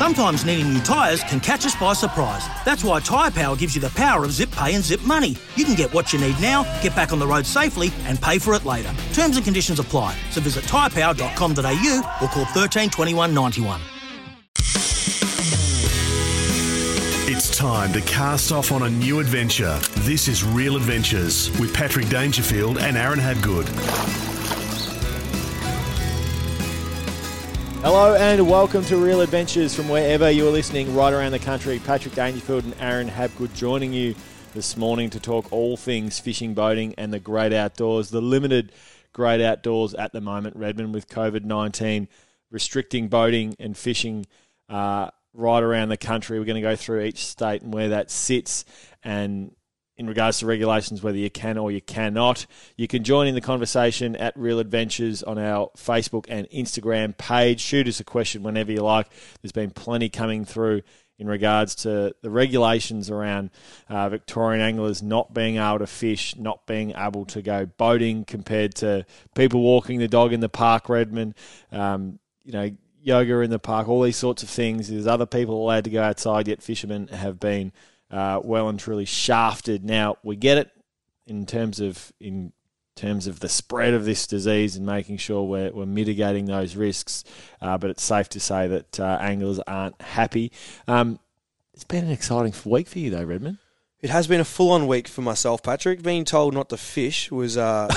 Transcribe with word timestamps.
Sometimes 0.00 0.46
needing 0.46 0.72
new 0.72 0.80
tyres 0.80 1.22
can 1.24 1.40
catch 1.40 1.66
us 1.66 1.74
by 1.74 1.92
surprise. 1.92 2.48
That's 2.64 2.82
why 2.82 3.00
Tyre 3.00 3.30
Power 3.30 3.54
gives 3.54 3.74
you 3.74 3.82
the 3.82 3.90
power 3.90 4.24
of 4.24 4.32
zip 4.32 4.50
pay 4.50 4.74
and 4.74 4.82
zip 4.82 5.02
money. 5.02 5.36
You 5.56 5.66
can 5.66 5.74
get 5.74 5.92
what 5.92 6.10
you 6.10 6.18
need 6.18 6.40
now, 6.40 6.62
get 6.80 6.96
back 6.96 7.12
on 7.12 7.18
the 7.18 7.26
road 7.26 7.44
safely, 7.44 7.92
and 8.04 8.18
pay 8.18 8.38
for 8.38 8.54
it 8.54 8.64
later. 8.64 8.90
Terms 9.12 9.36
and 9.36 9.44
conditions 9.44 9.78
apply. 9.78 10.16
So 10.30 10.40
visit 10.40 10.64
tyrepower.com.au 10.64 12.18
or 12.22 12.28
call 12.28 12.46
13 12.46 12.88
21 12.88 13.34
91. 13.34 13.78
It's 17.28 17.54
time 17.54 17.92
to 17.92 18.00
cast 18.00 18.52
off 18.52 18.72
on 18.72 18.84
a 18.84 18.88
new 18.88 19.20
adventure. 19.20 19.78
This 19.98 20.28
is 20.28 20.42
Real 20.42 20.76
Adventures 20.76 21.50
with 21.60 21.74
Patrick 21.74 22.08
Dangerfield 22.08 22.78
and 22.78 22.96
Aaron 22.96 23.18
Habgood. 23.18 24.29
Hello 27.82 28.14
and 28.14 28.46
welcome 28.46 28.84
to 28.84 28.98
Real 28.98 29.22
Adventures 29.22 29.74
from 29.74 29.88
wherever 29.88 30.30
you're 30.30 30.52
listening 30.52 30.94
right 30.94 31.14
around 31.14 31.32
the 31.32 31.38
country. 31.38 31.78
Patrick 31.78 32.14
Dangerfield 32.14 32.64
and 32.64 32.74
Aaron 32.78 33.08
Habgood 33.08 33.54
joining 33.54 33.94
you 33.94 34.14
this 34.52 34.76
morning 34.76 35.08
to 35.08 35.18
talk 35.18 35.50
all 35.50 35.78
things 35.78 36.20
fishing, 36.20 36.52
boating, 36.52 36.94
and 36.98 37.10
the 37.10 37.18
great 37.18 37.54
outdoors. 37.54 38.10
The 38.10 38.20
limited 38.20 38.72
great 39.14 39.40
outdoors 39.40 39.94
at 39.94 40.12
the 40.12 40.20
moment, 40.20 40.56
Redmond, 40.56 40.92
with 40.92 41.08
COVID 41.08 41.44
19 41.44 42.06
restricting 42.50 43.08
boating 43.08 43.56
and 43.58 43.74
fishing 43.74 44.26
uh, 44.68 45.08
right 45.32 45.62
around 45.62 45.88
the 45.88 45.96
country. 45.96 46.38
We're 46.38 46.44
going 46.44 46.62
to 46.62 46.68
go 46.68 46.76
through 46.76 47.04
each 47.04 47.24
state 47.24 47.62
and 47.62 47.72
where 47.72 47.88
that 47.88 48.10
sits 48.10 48.66
and 49.02 49.52
in 50.00 50.06
regards 50.06 50.38
to 50.38 50.46
regulations, 50.46 51.02
whether 51.02 51.18
you 51.18 51.28
can 51.28 51.58
or 51.58 51.70
you 51.70 51.82
cannot. 51.82 52.46
You 52.74 52.88
can 52.88 53.04
join 53.04 53.26
in 53.26 53.34
the 53.34 53.42
conversation 53.42 54.16
at 54.16 54.34
Real 54.34 54.58
Adventures 54.58 55.22
on 55.22 55.38
our 55.38 55.68
Facebook 55.76 56.24
and 56.26 56.48
Instagram 56.48 57.14
page. 57.18 57.60
Shoot 57.60 57.86
us 57.86 58.00
a 58.00 58.04
question 58.04 58.42
whenever 58.42 58.72
you 58.72 58.80
like. 58.80 59.08
There's 59.42 59.52
been 59.52 59.70
plenty 59.70 60.08
coming 60.08 60.46
through 60.46 60.80
in 61.18 61.26
regards 61.26 61.74
to 61.74 62.14
the 62.22 62.30
regulations 62.30 63.10
around 63.10 63.50
uh, 63.90 64.08
Victorian 64.08 64.62
anglers 64.62 65.02
not 65.02 65.34
being 65.34 65.58
able 65.58 65.80
to 65.80 65.86
fish, 65.86 66.34
not 66.34 66.66
being 66.66 66.94
able 66.96 67.26
to 67.26 67.42
go 67.42 67.66
boating 67.66 68.24
compared 68.24 68.74
to 68.76 69.04
people 69.34 69.60
walking 69.60 69.98
the 69.98 70.08
dog 70.08 70.32
in 70.32 70.40
the 70.40 70.48
park, 70.48 70.88
Redmond. 70.88 71.34
Um, 71.70 72.18
you 72.42 72.52
know, 72.52 72.70
yoga 73.02 73.40
in 73.40 73.50
the 73.50 73.58
park, 73.58 73.86
all 73.86 74.00
these 74.00 74.16
sorts 74.16 74.42
of 74.42 74.48
things. 74.48 74.88
There's 74.88 75.06
other 75.06 75.26
people 75.26 75.62
allowed 75.62 75.84
to 75.84 75.90
go 75.90 76.02
outside, 76.02 76.48
yet 76.48 76.62
fishermen 76.62 77.08
have 77.08 77.38
been 77.38 77.72
uh, 78.10 78.40
well 78.42 78.68
and 78.68 78.78
truly 78.78 79.04
shafted. 79.04 79.84
Now 79.84 80.16
we 80.22 80.36
get 80.36 80.58
it 80.58 80.70
in 81.26 81.46
terms 81.46 81.80
of 81.80 82.12
in 82.20 82.52
terms 82.96 83.26
of 83.26 83.40
the 83.40 83.48
spread 83.48 83.94
of 83.94 84.04
this 84.04 84.26
disease 84.26 84.76
and 84.76 84.84
making 84.84 85.16
sure 85.16 85.42
we're, 85.44 85.70
we're 85.72 85.86
mitigating 85.86 86.44
those 86.44 86.76
risks, 86.76 87.24
uh, 87.62 87.78
but 87.78 87.88
it's 87.88 88.02
safe 88.02 88.28
to 88.28 88.38
say 88.38 88.68
that 88.68 89.00
uh, 89.00 89.18
anglers 89.20 89.58
aren't 89.60 90.00
happy. 90.02 90.52
Um, 90.86 91.18
it's 91.72 91.84
been 91.84 92.04
an 92.04 92.10
exciting 92.10 92.52
week 92.70 92.88
for 92.88 92.98
you 92.98 93.10
though, 93.10 93.24
Redmond. 93.24 93.58
It 94.02 94.10
has 94.10 94.26
been 94.26 94.40
a 94.40 94.44
full-on 94.44 94.86
week 94.86 95.08
for 95.08 95.20
myself, 95.20 95.62
Patrick. 95.62 96.02
Being 96.02 96.24
told 96.24 96.54
not 96.54 96.70
to 96.70 96.78
fish 96.78 97.30
was 97.30 97.58
uh, 97.58 97.86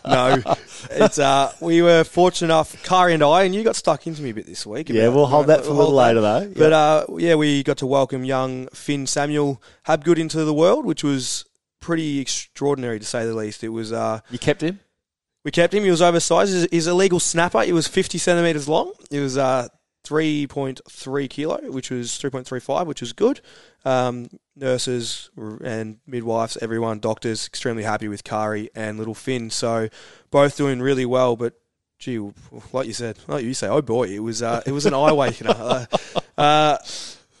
no. 0.06 0.42
It's 0.90 1.18
uh, 1.18 1.52
we 1.60 1.82
were 1.82 2.04
fortunate 2.04 2.48
enough, 2.48 2.82
Kari 2.82 3.14
and 3.14 3.22
I, 3.22 3.42
and 3.42 3.54
you 3.54 3.64
got 3.64 3.76
stuck 3.76 4.06
into 4.06 4.22
me 4.22 4.30
a 4.30 4.34
bit 4.34 4.46
this 4.46 4.66
week. 4.66 4.88
Yeah, 4.88 5.08
we'll 5.08 5.26
hold 5.26 5.48
that 5.48 5.64
for 5.64 5.70
a 5.70 5.74
little 5.74 5.94
later 5.94 6.20
though. 6.20 6.52
But 6.54 6.72
uh, 6.72 7.06
yeah, 7.16 7.34
we 7.34 7.62
got 7.62 7.78
to 7.78 7.86
welcome 7.86 8.24
young 8.24 8.68
Finn 8.68 9.06
Samuel 9.06 9.62
Habgood 9.86 10.18
into 10.18 10.44
the 10.44 10.54
world, 10.54 10.84
which 10.84 11.02
was 11.02 11.44
pretty 11.80 12.20
extraordinary 12.20 12.98
to 12.98 13.04
say 13.04 13.24
the 13.24 13.34
least. 13.34 13.62
It 13.64 13.68
was. 13.70 13.92
Uh, 13.92 14.20
you 14.30 14.38
kept 14.38 14.62
him. 14.62 14.80
We 15.44 15.50
kept 15.50 15.72
him. 15.72 15.84
He 15.84 15.90
was 15.90 16.02
oversized. 16.02 16.52
His, 16.52 16.68
his 16.70 16.86
illegal 16.86 17.20
snapper. 17.20 17.62
It 17.62 17.72
was 17.72 17.86
fifty 17.86 18.18
centimeters 18.18 18.68
long. 18.68 18.92
It 19.10 19.20
was 19.20 19.38
uh, 19.38 19.68
3.3 20.08 21.30
kilo, 21.30 21.70
which 21.70 21.90
was 21.90 22.10
3.35, 22.10 22.86
which 22.86 23.00
was 23.00 23.12
good. 23.12 23.40
Um, 23.84 24.28
nurses 24.56 25.30
and 25.36 25.98
midwives, 26.06 26.56
everyone, 26.60 26.98
doctors, 26.98 27.46
extremely 27.46 27.82
happy 27.82 28.08
with 28.08 28.24
Kari 28.24 28.70
and 28.74 28.98
little 28.98 29.14
Finn. 29.14 29.50
So 29.50 29.88
both 30.30 30.56
doing 30.56 30.80
really 30.80 31.06
well. 31.06 31.36
But 31.36 31.54
gee, 31.98 32.18
like 32.72 32.86
you 32.86 32.92
said, 32.92 33.18
like 33.26 33.44
you 33.44 33.54
say, 33.54 33.68
oh 33.68 33.82
boy, 33.82 34.08
it 34.08 34.20
was 34.20 34.42
uh, 34.42 34.62
it 34.66 34.72
was 34.72 34.86
an 34.86 34.94
eye 34.94 35.12
wakener. 35.12 35.86
Uh, 36.38 36.40
uh, 36.40 36.78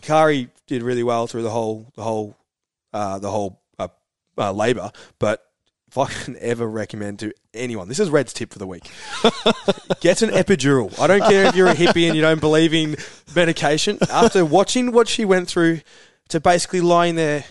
Kari 0.02 0.48
did 0.66 0.82
really 0.82 1.04
well 1.04 1.28
through 1.28 1.42
the 1.42 1.50
whole 1.50 1.86
the 1.94 2.02
whole 2.02 2.36
uh, 2.92 3.18
the 3.18 3.30
whole 3.30 3.60
uh, 3.78 3.88
uh, 4.36 4.52
labour, 4.52 4.90
but 5.18 5.47
if 5.88 5.96
I 5.96 6.06
can 6.06 6.36
ever 6.40 6.68
recommend 6.68 7.18
to 7.20 7.32
anyone, 7.54 7.88
this 7.88 7.98
is 7.98 8.10
Red's 8.10 8.32
tip 8.32 8.52
for 8.52 8.58
the 8.58 8.66
week. 8.66 8.84
Get 10.00 10.20
an 10.22 10.30
epidural. 10.30 10.98
I 11.00 11.06
don't 11.06 11.22
care 11.22 11.46
if 11.46 11.56
you're 11.56 11.68
a 11.68 11.74
hippie 11.74 12.06
and 12.06 12.14
you 12.14 12.20
don't 12.20 12.40
believe 12.40 12.74
in 12.74 12.96
medication. 13.34 13.98
After 14.10 14.44
watching 14.44 14.92
what 14.92 15.08
she 15.08 15.24
went 15.24 15.48
through 15.48 15.80
to 16.28 16.40
basically 16.40 16.82
lying 16.82 17.14
there 17.14 17.44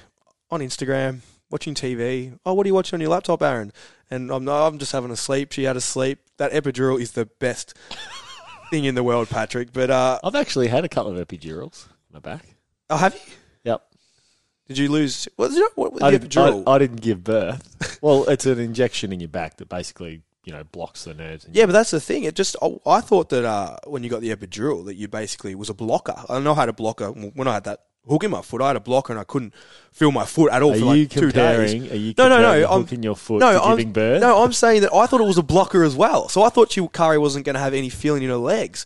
on 0.52 0.60
Instagram, 0.60 1.22
watching 1.50 1.74
TV. 1.74 2.38
Oh, 2.46 2.54
what 2.54 2.66
are 2.66 2.70
you 2.70 2.76
watching 2.76 2.98
on 2.98 3.02
your 3.02 3.10
laptop, 3.10 3.42
Aaron? 3.42 3.74
And 4.12 4.32
I'm, 4.32 4.48
I'm 4.48 4.78
just 4.78 4.92
having 4.92 5.12
a 5.12 5.16
sleep. 5.16 5.52
She 5.52 5.64
had 5.64 5.76
a 5.76 5.82
sleep. 5.82 6.20
That 6.38 6.52
epidural 6.52 7.02
is 7.02 7.14
the 7.14 7.26
best 7.26 7.74
thing 8.70 8.86
in 8.86 8.96
the 8.96 9.04
world, 9.04 9.30
Patrick. 9.30 9.74
But 9.74 9.90
uh, 9.90 10.20
I've 10.24 10.36
actually 10.36 10.68
had 10.68 10.86
a 10.86 10.90
couple 10.90 11.18
of 11.18 11.28
epidurals 11.28 11.88
in 11.88 12.14
my 12.14 12.20
back. 12.20 12.46
Oh, 12.90 12.98
have 12.98 13.16
you? 13.16 13.34
Did 14.68 14.78
you 14.78 14.90
lose? 14.90 15.28
What, 15.36 15.52
what 15.76 15.94
was 15.94 16.04
I, 16.04 16.12
did, 16.12 16.38
I, 16.38 16.64
I, 16.68 16.78
didn't 16.78 17.02
give 17.02 17.24
birth. 17.24 18.00
well, 18.02 18.28
it's 18.28 18.46
an 18.46 18.60
injection 18.60 19.14
in 19.14 19.20
your 19.20 19.30
back 19.30 19.58
that 19.58 19.70
basically 19.70 20.22
you 20.44 20.54
know 20.54 20.64
blocks 20.64 21.06
the 21.06 21.14
nerves. 21.14 21.48
Yeah, 21.52 21.66
but 21.66 21.72
that's 21.72 21.92
the 21.92 22.02
thing. 22.02 22.24
It 22.24 22.36
just 22.36 22.56
I- 22.62 22.80
I 22.86 23.02
thought 23.02 23.30
that 23.30 23.46
uh, 23.46 23.78
when 23.86 24.04
you 24.04 24.10
got 24.10 24.22
the 24.22 24.36
epidural 24.36 24.86
that 24.86 24.96
you 24.96 25.08
basically 25.08 25.56
was 25.56 25.70
a 25.70 25.74
blocker. 25.74 26.16
I 26.30 26.40
know 26.40 26.54
I 26.54 26.56
had 26.56 26.70
a 26.70 26.74
blocker 26.74 27.10
when 27.12 27.48
I 27.48 27.54
had 27.56 27.64
that 27.66 27.84
hook 28.08 28.24
in 28.24 28.32
my 28.32 28.42
foot. 28.42 28.62
I 28.62 28.68
had 28.68 28.76
a 28.76 28.82
blocker 28.82 29.14
and 29.14 29.20
I 29.20 29.24
couldn't 29.24 29.54
feel 29.92 30.12
my 30.12 30.26
foot 30.26 30.52
at 30.52 30.62
all 30.62 30.74
Are 30.74 30.80
for 30.80 30.86
like 30.86 30.98
you 30.98 31.08
two 31.08 31.32
days. 31.32 31.74
Are 31.92 31.96
you 31.96 32.14
No, 32.18 32.30
no, 32.30 32.42
no, 32.42 32.70
I'm- 32.70 32.82
hook 32.82 32.94
in 32.94 33.04
your 33.04 33.16
foot 33.16 33.40
no, 33.40 33.62
I'm, 33.62 33.78
giving 33.78 33.94
birth? 33.94 34.22
No, 34.22 34.44
I'm 34.44 34.54
saying 34.54 34.82
that 34.82 34.94
I 34.94 35.06
thought 35.06 35.22
it 35.22 35.28
was 35.28 35.38
a 35.38 35.44
blocker 35.44 35.84
as 35.84 35.96
well. 35.96 36.30
So 36.30 36.44
I 36.44 36.50
thought 36.50 36.72
she 36.72 36.86
Kari 36.88 37.18
wasn't 37.18 37.46
going 37.46 37.56
to 37.56 37.60
have 37.60 37.74
any 37.74 37.90
feeling 37.90 38.24
in 38.24 38.30
her 38.30 38.36
legs. 38.38 38.86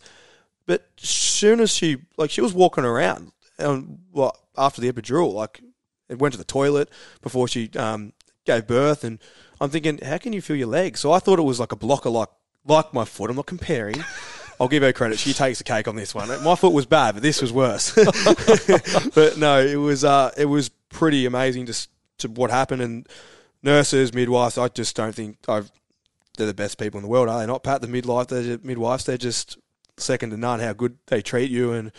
But 0.66 0.88
as 1.02 1.08
soon 1.08 1.60
as 1.60 1.70
she 1.74 1.98
like 2.16 2.30
she 2.30 2.40
was 2.40 2.54
walking 2.54 2.84
around, 2.84 3.32
and 3.58 3.98
well 4.12 4.36
after 4.56 4.80
the 4.80 4.92
epidural, 4.92 5.32
like 5.32 5.60
it 6.12 6.18
went 6.18 6.32
to 6.32 6.38
the 6.38 6.44
toilet 6.44 6.88
before 7.20 7.48
she 7.48 7.70
um, 7.76 8.12
gave 8.44 8.66
birth, 8.66 9.02
and 9.02 9.18
I'm 9.60 9.70
thinking, 9.70 9.98
how 9.98 10.18
can 10.18 10.32
you 10.32 10.40
feel 10.40 10.56
your 10.56 10.68
legs? 10.68 11.00
So 11.00 11.12
I 11.12 11.18
thought 11.18 11.38
it 11.38 11.42
was 11.42 11.58
like 11.58 11.72
a 11.72 11.76
blocker, 11.76 12.10
like 12.10 12.28
like 12.64 12.94
my 12.94 13.04
foot. 13.04 13.30
I'm 13.30 13.36
not 13.36 13.46
comparing. 13.46 13.96
I'll 14.60 14.68
give 14.68 14.84
her 14.84 14.92
credit. 14.92 15.18
She 15.18 15.32
takes 15.32 15.58
the 15.58 15.64
cake 15.64 15.88
on 15.88 15.96
this 15.96 16.14
one. 16.14 16.28
My 16.44 16.54
foot 16.54 16.72
was 16.72 16.86
bad, 16.86 17.14
but 17.14 17.22
this 17.22 17.42
was 17.42 17.52
worse. 17.52 17.92
but 19.14 19.36
no, 19.36 19.60
it 19.60 19.76
was 19.76 20.04
uh, 20.04 20.30
it 20.36 20.44
was 20.44 20.68
pretty 20.90 21.26
amazing 21.26 21.66
to 21.66 21.88
to 22.18 22.28
what 22.28 22.50
happened 22.50 22.82
and 22.82 23.08
nurses, 23.62 24.14
midwives. 24.14 24.58
I 24.58 24.68
just 24.68 24.94
don't 24.94 25.14
think 25.14 25.38
I've 25.48 25.72
they're 26.36 26.46
the 26.46 26.54
best 26.54 26.78
people 26.78 26.98
in 26.98 27.02
the 27.02 27.08
world, 27.08 27.28
are 27.28 27.40
they 27.40 27.46
not? 27.46 27.62
Pat, 27.62 27.82
the 27.82 27.88
midwife, 27.88 28.28
they're 28.28 28.42
just, 28.42 28.64
midwives, 28.64 29.04
they're 29.04 29.18
just 29.18 29.58
second 29.98 30.30
to 30.30 30.36
none. 30.36 30.60
How 30.60 30.72
good 30.72 30.96
they 31.06 31.20
treat 31.22 31.50
you 31.50 31.72
and 31.72 31.92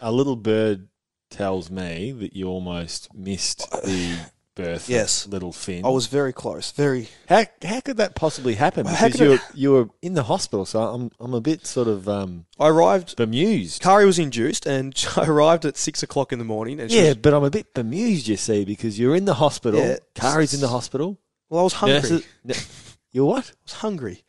A 0.00 0.12
little 0.12 0.36
bird 0.36 0.88
tells 1.30 1.70
me 1.70 2.12
that 2.12 2.34
you 2.36 2.46
almost 2.48 3.14
missed 3.14 3.70
the 3.70 4.18
birth. 4.54 4.88
Yes. 4.88 5.24
of 5.26 5.32
little 5.32 5.52
Finn. 5.52 5.84
I 5.84 5.88
was 5.88 6.06
very 6.08 6.32
close. 6.32 6.72
Very. 6.72 7.08
How 7.28 7.44
how 7.64 7.80
could 7.80 7.96
that 7.98 8.14
possibly 8.14 8.54
happen? 8.56 8.84
Well, 8.84 8.94
Because 9.00 9.20
you 9.20 9.26
it- 9.26 9.30
were, 9.40 9.40
you 9.54 9.72
were 9.72 9.88
in 10.02 10.14
the 10.14 10.24
hospital, 10.24 10.66
so 10.66 10.80
I'm 10.82 11.10
I'm 11.20 11.32
a 11.34 11.40
bit 11.40 11.66
sort 11.66 11.88
of 11.88 12.08
um, 12.08 12.46
I 12.58 12.68
arrived. 12.68 13.16
bemused. 13.16 13.80
Kari 13.80 14.04
was 14.04 14.18
induced, 14.18 14.66
and 14.66 14.92
I 15.16 15.24
arrived 15.26 15.64
at 15.64 15.76
six 15.76 16.02
o'clock 16.02 16.32
in 16.32 16.38
the 16.38 16.44
morning. 16.44 16.80
And 16.80 16.90
she 16.90 16.98
Yeah, 17.00 17.08
was- 17.08 17.16
but 17.18 17.32
I'm 17.32 17.44
a 17.44 17.50
bit 17.50 17.72
bemused, 17.74 18.28
you 18.28 18.36
see, 18.36 18.64
because 18.64 18.98
you're 18.98 19.14
in 19.16 19.24
the 19.24 19.34
hospital. 19.34 19.80
Yeah. 19.80 19.96
Kari's 20.14 20.52
in 20.54 20.60
the 20.60 20.68
hospital. 20.68 21.18
well, 21.48 21.60
I 21.60 21.64
was 21.64 21.74
hungry. 21.74 22.22
Nurses- 22.44 22.86
you're 23.12 23.24
what? 23.26 23.50
I 23.50 23.54
was 23.64 23.72
hungry. 23.74 24.22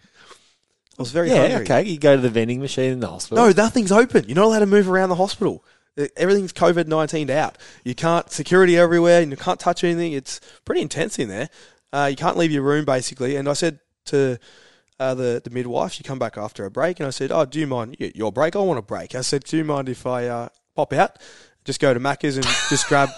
I 0.97 1.01
was 1.01 1.11
very 1.11 1.29
hungry. 1.29 1.47
yeah, 1.47 1.55
hungry. 1.57 1.75
okay. 1.77 1.89
You 1.89 1.97
go 1.99 2.15
to 2.15 2.21
the 2.21 2.29
vending 2.29 2.59
machine 2.59 2.91
in 2.91 2.99
the 2.99 3.07
hospital. 3.07 3.43
No, 3.45 3.51
nothing's 3.51 3.91
open. 3.91 4.25
You're 4.27 4.35
not 4.35 4.45
allowed 4.45 4.59
to 4.59 4.65
move 4.67 4.89
around 4.89 5.09
the 5.09 5.15
hospital. 5.15 5.63
Everything's 6.15 6.53
COVID 6.53 6.87
19 6.87 7.29
out. 7.29 7.57
You 7.83 7.95
can't, 7.95 8.29
security 8.31 8.77
everywhere, 8.77 9.21
and 9.21 9.31
you 9.31 9.37
can't 9.37 9.59
touch 9.59 9.83
anything. 9.83 10.13
It's 10.13 10.39
pretty 10.65 10.81
intense 10.81 11.19
in 11.19 11.27
there. 11.27 11.49
Uh, 11.91 12.07
you 12.09 12.15
can't 12.15 12.37
leave 12.37 12.51
your 12.51 12.63
room, 12.63 12.85
basically. 12.85 13.35
And 13.35 13.49
I 13.49 13.53
said 13.53 13.79
to 14.05 14.39
uh, 14.99 15.15
the 15.15 15.41
the 15.43 15.49
midwife. 15.49 15.93
She 15.93 16.03
come 16.03 16.19
back 16.19 16.37
after 16.37 16.63
a 16.65 16.71
break, 16.71 16.99
and 16.99 17.07
I 17.07 17.09
said, 17.09 17.31
"Oh, 17.31 17.45
do 17.45 17.59
you 17.59 17.67
mind 17.67 17.97
your 17.99 18.31
break? 18.31 18.55
I 18.55 18.59
want 18.59 18.79
a 18.79 18.83
break." 18.83 19.15
I 19.15 19.21
said, 19.21 19.43
"Do 19.43 19.57
you 19.57 19.65
mind 19.65 19.89
if 19.89 20.05
I 20.05 20.27
uh, 20.27 20.49
pop 20.75 20.93
out, 20.93 21.17
just 21.65 21.79
go 21.79 21.93
to 21.93 21.99
Macca's 21.99 22.37
and 22.37 22.45
just 22.69 22.87
grab 22.87 23.09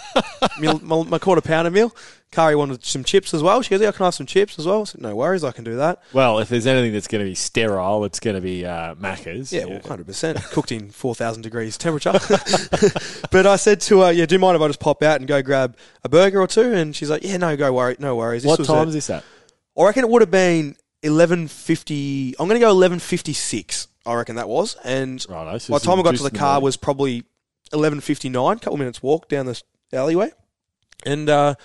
meal, 0.60 0.80
my, 0.84 1.04
my 1.04 1.20
quarter 1.20 1.42
pounder 1.42 1.72
meal?" 1.72 1.96
Kari 2.34 2.56
wanted 2.56 2.84
some 2.84 3.04
chips 3.04 3.32
as 3.36 3.44
well. 3.44 3.62
She 3.62 3.70
goes, 3.70 3.82
"Yeah, 3.82 3.92
can 3.92 4.04
I 4.04 4.08
have 4.08 4.16
some 4.16 4.26
chips 4.26 4.58
as 4.58 4.66
well?" 4.66 4.82
I 4.82 4.84
said, 4.86 5.02
"No 5.02 5.16
worries, 5.16 5.44
I 5.44 5.52
can 5.52 5.64
do 5.64 5.76
that." 5.76 6.02
Well, 6.14 6.40
if 6.40 6.50
there's 6.50 6.66
anything 6.66 6.92
that's 6.92 7.08
going 7.08 7.24
to 7.24 7.30
be 7.30 7.36
sterile, 7.36 8.06
it's 8.06 8.20
going 8.20 8.36
to 8.36 8.42
be 8.42 8.66
uh, 8.66 8.96
Macca's. 8.96 9.54
Yeah, 9.54 9.66
well, 9.66 9.80
hundred 9.86 10.08
percent 10.08 10.42
cooked 10.46 10.72
in 10.72 10.90
four 10.90 11.14
thousand 11.14 11.44
degrees 11.44 11.78
temperature. 11.78 12.12
but 13.32 13.46
I 13.46 13.56
said 13.56 13.82
to 13.82 14.02
her, 14.02 14.12
"Yeah, 14.12 14.26
do 14.26 14.36
you 14.36 14.40
mind 14.40 14.56
if 14.56 14.62
I 14.62 14.68
just 14.68 14.80
pop 14.80 15.04
out 15.04 15.20
and 15.20 15.28
go 15.28 15.42
grab 15.44 15.78
a 16.04 16.10
burger 16.10 16.42
or 16.42 16.48
two? 16.48 16.74
And 16.74 16.96
she's 16.96 17.10
like, 17.10 17.24
"Yeah, 17.24 17.38
no, 17.38 17.56
go 17.56 17.72
worry, 17.72 17.96
no 18.00 18.16
worries." 18.16 18.44
This 18.44 18.58
what 18.58 18.66
time 18.66 18.84
at- 18.84 18.88
is 18.90 18.94
this 18.96 19.10
at? 19.10 19.24
I 19.78 19.84
reckon 19.84 20.04
it 20.04 20.10
would 20.10 20.22
have 20.24 20.32
been 20.32 20.76
eleven 21.04 21.48
fifty. 21.48 22.34
I'm 22.40 22.48
going 22.48 22.60
to 22.60 22.66
go 22.66 22.72
eleven 22.72 22.98
fifty 22.98 23.34
six. 23.34 23.88
I 24.06 24.16
reckon 24.16 24.36
that 24.36 24.50
was, 24.50 24.76
and 24.84 25.24
by 25.30 25.56
the 25.56 25.80
time 25.80 26.00
I 26.00 26.04
got 26.04 26.16
to 26.16 26.24
the 26.24 26.32
car 26.32 26.60
was 26.60 26.76
probably 26.76 27.24
eleven 27.74 28.00
fifty 28.00 28.30
nine. 28.30 28.60
Couple 28.60 28.78
minutes 28.78 29.02
walk 29.04 29.28
down 29.28 29.46
this 29.46 29.64
alleyway, 29.92 30.32
and 31.06 31.30
uh, 31.30 31.56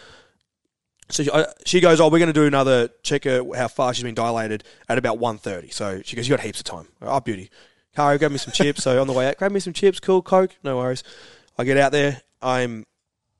so 1.10 1.22
she, 1.22 1.30
I, 1.30 1.46
she 1.64 1.80
goes, 1.80 2.00
"Oh, 2.00 2.08
we're 2.08 2.18
going 2.18 2.26
to 2.28 2.32
do 2.32 2.44
another 2.46 2.88
check 3.02 3.24
her 3.24 3.42
how 3.56 3.68
far 3.68 3.94
she's 3.94 4.04
been 4.04 4.14
dilated 4.14 4.64
at 4.88 4.98
about 4.98 5.18
1.30. 5.18 5.72
So 5.72 6.02
she 6.04 6.16
goes, 6.16 6.28
"You 6.28 6.36
got 6.36 6.44
heaps 6.44 6.60
of 6.60 6.64
time." 6.64 6.88
Oh, 7.00 7.20
beauty. 7.20 7.50
Kari, 7.96 8.18
grab 8.18 8.30
me 8.30 8.38
some 8.38 8.52
chips. 8.52 8.82
So 8.82 9.00
on 9.00 9.06
the 9.06 9.12
way 9.12 9.26
out, 9.28 9.38
grab 9.38 9.50
me 9.52 9.60
some 9.60 9.72
chips. 9.72 10.00
Cool, 10.00 10.22
Coke, 10.22 10.56
no 10.62 10.76
worries. 10.76 11.02
I 11.56 11.64
get 11.64 11.76
out 11.78 11.92
there. 11.92 12.20
I'm 12.42 12.84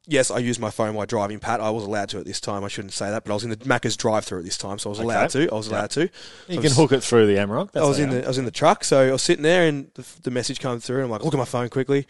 yes, 0.06 0.30
I 0.30 0.38
used 0.38 0.58
my 0.58 0.70
phone 0.70 0.94
while 0.94 1.04
driving. 1.06 1.38
Pat, 1.38 1.60
I 1.60 1.68
was 1.70 1.84
allowed 1.84 2.08
to 2.08 2.18
at 2.18 2.24
this 2.24 2.40
time. 2.40 2.64
I 2.64 2.68
shouldn't 2.68 2.94
say 2.94 3.10
that, 3.10 3.22
but 3.24 3.30
I 3.30 3.34
was 3.34 3.44
in 3.44 3.50
the 3.50 3.56
Macca's 3.58 3.96
drive-through 3.96 4.38
at 4.38 4.44
this 4.46 4.56
time, 4.56 4.78
so 4.78 4.88
I 4.88 4.92
was 4.92 4.98
allowed 5.00 5.24
Okay. 5.36 5.46
to. 5.46 5.52
I 5.52 5.56
was 5.56 5.68
allowed 5.68 5.90
to. 5.90 6.08
You 6.48 6.58
I 6.58 6.62
can 6.62 6.72
hook 6.72 6.92
it 6.92 7.02
through 7.02 7.26
the 7.26 7.34
Amarok. 7.34 7.76
I 7.76 7.86
was 7.86 7.98
in 7.98 8.08
the 8.10 8.24
I 8.24 8.28
was 8.28 8.38
in 8.38 8.46
the 8.46 8.50
truck, 8.50 8.82
so 8.82 9.08
I 9.08 9.12
was 9.12 9.22
sitting 9.22 9.42
there, 9.42 9.68
and 9.68 9.90
the, 9.94 10.04
the 10.22 10.30
message 10.30 10.58
came 10.60 10.80
through, 10.80 10.96
and 10.96 11.04
I'm 11.04 11.10
like, 11.10 11.22
look 11.22 11.34
at 11.34 11.38
my 11.38 11.44
phone 11.44 11.68
quickly. 11.68 12.06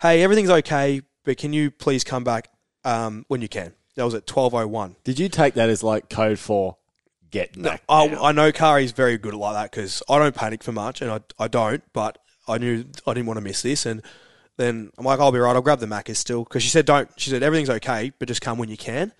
Hey, 0.00 0.22
everything's 0.22 0.48
okay, 0.48 1.02
but 1.24 1.36
can 1.36 1.52
you 1.52 1.70
please 1.70 2.04
come 2.04 2.24
back 2.24 2.48
um, 2.84 3.26
when 3.28 3.42
you 3.42 3.48
can? 3.48 3.74
That 3.96 4.04
was 4.04 4.14
at 4.14 4.26
twelve 4.26 4.54
oh 4.54 4.66
one. 4.66 4.96
Did 5.04 5.18
you 5.18 5.28
take 5.28 5.54
that 5.54 5.68
as 5.68 5.82
like 5.82 6.08
code 6.08 6.38
for 6.38 6.78
get 7.30 7.60
back? 7.60 7.82
I. 7.86 8.08
I 8.08 8.32
know 8.32 8.50
Kari's 8.50 8.92
very 8.92 9.18
good 9.18 9.34
at 9.34 9.38
like 9.38 9.54
that 9.54 9.70
because 9.70 10.02
I 10.08 10.18
don't 10.18 10.34
panic 10.34 10.62
for 10.62 10.72
much, 10.72 11.02
and 11.02 11.10
I 11.10 11.20
I 11.38 11.48
don't, 11.48 11.82
but 11.92 12.16
I 12.48 12.56
knew 12.56 12.86
I 13.06 13.12
didn't 13.12 13.26
want 13.26 13.36
to 13.36 13.42
miss 13.42 13.60
this, 13.60 13.84
and 13.84 14.00
then 14.56 14.90
I'm 14.96 15.04
like, 15.04 15.20
I'll 15.20 15.32
be 15.32 15.38
right. 15.38 15.54
I'll 15.54 15.60
grab 15.60 15.80
the 15.80 15.86
Macca's 15.86 16.18
still 16.18 16.44
because 16.44 16.62
she 16.62 16.70
said 16.70 16.86
don't. 16.86 17.10
She 17.20 17.28
said 17.28 17.42
everything's 17.42 17.68
okay, 17.68 18.10
but 18.18 18.26
just 18.26 18.40
come 18.40 18.56
when 18.56 18.70
you 18.70 18.78
can. 18.78 19.12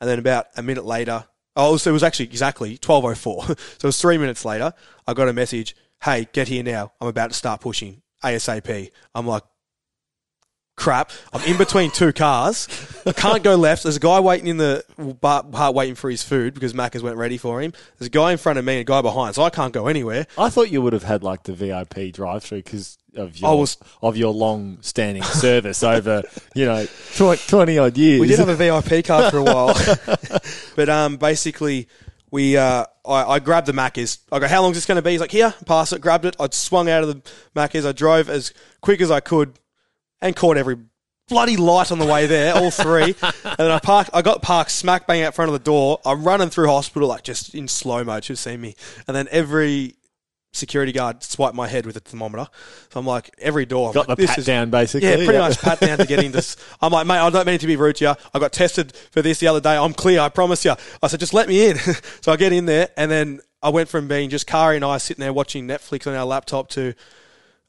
And 0.00 0.08
then 0.08 0.18
about 0.18 0.46
a 0.56 0.62
minute 0.62 0.86
later, 0.86 1.26
oh, 1.56 1.76
so 1.76 1.90
it 1.90 1.92
was 1.92 2.02
actually 2.02 2.26
exactly 2.26 2.78
twelve 2.78 3.04
oh 3.04 3.14
four. 3.14 3.44
so 3.46 3.52
it 3.52 3.84
was 3.84 4.00
three 4.00 4.16
minutes 4.16 4.46
later. 4.46 4.72
I 5.06 5.12
got 5.12 5.28
a 5.28 5.34
message. 5.34 5.76
Hey, 6.02 6.26
get 6.32 6.48
here 6.48 6.62
now. 6.62 6.92
I'm 7.02 7.08
about 7.08 7.32
to 7.32 7.36
start 7.36 7.60
pushing 7.60 8.00
ASAP. 8.24 8.90
I'm 9.14 9.26
like, 9.26 9.42
crap. 10.76 11.10
I'm 11.32 11.42
in 11.42 11.56
between 11.58 11.90
two 11.90 12.12
cars. 12.12 12.68
I 13.06 13.12
can't 13.12 13.42
go 13.42 13.56
left. 13.56 13.82
There's 13.82 13.96
a 13.96 14.00
guy 14.00 14.20
waiting 14.20 14.46
in 14.48 14.56
the 14.56 14.84
bar, 15.20 15.42
bar 15.42 15.72
waiting 15.72 15.94
for 15.94 16.10
his 16.10 16.22
food 16.22 16.54
because 16.54 16.72
Macca's 16.72 17.02
went 17.02 17.16
ready 17.16 17.36
for 17.38 17.60
him. 17.60 17.72
There's 17.98 18.06
a 18.06 18.10
guy 18.10 18.32
in 18.32 18.38
front 18.38 18.58
of 18.58 18.64
me 18.64 18.74
and 18.74 18.80
a 18.80 18.84
guy 18.84 19.00
behind, 19.02 19.34
so 19.34 19.42
I 19.42 19.50
can't 19.50 19.72
go 19.72 19.86
anywhere. 19.86 20.26
I 20.38 20.48
thought 20.50 20.70
you 20.70 20.82
would 20.82 20.92
have 20.92 21.04
had 21.04 21.22
like 21.22 21.44
the 21.44 21.52
VIP 21.52 22.12
drive-through 22.12 22.62
because 22.62 22.98
of 23.14 23.36
your 23.36 23.50
I 23.50 23.54
was- 23.54 23.76
of 24.00 24.16
your 24.16 24.32
long-standing 24.32 25.22
service 25.22 25.82
over 25.82 26.22
you 26.54 26.64
know 26.64 26.86
twenty 27.16 27.78
odd 27.78 27.96
years. 27.98 28.20
We 28.20 28.26
did 28.28 28.38
have 28.38 28.48
a 28.48 28.56
VIP 28.56 29.04
card 29.04 29.30
for 29.30 29.38
a 29.38 29.44
while, 29.44 29.74
but 30.76 30.88
um, 30.88 31.16
basically 31.18 31.88
we 32.30 32.56
uh, 32.56 32.86
I, 33.06 33.24
I 33.24 33.38
grabbed 33.40 33.66
the 33.66 33.72
Macca's. 33.72 34.18
I 34.32 34.38
go, 34.38 34.48
how 34.48 34.62
long 34.62 34.70
is 34.70 34.78
this 34.78 34.86
going 34.86 34.96
to 34.96 35.02
be? 35.02 35.10
He's 35.10 35.20
like, 35.20 35.30
here, 35.30 35.52
pass 35.66 35.92
it. 35.92 36.00
Grabbed 36.00 36.24
it. 36.24 36.34
I 36.40 36.48
swung 36.50 36.88
out 36.88 37.02
of 37.04 37.08
the 37.10 37.30
Macca's. 37.54 37.84
I 37.84 37.92
drove 37.92 38.30
as 38.30 38.54
quick 38.80 39.02
as 39.02 39.10
I 39.10 39.20
could 39.20 39.58
and 40.22 40.34
caught 40.34 40.56
every 40.56 40.76
bloody 41.28 41.56
light 41.56 41.92
on 41.92 41.98
the 41.98 42.06
way 42.06 42.26
there, 42.26 42.54
all 42.54 42.70
three. 42.70 43.14
and 43.22 43.56
then 43.58 43.70
I 43.70 43.78
parked. 43.78 44.10
I 44.14 44.22
got 44.22 44.40
parked 44.42 44.70
smack 44.70 45.06
bang 45.06 45.22
out 45.22 45.34
front 45.34 45.50
of 45.50 45.52
the 45.52 45.58
door. 45.64 46.00
I'm 46.06 46.24
running 46.24 46.48
through 46.48 46.68
hospital 46.68 47.08
like 47.08 47.22
just 47.24 47.54
in 47.54 47.68
slow 47.68 48.02
mo. 48.04 48.20
Should 48.20 48.38
seen 48.38 48.60
me. 48.60 48.74
And 49.06 49.14
then 49.16 49.28
every 49.30 49.96
security 50.54 50.92
guard 50.92 51.22
swiped 51.22 51.54
my 51.56 51.66
head 51.66 51.86
with 51.86 51.96
a 51.96 52.00
thermometer. 52.00 52.46
So 52.92 53.00
I'm 53.00 53.06
like, 53.06 53.30
every 53.38 53.64
door. 53.64 53.88
I'm 53.88 53.94
got 53.94 54.08
like, 54.08 54.18
the 54.18 54.26
pat 54.26 54.38
is 54.38 54.44
down 54.44 54.68
basically. 54.68 55.08
yeah, 55.08 55.16
pretty 55.16 55.32
Yeah. 55.32 55.38
much 55.48 55.58
pat 55.58 55.80
down 55.80 55.96
to 55.96 56.04
get 56.06 56.22
into. 56.22 56.38
s- 56.44 56.56
I'm 56.82 56.92
like, 56.92 57.06
mate, 57.06 57.18
I 57.20 57.30
don't 57.30 57.46
mean 57.46 57.58
to 57.58 57.66
be 57.66 57.76
rude 57.76 57.96
to 57.96 58.04
you. 58.04 58.14
I 58.34 58.38
got 58.38 58.52
tested 58.52 58.92
for 59.12 59.22
this 59.22 59.40
the 59.40 59.46
other 59.46 59.60
day. 59.60 59.76
I'm 59.78 59.94
clear. 59.94 60.20
I 60.20 60.28
promise 60.28 60.62
you. 60.66 60.74
I 61.02 61.06
said, 61.06 61.20
just 61.20 61.32
let 61.32 61.48
me 61.48 61.70
in. 61.70 61.78
so 62.20 62.32
I 62.32 62.36
get 62.36 62.52
in 62.52 62.66
there, 62.66 62.90
and 62.98 63.10
then 63.10 63.40
I 63.62 63.70
went 63.70 63.88
from 63.88 64.08
being 64.08 64.28
just 64.28 64.46
Kari 64.46 64.76
and 64.76 64.84
I 64.84 64.98
sitting 64.98 65.22
there 65.22 65.32
watching 65.32 65.66
Netflix 65.66 66.06
on 66.06 66.14
our 66.14 66.26
laptop 66.26 66.68
to 66.70 66.92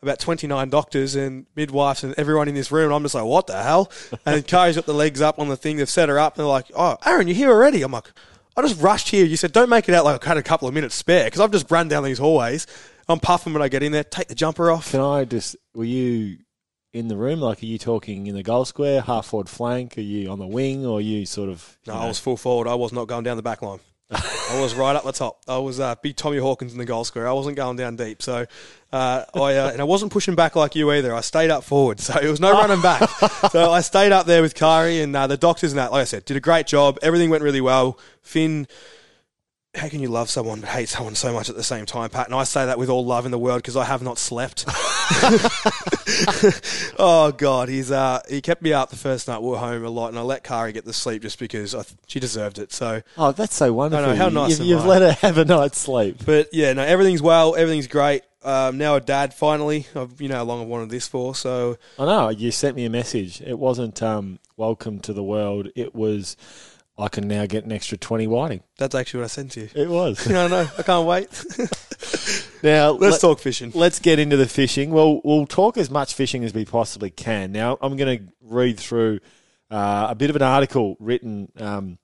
about 0.04 0.20
29 0.20 0.70
doctors 0.70 1.16
and 1.16 1.46
midwives 1.56 2.04
and 2.04 2.14
everyone 2.18 2.48
in 2.48 2.56
this 2.56 2.72
room. 2.72 2.86
And 2.86 2.94
I'm 2.94 3.04
just 3.04 3.16
like, 3.16 3.26
what 3.26 3.48
the 3.48 3.62
hell? 3.62 3.92
And 4.26 4.46
Kari's 4.46 4.76
got 4.76 4.86
the 4.86 4.94
legs 4.94 5.22
up 5.22 5.40
on 5.40 5.50
the 5.50 5.58
thing. 5.58 5.78
They've 5.78 5.90
set 5.90 6.10
her 6.10 6.20
up, 6.20 6.36
and 6.36 6.42
they're 6.42 6.48
like, 6.48 6.72
oh, 6.76 6.98
Aaron, 7.06 7.28
you're 7.28 7.36
here 7.36 7.50
already. 7.52 7.82
I'm 7.82 7.92
like. 7.92 8.12
I 8.56 8.62
just 8.62 8.80
rushed 8.80 9.10
here. 9.10 9.26
You 9.26 9.36
said, 9.36 9.52
don't 9.52 9.68
make 9.68 9.90
it 9.90 9.96
out 9.96 10.06
like 10.06 10.24
I 10.24 10.28
had 10.30 10.38
a 10.38 10.44
couple 10.44 10.68
of 10.68 10.76
minutes 10.76 10.94
spare 10.94 11.26
because 11.26 11.40
I've 11.40 11.50
just 11.50 11.72
run 11.72 11.88
down 11.88 12.04
these 12.04 12.20
hallways. 12.20 12.68
I'm 13.10 13.20
puffing 13.20 13.52
when 13.52 13.64
I 13.64 13.68
get 13.68 13.82
in 13.82 13.92
there. 13.92 14.04
Take 14.04 14.28
the 14.28 14.36
jumper 14.36 14.70
off. 14.70 14.92
Can 14.92 15.00
I 15.00 15.26
just? 15.26 15.56
Were 15.74 15.84
you 15.86 16.38
in 16.94 17.08
the 17.08 17.18
room? 17.18 17.40
Like, 17.40 17.64
are 17.64 17.66
you 17.66 17.80
talking 17.80 18.28
in 18.28 18.36
the 18.36 18.44
goal 18.44 18.66
square, 18.66 19.02
half 19.02 19.26
forward 19.26 19.50
flank? 19.50 19.98
Are 19.98 20.02
you 20.02 20.30
on 20.30 20.38
the 20.38 20.46
wing, 20.46 20.86
or 20.86 21.00
are 21.00 21.02
you 21.02 21.26
sort 21.26 21.50
of? 21.50 21.80
you 21.84 21.94
No, 21.94 21.98
know- 21.98 22.06
I 22.06 22.08
was 22.10 22.20
full 22.20 22.38
forward. 22.38 22.68
I 22.68 22.76
was 22.76 22.94
not 22.94 23.08
going 23.08 23.24
down 23.24 23.38
the 23.38 23.42
back 23.44 23.64
line. 23.64 23.80
I 24.16 24.60
was 24.60 24.76
right 24.76 24.96
up 24.96 25.04
the 25.04 25.12
top. 25.12 25.42
I 25.48 25.58
was 25.58 25.80
uh, 25.80 25.96
big 25.96 26.16
Tommy 26.16 26.38
Hawkins 26.38 26.74
in 26.74 26.78
the 26.78 26.86
goal 26.86 27.04
square. 27.04 27.28
I 27.28 27.34
wasn't 27.34 27.56
going 27.56 27.78
down 27.78 27.96
deep. 27.96 28.22
So 28.22 28.46
uh, 28.92 29.26
I 29.34 29.56
uh, 29.56 29.72
and 29.72 29.82
I 29.82 29.84
wasn't 29.84 30.12
pushing 30.12 30.36
back 30.36 30.56
like 30.56 30.76
you 30.76 30.92
either. 30.92 31.14
I 31.14 31.22
stayed 31.22 31.50
up 31.50 31.64
forward. 31.64 32.00
So 32.00 32.20
it 32.20 32.28
was 32.28 32.40
no 32.40 32.52
running 32.52 32.82
back. 32.82 33.10
So 33.52 33.72
I 33.72 33.82
stayed 33.82 34.12
up 34.12 34.26
there 34.26 34.42
with 34.42 34.56
Kari 34.56 35.02
and 35.02 35.16
uh, 35.16 35.28
the 35.28 35.38
doctors 35.38 35.72
and 35.74 35.80
that. 35.80 35.92
Like 35.92 36.02
I 36.02 36.06
said, 36.06 36.26
did 36.26 36.38
a 36.38 36.40
great 36.40 36.66
job. 36.66 36.98
Everything 37.02 37.30
went 37.30 37.44
really 37.44 37.62
well. 37.62 38.00
Finn. 38.22 38.68
How 39.76 39.90
can 39.90 40.02
you 40.02 40.08
love 40.10 40.30
someone 40.30 40.60
but 40.60 40.70
hate 40.70 40.88
someone 40.88 41.16
so 41.16 41.34
much 41.34 41.50
at 41.50 41.56
the 41.56 41.64
same 41.64 41.88
time, 41.88 42.12
Pat? 42.12 42.28
And 42.28 42.36
I 42.36 42.44
say 42.44 42.68
that 42.68 42.78
with 42.78 42.90
all 42.90 43.04
love 43.04 43.26
in 43.26 43.32
the 43.32 43.40
world 43.40 43.58
because 43.64 43.76
I 43.76 43.86
have 43.86 44.04
not 44.04 44.20
slept. 44.20 44.66
oh 47.00 47.34
God, 47.36 47.70
he's 47.70 47.90
uh, 47.92 48.22
he 48.30 48.40
kept 48.40 48.62
me 48.62 48.72
up 48.72 48.92
the 48.92 48.96
first 48.96 49.28
night 49.28 49.42
we 49.42 49.50
were 49.50 49.58
home 49.58 49.84
a 49.84 49.90
lot, 49.90 50.10
and 50.10 50.20
I 50.20 50.22
let 50.22 50.44
Kari 50.44 50.74
get 50.74 50.86
the 50.86 50.94
sleep 50.94 51.24
just 51.24 51.40
because 51.40 51.74
I 51.74 51.82
th- 51.82 51.98
she 52.06 52.20
deserved 52.20 52.60
it. 52.60 52.72
So, 52.72 53.02
Oh, 53.18 53.32
that's 53.32 53.56
so 53.56 53.74
wonderful. 53.74 54.14
how 54.16 54.30
nice 54.30 54.60
You've, 54.60 54.68
you've 54.68 54.86
let 54.86 55.02
her 55.02 55.14
have 55.28 55.40
a 55.40 55.46
night's 55.46 55.80
sleep. 55.80 56.18
but 56.24 56.54
yeah, 56.54 56.72
no, 56.74 56.84
everything's 56.84 57.24
well, 57.24 57.56
everything's 57.56 57.88
great. 57.88 58.22
Um, 58.44 58.78
now 58.78 58.94
a 58.96 59.02
dad 59.02 59.34
finally. 59.34 59.88
I've, 59.96 60.22
you 60.22 60.30
know 60.30 60.36
how 60.36 60.44
long 60.44 60.62
I've 60.62 60.68
wanted 60.68 60.92
this 60.92 61.08
for. 61.08 61.34
So 61.34 61.78
I 61.98 62.06
know 62.06 62.30
you 62.30 62.52
sent 62.52 62.76
me 62.76 62.86
a 62.86 62.92
message. 62.92 63.42
It 63.42 63.58
wasn't 63.58 64.04
um, 64.04 64.38
"Welcome 64.56 65.00
to 65.00 65.14
the 65.14 65.24
world." 65.24 65.70
It 65.76 65.96
was, 65.96 66.38
"I 66.98 67.08
can 67.08 67.28
now 67.28 67.46
get 67.46 67.66
an 67.66 67.72
extra 67.72 67.98
twenty 67.98 68.28
whiting." 68.28 68.62
that's 68.78 68.96
actually 68.96 69.22
what 69.22 69.26
I 69.26 69.28
sent 69.28 69.52
to 69.52 69.62
you. 69.62 69.70
It 69.76 69.90
was. 69.90 70.28
I 70.32 70.48
know. 70.48 70.68
I 70.78 70.84
can't 70.84 71.08
wait. 71.08 71.30
now 72.64 72.92
Let's 72.92 73.14
let- 73.14 73.22
talk 73.22 73.40
fishing. 73.40 73.72
Let's 73.74 74.00
get 74.00 74.20
into 74.20 74.38
the 74.38 74.48
fishing. 74.48 74.92
Well, 74.92 75.22
we'll 75.24 75.46
talk 75.46 75.78
as 75.78 75.90
much 75.90 76.14
fishing 76.14 76.44
as 76.44 76.54
we 76.54 76.66
possibly 76.66 77.10
can. 77.10 77.52
Now, 77.52 77.78
I'm 77.82 77.96
going 77.98 78.20
to 78.20 78.34
read 78.42 78.80
through 78.80 79.20
uh, 79.72 80.08
a 80.10 80.16
bit 80.16 80.30
of 80.30 80.36
an 80.36 80.42
article 80.42 80.98
written 81.00 81.52
um, 81.58 81.98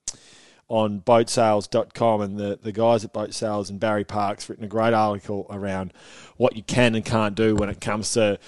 on 0.68 1.00
boatsales.com, 1.00 2.20
and 2.20 2.38
the, 2.38 2.58
the 2.62 2.72
guys 2.72 3.04
at 3.04 3.12
Boat 3.12 3.34
Sales 3.34 3.70
and 3.70 3.78
Barry 3.80 4.04
Parks 4.04 4.48
written 4.48 4.64
a 4.64 4.68
great 4.68 4.94
article 4.94 5.46
around 5.50 5.92
what 6.36 6.56
you 6.56 6.62
can 6.62 6.94
and 6.94 7.04
can't 7.04 7.34
do 7.34 7.54
when 7.56 7.68
it 7.68 7.80
comes 7.80 8.12
to 8.12 8.38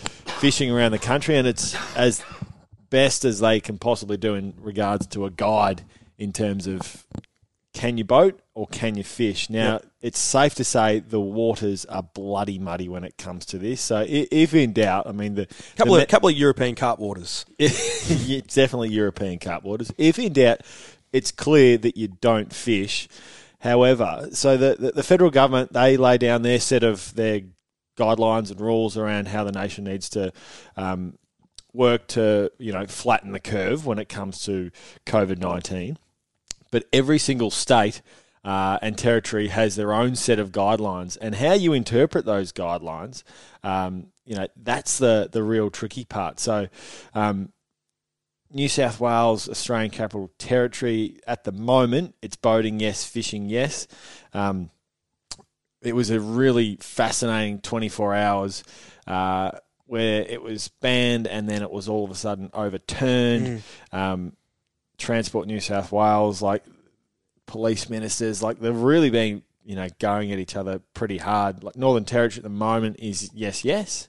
fishing 0.40 0.70
around 0.70 0.92
the 0.92 0.98
country, 0.98 1.36
and 1.36 1.46
it's 1.46 1.76
as 1.96 2.24
best 2.90 3.24
as 3.24 3.40
they 3.40 3.58
can 3.60 3.78
possibly 3.78 4.16
do 4.16 4.34
in 4.34 4.54
regards 4.58 5.06
to 5.08 5.24
a 5.24 5.30
guide 5.30 5.82
in 6.18 6.32
terms 6.32 6.66
of 6.66 7.06
can 7.72 7.96
you 7.96 8.04
boat 8.04 8.40
or 8.54 8.66
can 8.66 8.96
you 8.96 9.04
fish? 9.04 9.48
Now, 9.48 9.80
it's 10.02 10.18
safe 10.18 10.54
to 10.56 10.64
say 10.64 11.00
the 11.00 11.20
waters 11.20 11.84
are 11.86 12.02
bloody 12.02 12.58
muddy 12.58 12.88
when 12.88 13.02
it 13.02 13.16
comes 13.16 13.46
to 13.46 13.58
this. 13.58 13.80
So, 13.80 14.04
if 14.06 14.52
in 14.54 14.72
doubt, 14.72 15.06
I 15.06 15.12
mean, 15.12 15.34
the 15.34 15.46
couple 15.76 15.94
the 15.94 16.02
of 16.02 16.08
couple 16.08 16.28
of 16.28 16.36
European 16.36 16.74
carp 16.74 16.98
waters. 16.98 17.46
it's 17.58 18.54
definitely 18.54 18.90
European 18.90 19.38
carp 19.38 19.64
waters. 19.64 19.92
If 19.96 20.18
in 20.18 20.34
doubt, 20.34 20.60
it's 21.12 21.32
clear 21.32 21.78
that 21.78 21.96
you 21.96 22.08
don't 22.08 22.52
fish. 22.52 23.08
However, 23.60 24.28
so 24.32 24.56
the, 24.56 24.76
the, 24.78 24.92
the 24.92 25.02
federal 25.02 25.30
government, 25.30 25.72
they 25.72 25.96
lay 25.96 26.18
down 26.18 26.42
their 26.42 26.58
set 26.58 26.82
of 26.82 27.14
their 27.14 27.42
guidelines 27.96 28.50
and 28.50 28.60
rules 28.60 28.96
around 28.96 29.28
how 29.28 29.44
the 29.44 29.52
nation 29.52 29.84
needs 29.84 30.08
to 30.10 30.32
um, 30.76 31.16
work 31.72 32.06
to, 32.08 32.50
you 32.58 32.72
know, 32.72 32.86
flatten 32.86 33.32
the 33.32 33.40
curve 33.40 33.86
when 33.86 33.98
it 33.98 34.08
comes 34.08 34.44
to 34.44 34.70
COVID-19. 35.06 35.96
But 36.70 36.84
every 36.92 37.18
single 37.18 37.50
state 37.50 38.02
uh, 38.44 38.78
and 38.82 38.98
territory 38.98 39.48
has 39.48 39.76
their 39.76 39.92
own 39.92 40.16
set 40.16 40.38
of 40.38 40.50
guidelines, 40.50 41.16
and 41.20 41.34
how 41.34 41.52
you 41.52 41.72
interpret 41.72 42.24
those 42.24 42.52
guidelines, 42.52 43.22
um, 43.62 44.08
you 44.24 44.34
know, 44.34 44.48
that's 44.56 44.98
the 44.98 45.28
the 45.30 45.42
real 45.42 45.70
tricky 45.70 46.04
part. 46.04 46.40
So, 46.40 46.68
um, 47.14 47.52
New 48.50 48.68
South 48.68 49.00
Wales, 49.00 49.48
Australian 49.48 49.90
Capital 49.90 50.30
Territory, 50.38 51.20
at 51.26 51.44
the 51.44 51.52
moment, 51.52 52.14
it's 52.20 52.36
boating 52.36 52.80
yes, 52.80 53.04
fishing 53.04 53.48
yes. 53.48 53.86
Um, 54.34 54.70
it 55.80 55.94
was 55.94 56.10
a 56.10 56.20
really 56.20 56.76
fascinating 56.80 57.60
24 57.60 58.14
hours 58.14 58.62
uh, 59.06 59.52
where 59.92 60.22
it 60.22 60.40
was 60.40 60.68
banned 60.80 61.26
and 61.26 61.46
then 61.46 61.60
it 61.60 61.70
was 61.70 61.86
all 61.86 62.02
of 62.02 62.10
a 62.10 62.14
sudden 62.14 62.48
overturned. 62.54 63.62
Um, 63.92 64.32
Transport 64.96 65.46
New 65.46 65.60
South 65.60 65.92
Wales, 65.92 66.40
like 66.40 66.64
police 67.44 67.90
ministers, 67.90 68.42
like 68.42 68.58
they've 68.58 68.74
really 68.74 69.10
been, 69.10 69.42
you 69.66 69.76
know, 69.76 69.88
going 69.98 70.32
at 70.32 70.38
each 70.38 70.56
other 70.56 70.80
pretty 70.94 71.18
hard. 71.18 71.62
Like 71.62 71.76
Northern 71.76 72.06
Territory 72.06 72.38
at 72.38 72.42
the 72.44 72.48
moment 72.48 72.96
is 73.00 73.28
yes, 73.34 73.66
yes. 73.66 74.08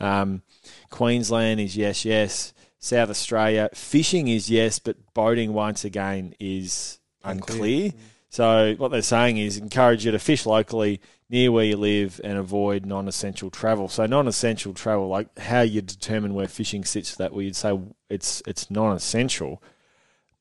Um, 0.00 0.42
Queensland 0.90 1.60
is 1.60 1.78
yes, 1.78 2.04
yes. 2.04 2.52
South 2.78 3.08
Australia 3.08 3.70
fishing 3.72 4.28
is 4.28 4.50
yes, 4.50 4.80
but 4.80 4.96
boating 5.14 5.54
once 5.54 5.82
again 5.82 6.34
is 6.40 6.98
unclear. 7.24 7.92
So 8.32 8.74
what 8.78 8.90
they're 8.90 9.02
saying 9.02 9.36
is 9.36 9.58
encourage 9.58 10.06
you 10.06 10.10
to 10.10 10.18
fish 10.18 10.46
locally 10.46 11.02
near 11.28 11.52
where 11.52 11.66
you 11.66 11.76
live 11.76 12.18
and 12.24 12.38
avoid 12.38 12.86
non-essential 12.86 13.50
travel. 13.50 13.88
So 13.88 14.06
non-essential 14.06 14.72
travel, 14.72 15.08
like 15.08 15.38
how 15.38 15.60
you 15.60 15.82
determine 15.82 16.32
where 16.32 16.48
fishing 16.48 16.82
sits, 16.86 17.14
that 17.16 17.34
you'd 17.36 17.54
say 17.54 17.78
it's 18.08 18.42
it's 18.46 18.70
non-essential, 18.70 19.62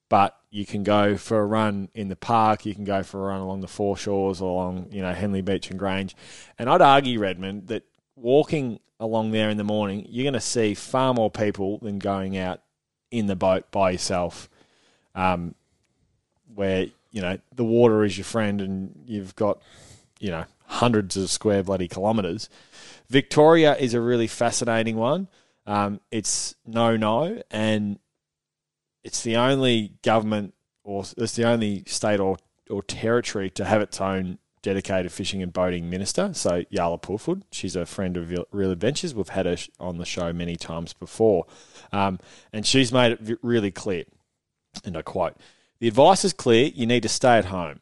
but 0.08 0.40
you 0.50 0.66
can 0.66 0.84
go 0.84 1.18
for 1.18 1.42
a 1.42 1.46
run 1.46 1.90
in 1.94 2.08
the 2.08 2.16
park, 2.16 2.66
you 2.66 2.74
can 2.74 2.86
go 2.86 3.04
for 3.04 3.26
a 3.26 3.28
run 3.28 3.42
along 3.42 3.60
the 3.60 3.68
foreshores, 3.68 4.40
along 4.40 4.88
you 4.90 5.02
know 5.02 5.14
Henley 5.14 5.42
Beach 5.42 5.70
and 5.70 5.78
Grange, 5.78 6.16
and 6.58 6.70
I'd 6.70 6.82
argue 6.82 7.20
Redmond 7.20 7.68
that 7.68 7.84
walking 8.16 8.80
along 9.02 9.32
there 9.32 9.50
in 9.50 9.58
the 9.58 9.66
morning, 9.66 10.06
you're 10.08 10.24
going 10.24 10.32
to 10.32 10.40
see 10.40 10.76
far 10.76 11.14
more 11.14 11.30
people 11.30 11.78
than 11.80 12.00
going 12.00 12.38
out 12.38 12.62
in 13.10 13.26
the 13.26 13.36
boat 13.36 13.70
by 13.70 13.92
yourself, 13.92 14.50
um, 15.14 15.56
where 16.56 16.86
you 17.12 17.22
know 17.22 17.38
the 17.54 17.64
water 17.64 18.04
is 18.04 18.18
your 18.18 18.26
friend 18.26 18.62
and 18.62 19.04
you've 19.06 19.36
got 19.36 19.62
you 20.20 20.32
know 20.32 20.46
hundreds 20.66 21.18
of 21.18 21.30
square 21.30 21.64
bloody 21.64 21.88
kilometres. 21.88 22.50
Victoria 23.10 23.76
is 23.76 23.94
a 23.94 24.02
really 24.02 24.28
fascinating 24.28 24.96
one. 24.96 25.28
Um, 25.66 26.00
it's 26.12 26.56
no 26.66 26.98
no, 26.98 27.42
and 27.52 28.00
it's 29.04 29.24
the 29.24 29.36
only 29.36 29.94
government 30.02 30.54
or 30.84 31.04
it's 31.18 31.36
the 31.36 31.46
only 31.46 31.84
state 31.86 32.20
or, 32.20 32.38
or 32.70 32.82
territory 32.84 33.50
to 33.52 33.66
have 33.66 33.82
its 33.82 34.00
own 34.02 34.40
dedicated 34.62 35.12
fishing 35.12 35.42
and 35.42 35.52
boating 35.52 35.90
minister. 35.90 36.34
So 36.34 36.64
Jaala 36.72 37.02
Pulford, 37.02 37.44
she's 37.52 37.76
a 37.76 37.86
friend 37.86 38.16
of 38.18 38.32
Real 38.52 38.72
Adventures. 38.72 39.16
We've 39.16 39.30
had 39.30 39.46
her 39.46 39.58
on 39.80 39.98
the 39.98 40.06
show 40.06 40.32
many 40.34 40.56
times 40.56 40.94
before, 40.94 41.46
um, 41.92 42.20
and 42.54 42.66
she's 42.66 42.92
made 42.92 43.14
it 43.14 43.40
really 43.42 43.72
clear. 43.72 44.06
And 44.84 44.96
I 44.96 45.02
quote: 45.02 45.36
"The 45.82 45.90
advice 45.90 46.24
is 46.24 46.32
clear. 46.32 46.68
You 46.74 46.86
need 46.86 47.04
to 47.04 47.10
stay 47.10 47.38
at 47.38 47.46
home. 47.46 47.82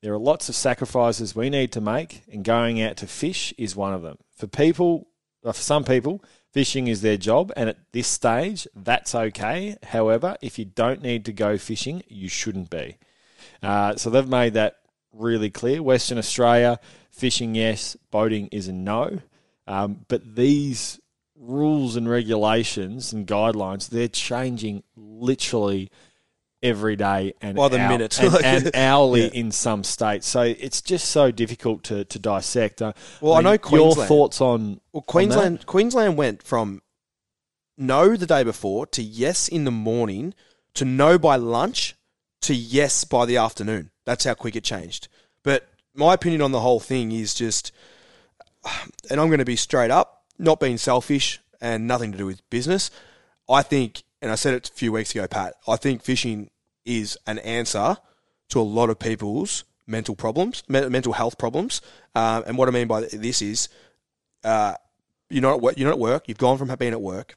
There 0.00 0.14
are 0.14 0.18
lots 0.18 0.48
of 0.48 0.54
sacrifices 0.54 1.36
we 1.36 1.50
need 1.50 1.72
to 1.72 1.80
make, 1.82 2.22
and 2.32 2.42
going 2.42 2.80
out 2.80 2.96
to 2.96 3.06
fish 3.06 3.52
is 3.58 3.76
one 3.76 3.92
of 3.92 4.00
them. 4.00 4.16
For 4.34 4.46
people, 4.46 5.08
uh, 5.44 5.52
for 5.52 5.60
some 5.60 5.84
people." 5.84 6.24
Fishing 6.52 6.88
is 6.88 7.00
their 7.00 7.16
job, 7.16 7.52
and 7.56 7.68
at 7.68 7.78
this 7.92 8.08
stage, 8.08 8.66
that's 8.74 9.14
okay. 9.14 9.76
However, 9.84 10.36
if 10.42 10.58
you 10.58 10.64
don't 10.64 11.00
need 11.00 11.24
to 11.26 11.32
go 11.32 11.56
fishing, 11.56 12.02
you 12.08 12.28
shouldn't 12.28 12.70
be. 12.70 12.96
Uh, 13.62 13.94
so 13.94 14.10
they've 14.10 14.26
made 14.26 14.54
that 14.54 14.78
really 15.12 15.48
clear. 15.50 15.80
Western 15.80 16.18
Australia, 16.18 16.80
fishing, 17.12 17.54
yes, 17.54 17.96
boating 18.10 18.48
is 18.48 18.66
a 18.66 18.72
no. 18.72 19.20
Um, 19.68 20.04
but 20.08 20.34
these 20.34 21.00
rules 21.36 21.94
and 21.94 22.08
regulations 22.08 23.12
and 23.12 23.28
guidelines, 23.28 23.88
they're 23.88 24.08
changing 24.08 24.82
literally 24.96 25.88
every 26.62 26.94
day 26.96 27.32
and 27.40 27.56
By 27.56 27.68
the 27.68 27.78
hou- 27.78 27.88
minute. 27.88 28.20
and, 28.20 28.34
and 28.44 28.76
hourly 28.76 29.22
Yeah. 29.24 29.30
in 29.40 29.50
some 29.52 29.82
states. 29.84 30.26
So 30.26 30.42
it's 30.42 30.82
just 30.82 31.10
so 31.10 31.30
difficult 31.30 31.82
to, 31.84 32.04
to 32.04 32.18
dissect. 32.18 32.82
Uh, 32.82 32.92
Well, 33.20 33.34
I 33.34 33.40
know 33.40 33.56
your 33.72 33.94
thoughts 33.94 34.40
on 34.40 34.80
Well, 34.92 35.00
on 35.00 35.02
Queensland 35.06 35.66
Queensland 35.66 36.16
went 36.16 36.42
from 36.42 36.82
no 37.78 38.14
the 38.16 38.26
day 38.26 38.42
before 38.44 38.86
to 38.88 39.02
yes 39.02 39.48
in 39.48 39.64
the 39.64 39.70
morning 39.70 40.34
to 40.74 40.84
no 40.84 41.18
by 41.18 41.36
lunch 41.36 41.96
to 42.42 42.54
yes 42.54 43.04
by 43.04 43.24
the 43.26 43.36
afternoon. 43.38 43.90
That's 44.04 44.24
how 44.24 44.34
quick 44.34 44.54
it 44.56 44.64
changed. 44.64 45.08
But 45.42 45.66
my 45.94 46.14
opinion 46.14 46.42
on 46.42 46.52
the 46.52 46.60
whole 46.60 46.80
thing 46.80 47.10
is 47.12 47.32
just, 47.34 47.72
and 49.10 49.18
I'm 49.20 49.28
going 49.28 49.38
to 49.38 49.44
be 49.44 49.56
straight 49.56 49.90
up, 49.90 50.24
not 50.38 50.60
being 50.60 50.76
selfish 50.78 51.40
and 51.60 51.86
nothing 51.86 52.12
to 52.12 52.18
do 52.18 52.26
with 52.26 52.48
business. 52.50 52.90
I 53.48 53.62
think, 53.62 54.02
and 54.22 54.30
I 54.30 54.34
said 54.34 54.54
it 54.54 54.68
a 54.68 54.72
few 54.72 54.92
weeks 54.92 55.12
ago, 55.12 55.26
Pat. 55.26 55.54
I 55.66 55.76
think 55.76 56.02
fishing 56.02 56.50
is 56.84 57.16
an 57.26 57.38
answer 57.40 57.96
to 58.50 58.60
a 58.60 58.62
lot 58.62 58.90
of 58.90 58.98
people's 58.98 59.64
mental 59.86 60.14
problems, 60.14 60.62
me- 60.68 60.88
mental 60.88 61.12
health 61.12 61.38
problems. 61.38 61.80
Uh, 62.14 62.42
and 62.46 62.56
what 62.58 62.68
I 62.68 62.72
mean 62.72 62.86
by 62.88 63.02
this 63.02 63.42
is, 63.42 63.68
uh, 64.44 64.74
you're 65.28 65.42
not 65.42 65.54
at 65.54 65.60
work, 65.60 65.78
you're 65.78 65.88
not 65.88 65.94
at 65.94 66.00
work. 66.00 66.28
You've 66.28 66.38
gone 66.38 66.58
from 66.58 66.74
being 66.76 66.92
at 66.92 67.00
work. 67.00 67.36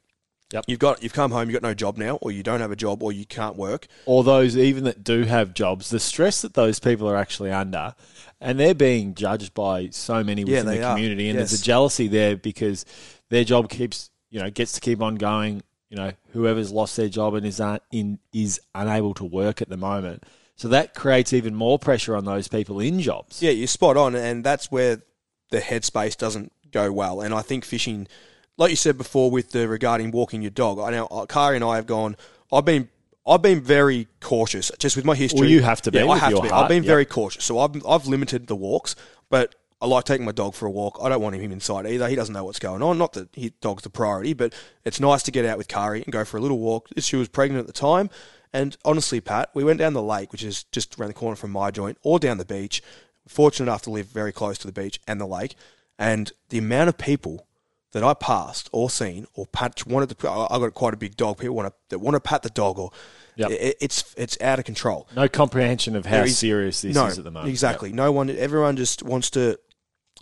Yep. 0.52 0.64
You've 0.68 0.78
got 0.78 1.02
you've 1.02 1.12
come 1.12 1.32
home. 1.32 1.48
You've 1.48 1.60
got 1.60 1.66
no 1.66 1.74
job 1.74 1.96
now, 1.96 2.16
or 2.20 2.30
you 2.30 2.42
don't 2.42 2.60
have 2.60 2.70
a 2.70 2.76
job, 2.76 3.02
or 3.02 3.12
you 3.12 3.24
can't 3.24 3.56
work. 3.56 3.88
or 4.06 4.22
those 4.22 4.56
even 4.56 4.84
that 4.84 5.02
do 5.02 5.22
have 5.22 5.54
jobs, 5.54 5.90
the 5.90 5.98
stress 5.98 6.42
that 6.42 6.54
those 6.54 6.78
people 6.78 7.08
are 7.08 7.16
actually 7.16 7.50
under, 7.50 7.94
and 8.40 8.60
they're 8.60 8.74
being 8.74 9.14
judged 9.14 9.54
by 9.54 9.88
so 9.90 10.22
many 10.22 10.44
within 10.44 10.66
they 10.66 10.78
the 10.78 10.84
are. 10.84 10.94
community, 10.94 11.28
and 11.28 11.38
there's 11.38 11.58
a 11.58 11.62
jealousy 11.62 12.08
there 12.08 12.36
because 12.36 12.84
their 13.30 13.42
job 13.42 13.68
keeps, 13.68 14.10
you 14.30 14.40
know, 14.40 14.50
gets 14.50 14.72
to 14.72 14.80
keep 14.80 15.00
on 15.02 15.16
going. 15.16 15.62
You 15.94 16.00
know, 16.00 16.12
whoever's 16.32 16.72
lost 16.72 16.96
their 16.96 17.08
job 17.08 17.34
and 17.34 17.46
is 17.46 17.60
un, 17.60 17.78
in 17.92 18.18
is 18.32 18.60
unable 18.74 19.14
to 19.14 19.24
work 19.24 19.62
at 19.62 19.68
the 19.68 19.76
moment, 19.76 20.24
so 20.56 20.66
that 20.66 20.92
creates 20.92 21.32
even 21.32 21.54
more 21.54 21.78
pressure 21.78 22.16
on 22.16 22.24
those 22.24 22.48
people 22.48 22.80
in 22.80 22.98
jobs. 22.98 23.40
Yeah, 23.40 23.52
you're 23.52 23.68
spot 23.68 23.96
on, 23.96 24.16
and 24.16 24.42
that's 24.42 24.72
where 24.72 25.02
the 25.50 25.60
headspace 25.60 26.16
doesn't 26.16 26.50
go 26.72 26.90
well. 26.90 27.20
And 27.20 27.32
I 27.32 27.42
think 27.42 27.64
fishing, 27.64 28.08
like 28.56 28.70
you 28.70 28.76
said 28.76 28.98
before, 28.98 29.30
with 29.30 29.52
the 29.52 29.68
regarding 29.68 30.10
walking 30.10 30.42
your 30.42 30.50
dog. 30.50 30.80
I 30.80 30.90
know 30.90 31.06
uh, 31.06 31.26
Kari 31.26 31.54
and 31.54 31.64
I 31.64 31.76
have 31.76 31.86
gone. 31.86 32.16
I've 32.52 32.64
been. 32.64 32.88
I've 33.24 33.40
been 33.40 33.60
very 33.60 34.08
cautious, 34.20 34.72
just 34.80 34.96
with 34.96 35.04
my 35.04 35.14
history. 35.14 35.42
Well, 35.42 35.48
you 35.48 35.62
have 35.62 35.80
to 35.82 35.92
be 35.92 35.98
Yeah, 35.98 36.08
I 36.08 36.18
have 36.18 36.34
to 36.34 36.42
be. 36.42 36.48
heart, 36.48 36.64
I've 36.64 36.68
been 36.68 36.82
very 36.82 37.06
cautious, 37.06 37.44
so 37.44 37.60
I've 37.60 37.86
I've 37.86 38.08
limited 38.08 38.48
the 38.48 38.56
walks, 38.56 38.96
but 39.30 39.54
I 39.84 39.86
like 39.86 40.04
taking 40.04 40.24
my 40.24 40.32
dog 40.32 40.54
for 40.54 40.64
a 40.64 40.70
walk. 40.70 40.98
I 41.02 41.10
don't 41.10 41.20
want 41.20 41.36
him 41.36 41.52
inside 41.52 41.86
either. 41.86 42.08
He 42.08 42.16
doesn't 42.16 42.32
know 42.32 42.42
what's 42.42 42.58
going 42.58 42.80
on. 42.80 42.96
Not 42.96 43.12
that 43.12 43.28
his 43.34 43.50
dog's 43.60 43.82
the 43.82 43.90
priority, 43.90 44.32
but 44.32 44.54
it's 44.82 44.98
nice 44.98 45.22
to 45.24 45.30
get 45.30 45.44
out 45.44 45.58
with 45.58 45.68
Kari 45.68 46.02
and 46.02 46.10
go 46.10 46.24
for 46.24 46.38
a 46.38 46.40
little 46.40 46.58
walk. 46.58 46.88
She 46.96 47.16
was 47.16 47.28
pregnant 47.28 47.60
at 47.60 47.66
the 47.66 47.74
time, 47.74 48.08
and 48.50 48.78
honestly, 48.82 49.20
Pat, 49.20 49.50
we 49.52 49.62
went 49.62 49.78
down 49.78 49.92
the 49.92 50.00
lake, 50.00 50.32
which 50.32 50.42
is 50.42 50.64
just 50.72 50.98
around 50.98 51.08
the 51.08 51.14
corner 51.14 51.36
from 51.36 51.50
my 51.50 51.70
joint, 51.70 51.98
or 52.02 52.18
down 52.18 52.38
the 52.38 52.46
beach. 52.46 52.82
Fortunate 53.28 53.66
enough 53.66 53.82
to 53.82 53.90
live 53.90 54.06
very 54.06 54.32
close 54.32 54.56
to 54.56 54.66
the 54.66 54.72
beach 54.72 55.00
and 55.06 55.20
the 55.20 55.26
lake, 55.26 55.54
and 55.98 56.32
the 56.48 56.56
amount 56.56 56.88
of 56.88 56.96
people 56.96 57.46
that 57.92 58.02
I 58.02 58.14
passed 58.14 58.70
or 58.72 58.88
seen 58.88 59.26
or 59.34 59.46
pat 59.46 59.86
wanted 59.86 60.18
to. 60.18 60.30
I 60.30 60.58
got 60.58 60.72
quite 60.72 60.94
a 60.94 60.96
big 60.96 61.14
dog. 61.14 61.38
People 61.38 61.56
want 61.56 61.68
to 61.68 61.74
that 61.90 61.98
want 61.98 62.14
to 62.14 62.20
pat 62.20 62.42
the 62.42 62.48
dog, 62.48 62.78
or 62.78 62.90
Yep. 63.36 63.50
it's 63.80 64.14
it's 64.16 64.40
out 64.40 64.58
of 64.58 64.64
control. 64.64 65.08
No 65.14 65.28
comprehension 65.28 65.96
of 65.96 66.06
how 66.06 66.24
serious 66.26 66.82
this 66.82 66.94
no, 66.94 67.06
is 67.06 67.18
at 67.18 67.24
the 67.24 67.30
moment. 67.30 67.50
Exactly. 67.50 67.92
No 67.92 68.12
one. 68.12 68.30
Everyone 68.30 68.76
just 68.76 69.02
wants 69.02 69.30
to. 69.30 69.58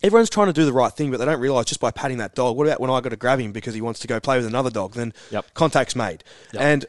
Everyone's 0.03 0.31
trying 0.31 0.49
to 0.49 0.53
do 0.53 0.65
the 0.65 0.73
right 0.73 0.93
thing, 0.93 1.11
but 1.11 1.19
they 1.19 1.25
don't 1.25 1.41
realise 1.41 1.67
just 1.67 1.81
by 1.81 1.91
patting 1.91 2.19
that 2.19 2.35
dog. 2.35 2.57
What 2.57 2.67
about 2.67 2.81
when 2.81 2.91
I 2.91 3.01
got 3.01 3.11
to 3.11 3.17
grab 3.17 3.39
him 3.39 3.53
because 3.53 3.75
he 3.75 3.81
wants 3.81 4.01
to 4.01 4.09
go 4.09 4.19
play 4.21 4.37
with 4.37 4.47
another 4.47 4.71
dog? 4.71 4.95
Then 4.95 5.13
Yep. 5.31 5.55
contact's 5.55 5.95
made. 5.95 6.25
Yep. 6.53 6.63
And 6.63 6.87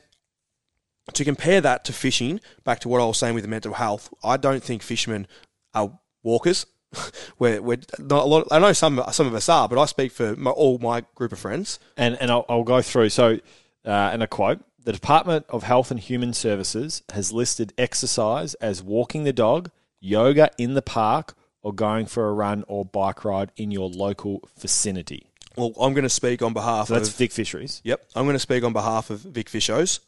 to 1.13 1.25
compare 1.25 1.61
that 1.61 1.83
to 1.85 1.93
fishing, 1.93 2.39
back 2.63 2.79
to 2.79 2.89
what 2.89 3.01
I 3.01 3.05
was 3.05 3.17
saying 3.17 3.35
with 3.35 3.43
the 3.43 3.49
mental 3.49 3.73
health, 3.73 4.11
I 4.23 4.37
don't 4.37 4.63
think 4.63 4.81
fishermen 4.81 5.27
are 5.73 5.99
walkers. 6.23 6.65
we're, 7.39 7.61
we're 7.61 7.79
not 7.99 8.23
a 8.23 8.25
lot. 8.25 8.47
I 8.51 8.59
know 8.59 8.71
some 8.73 9.03
some 9.11 9.27
of 9.27 9.33
us 9.33 9.49
are, 9.49 9.67
but 9.67 9.79
I 9.79 9.85
speak 9.85 10.11
for 10.11 10.35
my, 10.35 10.51
all 10.51 10.77
my 10.77 11.03
group 11.15 11.31
of 11.31 11.39
friends. 11.39 11.79
and 11.97 12.15
and 12.21 12.31
I'll, 12.31 12.45
I'll 12.47 12.63
go 12.63 12.81
through. 12.81 13.09
So, 13.09 13.39
uh, 13.85 13.89
and 13.89 14.21
a 14.23 14.27
quote: 14.27 14.59
"The 14.83 14.93
Department 14.93 15.45
of 15.49 15.63
Health 15.63 15.89
and 15.91 15.99
Human 15.99 16.33
Services 16.33 17.01
has 17.13 17.33
listed 17.33 17.73
exercise 17.77 18.53
as 18.55 18.81
walking 18.83 19.23
the 19.23 19.33
dog, 19.33 19.71
yoga 19.99 20.51
in 20.59 20.75
the 20.75 20.83
park, 20.83 21.35
or 21.63 21.73
going 21.73 22.05
for 22.05 22.27
a 22.29 22.33
run 22.33 22.63
or 22.67 22.85
bike 22.85 23.25
ride 23.25 23.51
in 23.57 23.71
your 23.71 23.89
local 23.89 24.47
vicinity." 24.59 25.27
Well, 25.55 25.73
I'm 25.79 25.93
going 25.93 26.03
to 26.03 26.09
speak 26.09 26.41
on 26.41 26.53
behalf 26.53 26.87
So 26.87 26.95
that's 26.95 27.09
of 27.09 27.15
Vic 27.15 27.31
Fisheries. 27.31 27.81
Yep, 27.83 28.03
I'm 28.15 28.25
going 28.25 28.35
to 28.35 28.39
speak 28.39 28.63
on 28.63 28.73
behalf 28.73 29.09
of 29.09 29.19
Vic 29.21 29.47
Fishos, 29.49 29.99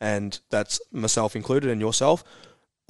and 0.00 0.38
that's 0.50 0.80
myself 0.92 1.34
included 1.36 1.70
and 1.70 1.80
yourself. 1.80 2.22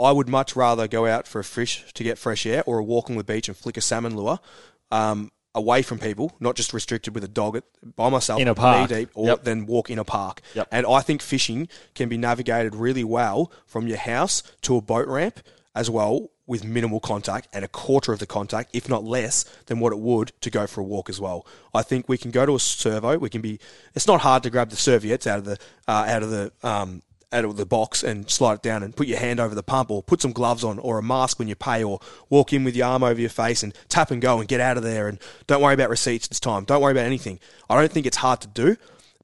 I 0.00 0.10
would 0.12 0.28
much 0.28 0.56
rather 0.56 0.88
go 0.88 1.06
out 1.06 1.26
for 1.26 1.38
a 1.40 1.44
fish 1.44 1.84
to 1.94 2.02
get 2.02 2.18
fresh 2.18 2.44
air 2.46 2.62
or 2.66 2.78
a 2.78 2.84
walk 2.84 3.08
on 3.10 3.16
the 3.16 3.24
beach 3.24 3.48
and 3.48 3.56
flick 3.56 3.76
a 3.76 3.80
salmon 3.80 4.16
lure 4.16 4.40
um, 4.90 5.30
away 5.54 5.82
from 5.82 5.98
people, 5.98 6.34
not 6.40 6.56
just 6.56 6.72
restricted 6.72 7.14
with 7.14 7.22
a 7.24 7.28
dog 7.28 7.56
at, 7.56 7.64
by 7.96 8.08
myself, 8.08 8.40
In 8.40 8.48
a 8.48 8.54
park. 8.54 8.88
deep, 8.88 9.10
or 9.14 9.28
Yep. 9.28 9.44
then 9.44 9.66
walk 9.66 9.90
in 9.90 9.98
a 9.98 10.04
park. 10.04 10.40
Yep. 10.54 10.68
And 10.72 10.86
I 10.86 11.00
think 11.00 11.22
fishing 11.22 11.68
can 11.94 12.08
be 12.08 12.16
navigated 12.18 12.74
really 12.74 13.04
well 13.04 13.52
from 13.66 13.86
your 13.86 13.98
house 13.98 14.42
to 14.62 14.76
a 14.76 14.80
boat 14.80 15.06
ramp 15.08 15.40
as 15.74 15.88
well 15.88 16.30
with 16.46 16.64
minimal 16.64 17.00
contact 17.00 17.48
and 17.52 17.64
a 17.64 17.68
quarter 17.68 18.12
of 18.12 18.18
the 18.18 18.26
contact, 18.26 18.70
if 18.74 18.88
not 18.88 19.04
less, 19.04 19.44
than 19.66 19.80
what 19.80 19.92
it 19.92 19.98
would 19.98 20.32
to 20.40 20.50
go 20.50 20.66
for 20.66 20.80
a 20.80 20.84
walk 20.84 21.08
as 21.08 21.20
well. 21.20 21.46
I 21.72 21.82
think 21.82 22.08
we 22.08 22.18
can 22.18 22.30
go 22.30 22.44
to 22.44 22.54
a 22.54 22.60
servo. 22.60 23.18
We 23.18 23.30
can 23.30 23.40
be. 23.40 23.58
It's 23.94 24.06
not 24.06 24.20
hard 24.20 24.42
to 24.42 24.50
grab 24.50 24.70
the 24.70 24.76
serviettes 24.76 25.26
out 25.26 25.38
of 25.38 25.44
the 25.44 25.58
uh, 25.88 26.04
out 26.08 26.22
of 26.22 26.30
the 26.30 26.52
um, 26.62 27.02
out 27.32 27.44
of 27.44 27.56
the 27.56 27.66
box 27.66 28.02
and 28.02 28.28
slide 28.30 28.54
it 28.54 28.62
down 28.62 28.82
and 28.82 28.94
put 28.94 29.06
your 29.06 29.18
hand 29.18 29.40
over 29.40 29.54
the 29.54 29.62
pump 29.62 29.90
or 29.90 30.02
put 30.02 30.20
some 30.20 30.32
gloves 30.32 30.62
on 30.62 30.78
or 30.78 30.98
a 30.98 31.02
mask 31.02 31.38
when 31.38 31.48
you 31.48 31.54
pay 31.54 31.82
or 31.82 31.98
walk 32.28 32.52
in 32.52 32.62
with 32.62 32.76
your 32.76 32.86
arm 32.86 33.02
over 33.02 33.20
your 33.20 33.30
face 33.30 33.62
and 33.62 33.72
tap 33.88 34.10
and 34.10 34.20
go 34.20 34.38
and 34.38 34.48
get 34.48 34.60
out 34.60 34.76
of 34.76 34.82
there 34.82 35.08
and 35.08 35.18
don't 35.46 35.62
worry 35.62 35.74
about 35.74 35.88
receipts 35.88 36.28
this 36.28 36.38
time. 36.38 36.64
Don't 36.64 36.82
worry 36.82 36.92
about 36.92 37.06
anything. 37.06 37.40
I 37.70 37.80
don't 37.80 37.90
think 37.90 38.06
it's 38.06 38.18
hard 38.18 38.40
to 38.42 38.48
do. 38.48 38.76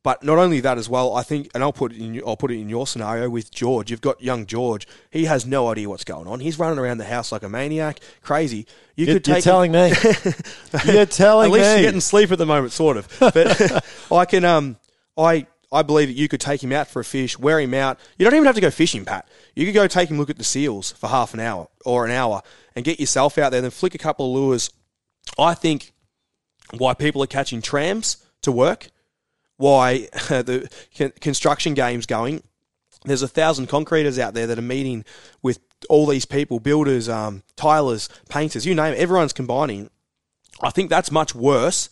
But 0.09 0.25
not 0.25 0.39
only 0.39 0.61
that 0.61 0.79
as 0.79 0.89
well, 0.89 1.15
I 1.15 1.23
think, 1.23 1.51
and 1.53 1.63
I'll 1.63 1.71
put 1.71 1.93
it 1.93 1.99
in, 1.99 2.23
I'll 2.27 2.35
put 2.35 2.51
it 2.51 2.59
in 2.59 2.71
your 2.71 2.87
scenario 2.87 3.29
with 3.29 3.51
George. 3.51 3.91
You've 3.91 4.01
got 4.01 4.23
young 4.23 4.47
George. 4.47 4.89
He 5.11 5.27
has 5.27 5.45
no 5.45 5.69
idea 5.69 5.87
what's 5.87 6.05
going 6.05 6.27
on. 6.27 6.41
He's 6.41 6.59
running 6.59 6.79
around 6.79 6.97
the 6.97 7.05
house 7.05 7.31
like 7.31 7.43
a 7.43 7.49
maniac, 7.51 8.01
crazy. 8.23 8.67
You 8.97 9.05
You're, 9.05 9.17
could 9.17 9.29
you're 9.29 9.41
telling 9.43 9.71
me. 9.71 9.93
you're 10.87 11.05
telling 11.05 11.53
me. 11.53 11.59
at 11.59 11.61
least 11.61 11.69
me. 11.69 11.73
you're 11.75 11.83
getting 11.83 12.01
sleep 12.01 12.33
at 12.33 12.39
the 12.39 12.47
moment, 12.47 12.73
sort 12.73 12.97
of. 12.97 13.07
But 13.21 13.85
I 14.11 14.25
can, 14.25 14.47
um, 14.47 14.79
I, 15.19 15.47
I 15.71 15.83
believe 15.83 16.09
that 16.09 16.17
you 16.17 16.27
could 16.27 16.41
take 16.41 16.65
him 16.65 16.73
out 16.73 16.89
for 16.89 17.01
a 17.01 17.05
fish, 17.05 17.39
wear 17.39 17.61
him 17.61 17.75
out. 17.75 17.99
You 18.17 18.25
don't 18.25 18.33
even 18.33 18.47
have 18.47 18.55
to 18.55 18.63
go 18.63 18.71
fishing, 18.71 19.05
Pat. 19.05 19.29
You 19.55 19.67
could 19.67 19.75
go 19.75 19.87
take 19.89 20.09
him 20.09 20.17
look 20.17 20.31
at 20.31 20.39
the 20.39 20.43
seals 20.43 20.91
for 20.91 21.09
half 21.09 21.35
an 21.35 21.41
hour 21.41 21.69
or 21.85 22.07
an 22.07 22.13
hour 22.13 22.41
and 22.75 22.83
get 22.83 22.99
yourself 22.99 23.37
out 23.37 23.53
there, 23.53 23.61
then 23.61 23.71
flick 23.71 23.95
a 23.95 23.99
couple 23.99 24.25
of 24.25 24.33
lures. 24.33 24.71
I 25.39 25.53
think 25.53 25.93
why 26.79 26.95
people 26.95 27.23
are 27.23 27.27
catching 27.27 27.61
trams 27.61 28.17
to 28.41 28.51
work, 28.51 28.89
why 29.59 29.99
the 30.29 30.71
construction 31.21 31.75
game's 31.75 32.07
going. 32.07 32.43
There's 33.05 33.23
a 33.23 33.29
thousand 33.29 33.69
concreters 33.69 34.19
out 34.19 34.35
there 34.35 34.47
that 34.47 34.59
are 34.59 34.63
meeting 34.63 35.05
with 35.43 35.61
all 35.89 36.07
these 36.07 36.25
people, 36.25 36.59
builders, 36.59 37.09
um, 37.09 37.43
tilers, 37.57 38.09
painters, 38.29 38.67
you 38.67 38.75
name 38.75 38.95
it. 38.95 38.99
Everyone's 38.99 39.33
combining. 39.33 39.91
I 40.61 40.71
think 40.71 40.91
that's 40.91 41.13
much 41.13 41.35
worse 41.35 41.91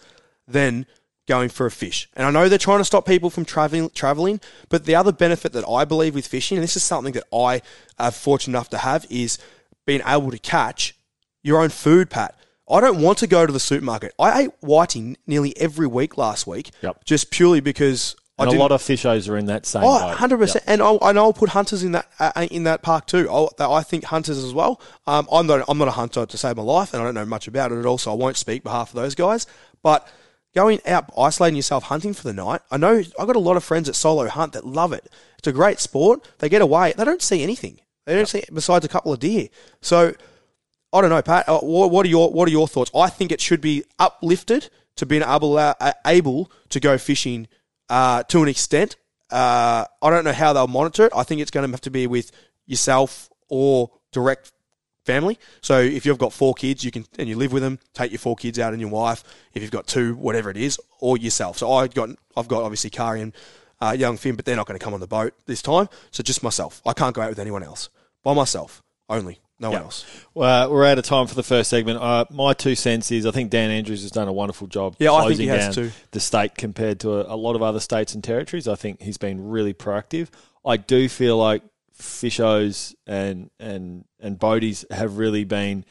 than 0.49 0.87
going 1.29 1.49
for 1.49 1.67
a 1.67 1.71
fish. 1.71 2.09
And 2.15 2.27
I 2.27 2.31
know 2.31 2.49
they're 2.49 2.59
trying 2.59 2.79
to 2.79 2.85
stop 2.85 3.07
people 3.07 3.31
from 3.31 3.45
traveling, 3.45 3.91
traveling, 3.91 4.41
but 4.69 4.85
the 4.85 4.95
other 4.95 5.13
benefit 5.13 5.53
that 5.53 5.69
I 5.69 5.85
believe 5.85 6.15
with 6.15 6.27
fishing, 6.27 6.57
and 6.57 6.63
this 6.63 6.77
is 6.77 6.83
something 6.83 7.13
that 7.15 7.25
I 7.33 7.63
am 7.99 8.13
fortunate 8.13 8.53
enough 8.53 8.71
to 8.71 8.79
have, 8.79 9.07
is 9.11 9.39
being 9.87 10.03
able 10.07 10.31
to 10.31 10.39
catch 10.39 10.97
your 11.43 11.61
own 11.61 11.69
food, 11.69 12.11
Pat. 12.11 12.37
I 12.69 12.81
don't 12.81 13.01
want 13.01 13.19
to 13.19 13.27
go 13.27 13.47
to 13.47 13.53
the 13.53 13.61
supermarket. 13.61 14.13
I 14.19 14.43
ate 14.43 14.51
whiting 14.61 15.17
nearly 15.27 15.57
every 15.57 15.87
week 15.87 16.19
last 16.19 16.47
week, 16.47 16.71
Yep. 16.83 17.05
just 17.05 17.31
purely 17.31 17.61
because 17.61 18.17
and 18.39 18.51
a 18.51 18.59
lot 18.59 18.71
of 18.71 18.83
fishers 18.83 19.29
are 19.29 19.37
in 19.39 19.47
that 19.47 19.65
same 19.65 19.83
Oh, 19.83 20.05
100 20.09 20.37
percent, 20.39 20.65
and 20.67 20.83
I'll, 20.83 20.99
and 21.01 21.19
I'll 21.19 21.33
put 21.33 21.51
hunters 21.51 21.83
in 21.83 21.93
that 21.93 22.07
uh, 22.21 22.47
in 22.51 22.65
that 22.65 22.83
park 22.83 23.07
too. 23.07 23.27
I'll, 23.31 23.51
I 23.59 23.83
think 23.83 24.05
hunters 24.05 24.37
as 24.43 24.53
well. 24.53 24.81
Um, 25.07 25.27
I'm 25.33 25.47
not 25.47 25.65
I'm 25.69 25.79
not 25.79 25.89
a 25.89 25.93
hunter 25.93 26.27
to 26.27 26.37
save 26.37 26.57
my 26.57 26.63
life, 26.63 26.93
and 26.93 27.01
I 27.03 27.07
don't 27.07 27.15
know 27.15 27.25
much 27.25 27.49
about 27.49 27.73
it 27.73 27.79
at 27.79 27.87
all, 27.87 27.97
so 27.99 28.11
I 28.13 28.15
won't 28.15 28.37
speak 28.37 28.63
behalf 28.63 28.91
of 28.91 28.97
those 28.97 29.15
guys. 29.15 29.47
But 29.83 30.07
going 30.55 30.81
out 30.87 31.11
isolating 31.17 31.57
yourself 31.57 31.85
hunting 31.85 32.13
for 32.13 32.25
the 32.25 32.33
night, 32.35 32.61
I 32.71 32.77
know 32.77 33.03
I've 33.19 33.27
got 33.27 33.37
a 33.37 33.41
lot 33.41 33.57
of 33.57 33.65
friends 33.65 33.87
that 33.87 33.95
solo 33.95 34.29
hunt 34.29 34.53
that 34.53 34.67
love 34.67 34.93
it. 34.93 35.09
It's 35.39 35.47
a 35.49 35.53
great 35.53 35.81
sport. 35.81 36.29
They 36.39 36.49
get 36.51 36.61
away. 36.63 36.93
They 36.97 37.05
don't 37.05 37.23
see 37.23 37.43
anything. 37.43 37.81
They 38.05 38.15
don't 38.15 38.29
see 38.29 38.43
besides 38.53 38.85
a 38.85 38.89
couple 38.89 39.13
of 39.15 39.19
deer. 39.19 39.49
So 39.81 40.13
I 40.97 41.03
don't 41.03 41.11
know, 41.11 41.21
Pat. 41.21 41.47
Uh, 41.47 41.59
what, 41.59 42.07
are 42.07 42.09
your 42.09 42.33
What 42.33 42.49
are 42.49 42.51
your 42.51 42.67
thoughts? 42.67 42.91
I 42.95 43.11
think 43.11 43.31
it 43.31 43.41
should 43.41 43.61
be 43.61 43.85
uplifted 43.99 44.71
to 44.97 45.05
being 45.05 45.23
able 45.23 45.59
uh, 45.59 45.75
able 46.07 46.51
to 46.71 46.81
go 46.81 46.97
fishing 46.97 47.49
uh, 47.91 48.23
to 48.25 48.43
an 48.43 48.49
extent. 48.49 48.97
Uh, 49.31 49.85
I 50.01 50.11
don't 50.11 50.25
know 50.25 50.33
how 50.33 50.55
they'll 50.55 50.69
monitor 50.69 51.05
it. 51.05 51.13
I 51.15 51.23
think 51.23 51.43
it's 51.43 51.51
going 51.51 51.67
to 51.67 51.71
have 51.71 51.83
to 51.83 51.91
be 51.91 52.07
with 52.07 52.31
yourself 52.65 53.29
or 53.51 53.91
direct 54.11 54.53
family. 55.05 55.39
So 55.61 55.81
if 55.81 56.07
you've 56.07 56.17
got 56.17 56.33
four 56.33 56.55
kids, 56.55 56.83
you 56.83 56.91
can 56.91 57.05
and 57.19 57.29
you 57.29 57.37
live 57.37 57.53
with 57.53 57.63
them, 57.63 57.79
take 57.93 58.11
your 58.11 58.19
four 58.19 58.35
kids 58.35 58.59
out 58.59 58.73
and 58.73 58.81
your 58.81 58.91
wife. 58.91 59.23
If 59.53 59.61
you've 59.61 59.71
got 59.71 59.87
two, 59.87 60.15
whatever 60.15 60.51
it 60.51 60.57
is, 60.57 60.81
or 61.01 61.19
yourself. 61.19 61.59
So 61.59 61.71
I 61.73 61.89
got 61.89 62.09
I've 62.39 62.49
got 62.49 62.63
obviously 62.63 62.89
Kari 62.89 63.21
and 63.21 63.35
uh, 63.83 63.95
young 63.99 64.17
Finn, 64.17 64.35
but 64.35 64.47
they're 64.47 64.57
not 64.57 64.67
going 64.67 64.79
to 64.79 64.85
come 64.85 64.95
on 64.95 65.01
the 65.01 65.07
boat 65.07 65.35
this 65.45 65.61
time. 65.61 65.91
So 66.11 66.23
just 66.23 66.43
myself. 66.43 66.81
I 66.87 66.95
can't 66.95 67.15
go 67.15 67.21
out 67.21 67.29
with 67.29 67.39
anyone 67.39 67.63
else. 67.63 67.91
By 68.23 68.33
myself 68.33 68.83
only. 69.11 69.41
No 69.59 69.71
one 69.71 69.81
else. 69.83 70.05
Well, 70.35 70.71
we're 70.71 70.85
out 70.85 70.99
of 70.99 71.05
time 71.05 71.27
for 71.27 71.35
the 71.35 71.43
first 71.43 71.71
segment. 71.71 71.99
Uh, 71.99 72.27
my 72.31 72.53
two 72.53 72.75
cents 72.75 73.11
is 73.11 73.25
I 73.25 73.31
think 73.31 73.51
Dan 73.51 73.71
Andrews 73.71 74.03
has 74.03 74.11
done 74.11 74.29
a 74.29 74.33
wonderful 74.33 74.67
job 74.67 74.97
Yeah, 74.99 75.13
I 75.13 75.21
think 75.21 75.29
closing 75.29 75.43
he 75.45 75.49
has 75.49 75.65
down 75.77 75.87
too. 75.87 75.93
the 76.11 76.21
state 76.21 76.55
compared 76.57 77.01
to 77.01 77.13
a, 77.27 77.35
a 77.35 77.37
lot 77.37 77.57
of 77.57 77.63
other 77.63 77.81
states 77.81 78.15
and 78.15 78.23
territories. 78.23 78.69
I 78.69 78.75
think 78.75 79.01
he's 79.01 79.17
been 79.17 79.49
really 79.49 79.73
proactive. 79.73 80.29
I 80.65 80.77
do 80.77 81.09
feel 81.09 81.39
like 81.39 81.63
fishos 81.99 82.95
and 83.07 83.51
and 83.59 84.05
and 84.21 84.39
boaties 84.39 84.85
have 84.91 85.17
really 85.19 85.45
been, 85.45 85.85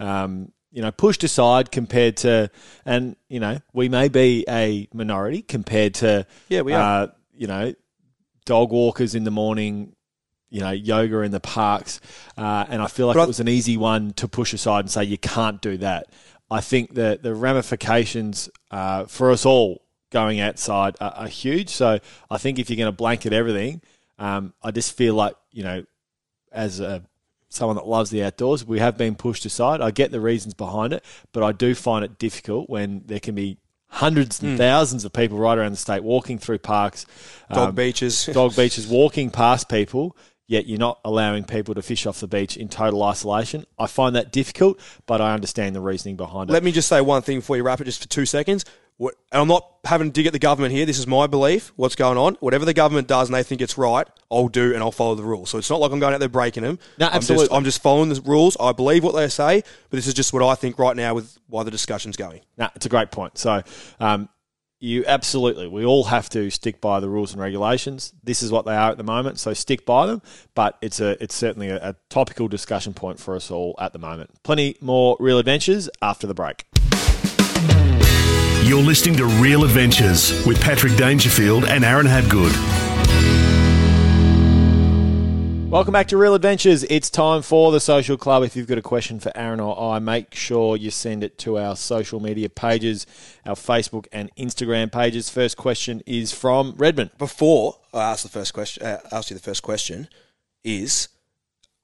um, 0.00 0.50
you 0.72 0.82
know, 0.82 0.90
pushed 0.90 1.22
aside 1.22 1.70
compared 1.70 2.16
to, 2.18 2.50
and 2.84 3.14
you 3.28 3.38
know, 3.40 3.58
we 3.72 3.88
may 3.88 4.08
be 4.08 4.44
a 4.48 4.88
minority 4.92 5.42
compared 5.42 5.94
to, 5.94 6.26
Yeah, 6.48 6.62
we 6.62 6.72
are. 6.72 7.02
uh, 7.04 7.06
you 7.34 7.46
know, 7.46 7.74
dog 8.46 8.70
walkers 8.72 9.14
in 9.14 9.24
the 9.24 9.30
morning, 9.30 9.94
you 10.52 10.60
know, 10.60 10.70
yoga 10.70 11.20
in 11.20 11.32
the 11.32 11.40
parks, 11.40 11.98
uh, 12.36 12.66
and 12.68 12.82
I 12.82 12.86
feel 12.86 13.06
like 13.06 13.16
But 13.16 13.24
it 13.24 13.28
was 13.28 13.40
an 13.40 13.48
easy 13.48 13.78
one 13.78 14.12
to 14.14 14.28
push 14.28 14.52
aside 14.52 14.80
and 14.80 14.90
say 14.90 15.02
you 15.02 15.16
can't 15.16 15.62
do 15.62 15.78
that. 15.78 16.08
I 16.50 16.60
think 16.60 16.94
that 16.94 17.22
the 17.22 17.34
ramifications 17.34 18.50
uh, 18.70 19.06
for 19.06 19.30
us 19.30 19.46
all 19.46 19.82
going 20.10 20.40
outside 20.40 20.94
are, 21.00 21.12
are 21.12 21.26
huge. 21.26 21.70
So 21.70 21.98
I 22.30 22.36
think 22.36 22.58
if 22.58 22.68
you're 22.68 22.76
going 22.76 22.92
to 22.92 22.92
blanket 22.92 23.32
everything, 23.32 23.80
um, 24.18 24.52
I 24.62 24.72
just 24.72 24.94
feel 24.94 25.14
like 25.14 25.34
you 25.52 25.64
know, 25.64 25.84
as 26.52 26.80
a 26.80 27.02
someone 27.48 27.76
that 27.76 27.86
loves 27.86 28.10
the 28.10 28.22
outdoors, 28.22 28.66
we 28.66 28.78
have 28.78 28.98
been 28.98 29.14
pushed 29.14 29.46
aside. 29.46 29.80
I 29.80 29.90
get 29.90 30.10
the 30.10 30.20
reasons 30.20 30.52
behind 30.52 30.92
it, 30.92 31.02
but 31.32 31.42
I 31.42 31.52
do 31.52 31.74
find 31.74 32.04
it 32.04 32.18
difficult 32.18 32.68
when 32.68 33.02
there 33.06 33.20
can 33.20 33.34
be 33.34 33.56
hundreds 33.88 34.42
and 34.42 34.56
thousands 34.56 35.04
of 35.04 35.12
people 35.12 35.36
right 35.36 35.58
around 35.58 35.70
the 35.72 35.76
state 35.76 36.02
walking 36.02 36.38
through 36.38 36.58
parks, 36.58 37.04
Dog 37.52 37.68
um, 37.68 37.74
beaches. 37.74 38.24
dog 38.26 38.56
beaches, 38.56 38.86
walking 38.86 39.30
past 39.30 39.68
people, 39.68 40.16
yet 40.52 40.66
you're 40.66 40.78
not 40.78 41.00
allowing 41.04 41.44
people 41.44 41.74
to 41.74 41.82
fish 41.82 42.04
off 42.04 42.20
the 42.20 42.28
beach 42.28 42.58
in 42.58 42.68
total 42.68 43.02
isolation. 43.02 43.64
I 43.78 43.86
find 43.86 44.14
that 44.16 44.30
difficult, 44.30 44.78
but 45.06 45.20
I 45.22 45.32
understand 45.32 45.74
the 45.74 45.80
reasoning 45.80 46.16
behind 46.16 46.50
it. 46.50 46.52
Let 46.52 46.62
me 46.62 46.72
just 46.72 46.88
say 46.88 47.00
one 47.00 47.22
thing 47.22 47.38
before 47.38 47.56
you 47.56 47.62
wrap 47.62 47.80
it, 47.80 47.84
just 47.84 48.02
for 48.02 48.08
two 48.08 48.26
seconds. 48.26 48.66
And 49.00 49.10
I'm 49.32 49.48
not 49.48 49.66
having 49.84 50.08
to 50.08 50.12
dig 50.12 50.26
at 50.26 50.34
the 50.34 50.38
government 50.38 50.72
here. 50.72 50.84
This 50.84 50.98
is 50.98 51.06
my 51.06 51.26
belief. 51.26 51.72
What's 51.76 51.96
going 51.96 52.18
on? 52.18 52.34
Whatever 52.40 52.66
the 52.66 52.74
government 52.74 53.08
does 53.08 53.28
and 53.28 53.34
they 53.34 53.42
think 53.42 53.62
it's 53.62 53.78
right, 53.78 54.06
I'll 54.30 54.48
do 54.48 54.74
and 54.74 54.82
I'll 54.82 54.92
follow 54.92 55.14
the 55.14 55.24
rules. 55.24 55.48
So 55.48 55.56
it's 55.56 55.70
not 55.70 55.80
like 55.80 55.90
I'm 55.90 55.98
going 55.98 56.12
out 56.12 56.20
there 56.20 56.28
breaking 56.28 56.62
them. 56.62 56.78
No, 56.98 57.06
I'm 57.06 57.14
absolutely. 57.14 57.46
just, 57.46 57.54
I'm 57.54 57.64
just 57.64 57.82
following 57.82 58.10
the 58.10 58.20
rules. 58.20 58.56
I 58.60 58.72
believe 58.72 59.02
what 59.02 59.14
they 59.14 59.28
say, 59.28 59.62
but 59.90 59.96
this 59.96 60.06
is 60.06 60.14
just 60.14 60.34
what 60.34 60.42
I 60.42 60.54
think 60.54 60.78
right 60.78 60.94
now 60.94 61.14
with 61.14 61.36
why 61.48 61.62
the 61.64 61.70
discussion's 61.70 62.16
going. 62.16 62.42
No, 62.58 62.68
it's 62.76 62.86
a 62.86 62.90
great 62.90 63.10
point. 63.10 63.38
So, 63.38 63.62
um, 63.98 64.28
you 64.82 65.04
absolutely, 65.06 65.68
we 65.68 65.84
all 65.84 66.04
have 66.04 66.28
to 66.30 66.50
stick 66.50 66.80
by 66.80 66.98
the 66.98 67.08
rules 67.08 67.32
and 67.32 67.40
regulations. 67.40 68.12
This 68.24 68.42
is 68.42 68.50
what 68.50 68.66
they 68.66 68.74
are 68.74 68.90
at 68.90 68.96
the 68.96 69.04
moment, 69.04 69.38
so 69.38 69.54
stick 69.54 69.86
by 69.86 70.06
them. 70.06 70.22
But 70.56 70.76
it's 70.82 71.00
a, 71.00 71.22
it's 71.22 71.36
certainly 71.36 71.68
a, 71.68 71.90
a 71.90 71.94
topical 72.08 72.48
discussion 72.48 72.92
point 72.92 73.20
for 73.20 73.36
us 73.36 73.50
all 73.50 73.76
at 73.78 73.92
the 73.92 74.00
moment. 74.00 74.42
Plenty 74.42 74.76
more 74.80 75.16
real 75.20 75.38
adventures 75.38 75.88
after 76.02 76.26
the 76.26 76.34
break. 76.34 76.66
You're 78.64 78.82
listening 78.82 79.16
to 79.16 79.26
Real 79.26 79.64
Adventures 79.64 80.44
with 80.46 80.60
Patrick 80.60 80.96
Dangerfield 80.96 81.64
and 81.64 81.84
Aaron 81.84 82.06
Habgood. 82.06 82.52
Welcome 85.72 85.92
back 85.92 86.08
to 86.08 86.18
Real 86.18 86.34
Adventures. 86.34 86.84
It's 86.84 87.08
time 87.08 87.40
for 87.40 87.72
the 87.72 87.80
social 87.80 88.18
club. 88.18 88.42
If 88.42 88.56
you've 88.56 88.66
got 88.66 88.76
a 88.76 88.82
question 88.82 89.18
for 89.18 89.32
Aaron 89.34 89.58
or 89.58 89.94
I, 89.94 90.00
make 90.00 90.34
sure 90.34 90.76
you 90.76 90.90
send 90.90 91.24
it 91.24 91.38
to 91.38 91.56
our 91.56 91.76
social 91.76 92.20
media 92.20 92.50
pages, 92.50 93.06
our 93.46 93.54
Facebook 93.54 94.06
and 94.12 94.30
Instagram 94.36 94.92
pages. 94.92 95.30
First 95.30 95.56
question 95.56 96.02
is 96.04 96.30
from 96.30 96.74
Redmond. 96.76 97.12
Before 97.16 97.78
I 97.94 98.02
ask 98.10 98.22
the 98.22 98.28
first 98.28 98.52
question, 98.52 98.82
uh, 98.84 99.00
ask 99.12 99.30
you 99.30 99.34
the 99.34 99.42
first 99.42 99.62
question 99.62 100.08
is 100.62 101.08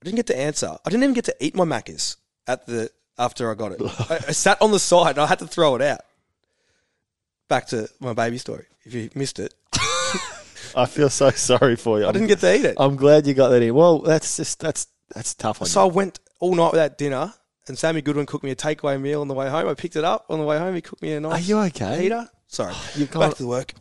I 0.02 0.04
didn't 0.04 0.16
get 0.16 0.26
to 0.26 0.38
answer. 0.38 0.76
I 0.84 0.90
didn't 0.90 1.04
even 1.04 1.14
get 1.14 1.24
to 1.24 1.36
eat 1.40 1.56
my 1.56 1.64
macas 1.64 2.18
at 2.46 2.66
the 2.66 2.90
after 3.16 3.50
I 3.50 3.54
got 3.54 3.72
it. 3.72 3.80
I, 4.10 4.16
I 4.16 4.32
sat 4.32 4.60
on 4.60 4.70
the 4.70 4.78
side 4.78 5.12
and 5.12 5.20
I 5.20 5.26
had 5.26 5.38
to 5.38 5.46
throw 5.46 5.76
it 5.76 5.80
out. 5.80 6.00
Back 7.48 7.68
to 7.68 7.88
my 8.00 8.12
baby 8.12 8.36
story. 8.36 8.66
If 8.84 8.92
you 8.92 9.08
missed 9.14 9.38
it, 9.38 9.54
I 10.76 10.86
feel 10.86 11.10
so 11.10 11.30
sorry 11.30 11.76
for 11.76 12.00
you. 12.00 12.06
I 12.06 12.12
didn't 12.12 12.28
get 12.28 12.40
to 12.40 12.54
eat 12.54 12.64
it. 12.64 12.76
I'm 12.78 12.96
glad 12.96 13.26
you 13.26 13.34
got 13.34 13.48
that 13.50 13.62
in. 13.62 13.74
Well, 13.74 14.00
that's 14.00 14.36
just 14.36 14.60
that's 14.60 14.86
that's 15.14 15.34
tough 15.34 15.62
on 15.62 15.68
So 15.68 15.82
I 15.82 15.90
went 15.90 16.20
all 16.40 16.54
night 16.54 16.72
without 16.72 16.98
dinner, 16.98 17.32
and 17.66 17.78
Sammy 17.78 18.02
Goodwin 18.02 18.26
cooked 18.26 18.44
me 18.44 18.50
a 18.50 18.56
takeaway 18.56 19.00
meal 19.00 19.20
on 19.20 19.28
the 19.28 19.34
way 19.34 19.48
home. 19.48 19.68
I 19.68 19.74
picked 19.74 19.96
it 19.96 20.04
up 20.04 20.26
on 20.28 20.38
the 20.38 20.44
way 20.44 20.58
home. 20.58 20.74
He 20.74 20.80
cooked 20.80 21.02
me 21.02 21.12
a 21.12 21.20
nice. 21.20 21.44
Are 21.44 21.48
you 21.48 21.58
okay? 21.60 21.98
Peter? 22.00 22.28
Sorry. 22.46 22.74
You've 22.94 23.10
gone 23.10 23.30
Back 23.30 23.38
to 23.38 23.46
work. 23.46 23.74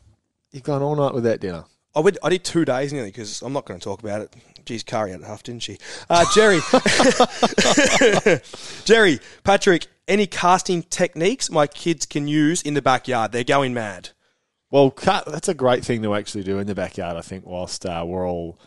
you've 0.52 0.64
gone 0.64 0.82
all 0.82 0.96
night 0.96 1.14
without 1.14 1.40
dinner. 1.40 1.66
I 1.96 2.00
went. 2.02 2.18
I 2.24 2.30
did 2.30 2.44
two 2.44 2.66
days 2.66 2.94
nearly 2.94 3.10
because 3.10 3.42
I'm 3.42 3.54
not 3.54 3.66
going 3.66 3.80
to 3.80 3.84
talk 3.84 4.02
about 4.02 4.22
it. 4.22 4.36
Geez, 4.66 4.84
Kari 4.84 5.12
had 5.12 5.22
it 5.22 5.26
half, 5.26 5.44
didn't 5.44 5.64
she? 5.64 5.78
Uh, 6.10 6.26
Jerry, 6.36 6.60
Jerry, 8.86 9.20
Patrick. 9.44 9.88
Any 10.10 10.26
casting 10.26 10.84
techniques 10.84 11.52
my 11.52 11.68
kids 11.68 12.06
can 12.06 12.30
use 12.30 12.62
in 12.62 12.76
the 12.76 12.82
backyard? 12.82 13.34
They're 13.34 13.44
going 13.44 13.74
mad. 13.74 14.12
Well, 14.70 14.92
cut, 14.92 15.26
that's 15.26 15.48
a 15.48 15.54
great 15.54 15.86
thing 15.86 16.04
to 16.04 16.14
actually 16.14 16.44
do 16.44 16.60
in 16.60 16.68
the 16.68 16.76
backyard. 16.76 17.16
I 17.16 17.22
think 17.22 17.46
whilst 17.46 17.86
uh, 17.86 18.04
we're 18.06 18.30
all 18.30 18.60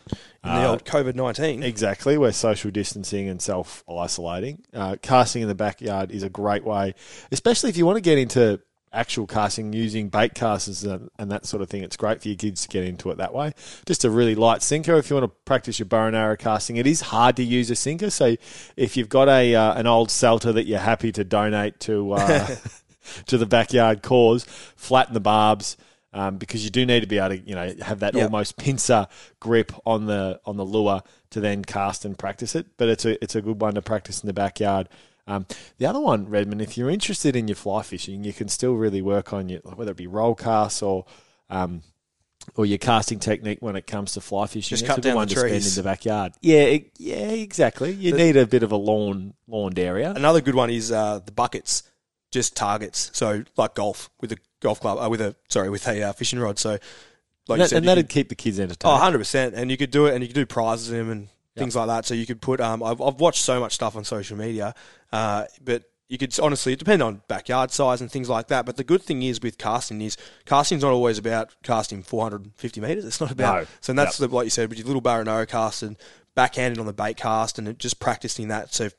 In 0.43 0.55
the 0.55 0.67
uh, 0.67 0.71
old 0.71 0.85
COVID 0.85 1.15
nineteen. 1.15 1.63
Exactly. 1.63 2.17
We're 2.17 2.33
social 2.33 2.71
distancing 2.71 3.29
and 3.29 3.41
self 3.41 3.85
isolating. 3.89 4.63
Uh, 4.73 4.97
casting 5.03 5.43
in 5.43 5.49
the 5.49 5.55
backyard 5.55 6.11
is 6.11 6.23
a 6.23 6.31
great 6.31 6.65
way, 6.65 6.95
especially 7.31 7.69
if 7.69 7.77
you 7.77 7.85
want 7.85 7.97
to 7.97 8.03
get 8.03 8.17
into 8.17 8.61
actual 8.93 9.27
casting 9.27 9.73
using 9.73 10.09
bait 10.09 10.35
casters 10.35 10.83
and, 10.85 11.11
and 11.19 11.31
that 11.31 11.47
sort 11.47 11.63
of 11.63 11.69
thing. 11.69 11.83
It's 11.83 11.97
great 11.97 12.21
for 12.21 12.29
your 12.29 12.37
kids 12.37 12.63
to 12.63 12.69
get 12.69 12.85
into 12.85 13.11
it 13.11 13.19
that 13.19 13.33
way. 13.33 13.53
Just 13.87 14.05
a 14.05 14.11
really 14.11 14.35
light 14.35 14.63
sinker 14.63 14.97
if 14.97 15.11
you 15.11 15.17
want 15.17 15.31
to 15.31 15.37
practice 15.45 15.79
your 15.79 15.87
bow 15.87 16.07
and 16.07 16.17
arrow 16.17 16.37
casting. 16.37 16.77
It 16.77 16.87
is 16.87 17.01
hard 17.01 17.37
to 17.37 17.45
use 17.45 17.71
a 17.71 17.77
sinker, 17.77 18.11
so 18.11 18.37
if 18.77 18.97
you've 18.97 19.09
got 19.09 19.29
a 19.29 19.55
uh, 19.55 19.75
an 19.75 19.87
old 19.87 20.09
Celta 20.09 20.55
that 20.55 20.67
you're 20.67 20.79
happy 20.79 21.13
to 21.13 21.25
donate 21.25 21.79
to 21.81 22.13
uh, 22.13 22.57
to 23.27 23.39
the 23.39 23.47
backyard 23.47 24.03
cause, 24.03 24.45
flatten 24.77 25.15
the 25.15 25.21
barbs. 25.21 25.77
Um, 26.13 26.39
because 26.39 26.65
you 26.65 26.71
do 26.71 26.85
need 26.85 27.01
to 27.01 27.07
be 27.07 27.19
able 27.19 27.37
to, 27.37 27.39
you 27.39 27.55
know, 27.55 27.73
have 27.83 28.01
that 28.01 28.15
Yep. 28.15 28.25
almost 28.25 28.57
pincer 28.57 29.07
grip 29.39 29.71
on 29.87 30.07
the 30.07 30.41
on 30.45 30.57
the 30.57 30.65
lure 30.65 31.03
to 31.31 31.41
then 31.41 31.65
cast 31.65 32.05
and 32.05 32.19
practice 32.19 32.57
it. 32.57 32.67
But 32.77 32.89
it's 32.89 33.05
a 33.05 33.23
it's 33.23 33.37
a 33.37 33.41
good 33.43 33.61
one 33.61 33.75
to 33.75 33.83
practice 33.83 34.21
in 34.23 34.27
the 34.27 34.33
backyard. 34.33 34.89
Um, 35.29 35.47
the 35.79 35.87
other 35.87 36.01
one, 36.01 36.29
Redmond, 36.29 36.63
if 36.63 36.77
you're 36.77 36.91
interested 36.91 37.37
in 37.37 37.47
your 37.47 37.55
fly 37.55 37.83
fishing, 37.83 38.25
you 38.25 38.33
can 38.33 38.49
still 38.49 38.75
really 38.75 39.01
work 39.03 39.33
on 39.33 39.49
your 39.49 39.61
whether 39.61 39.93
it 39.93 39.97
be 39.97 40.09
roll 40.09 40.35
casts 40.35 40.83
or 40.83 41.05
um, 41.49 41.83
or 42.57 42.67
your 42.67 42.79
casting 42.79 43.21
technique 43.21 43.59
when 43.61 43.77
it 43.77 43.87
comes 43.87 44.13
to 44.15 44.21
fly 44.21 44.47
fishing. 44.49 44.71
Just 44.71 44.83
It's 44.83 44.93
cut 44.93 45.03
down 45.03 45.15
one 45.15 45.29
the 45.29 45.35
to 45.35 45.41
spend 45.41 45.65
in 45.65 45.75
the 45.77 45.83
backyard. 45.85 46.33
Yeah, 46.41 46.63
it- 46.63 46.91
yeah, 46.99 47.29
exactly. 47.31 47.93
You 47.93 48.11
The- 48.13 48.19
need 48.19 48.37
a 48.37 48.47
bit 48.47 48.65
of 48.65 48.73
a 48.73 48.77
lawn 48.77 49.35
lawned 49.47 49.79
area. 49.79 50.11
Another 50.11 50.41
good 50.41 50.57
one 50.57 50.71
is 50.71 50.91
uh, 50.91 51.21
the 51.25 51.31
buckets, 51.33 51.85
just 52.33 52.57
targets. 52.57 53.11
So 53.15 53.45
like 53.57 53.75
golf 53.77 54.11
with 54.21 54.33
a 54.33 54.39
golf 54.61 54.81
club, 54.81 54.99
uh, 55.05 55.09
with 55.09 55.21
a 55.21 55.35
sorry, 55.49 55.71
with 55.71 55.87
a 55.89 56.03
uh, 56.03 56.13
fishing 56.13 56.39
rod. 56.39 56.59
So 56.59 56.71
like 56.71 56.81
and 57.51 57.61
that, 57.61 57.69
said, 57.71 57.77
and 57.79 57.89
that'd 57.89 58.05
could- 58.07 58.13
keep 58.15 58.29
the 58.29 58.35
kids 58.35 58.59
Oh, 58.61 58.65
entertained. 58.65 58.93
100 58.93 59.19
percent. 59.19 59.55
And 59.55 59.71
you 59.71 59.77
could 59.77 59.91
do 59.91 60.07
it, 60.07 60.15
and 60.15 60.23
you 60.23 60.29
could 60.29 60.35
do 60.35 60.47
prizes 60.47 60.91
in 60.91 60.99
them 60.99 61.11
and 61.11 61.29
things 61.57 61.75
like 61.77 61.89
that. 61.89 62.07
So 62.07 62.15
you 62.15 62.27
could 62.27 62.41
put. 62.41 62.61
Um, 62.61 62.83
I've, 62.83 63.01
I've 63.01 63.21
watched 63.21 63.43
so 63.43 63.59
much 63.61 63.75
stuff 63.75 63.97
on 63.97 64.05
social 64.05 64.37
media, 64.37 64.75
uh, 65.13 65.45
but 65.65 65.85
you 66.09 66.19
could 66.19 66.37
honestly 66.41 66.73
it 66.73 66.79
depend 66.81 67.03
on 67.03 67.23
backyard 67.29 67.71
size 67.71 68.01
and 68.01 68.11
things 68.11 68.29
like 68.29 68.49
that. 68.49 68.67
But 68.67 68.77
the 68.77 68.83
good 68.85 69.03
thing 69.03 69.23
is 69.23 69.41
with 69.41 69.59
casting 69.59 70.01
is 70.01 70.17
casting's 70.45 70.83
not 70.83 70.91
always 70.93 71.19
about 71.19 71.55
casting 71.63 72.03
450 72.03 72.81
meters. 72.81 73.05
It's 73.05 73.21
not 73.21 73.31
about. 73.31 73.63
No. 73.63 73.67
So 73.81 73.93
that's 73.93 74.19
the, 74.19 74.27
like 74.27 74.45
you 74.45 74.51
said 74.51 74.69
with 74.69 74.79
your 74.79 74.89
little 74.89 75.07
arrow 75.09 75.47
cast 75.47 75.83
and 75.85 75.97
backhanded 76.35 76.79
on 76.81 76.87
the 76.87 76.93
bait 76.93 77.17
cast 77.17 77.59
and 77.59 77.69
it- 77.69 77.79
just 77.79 78.01
practicing 78.01 78.49
that. 78.49 78.75
So 78.75 78.91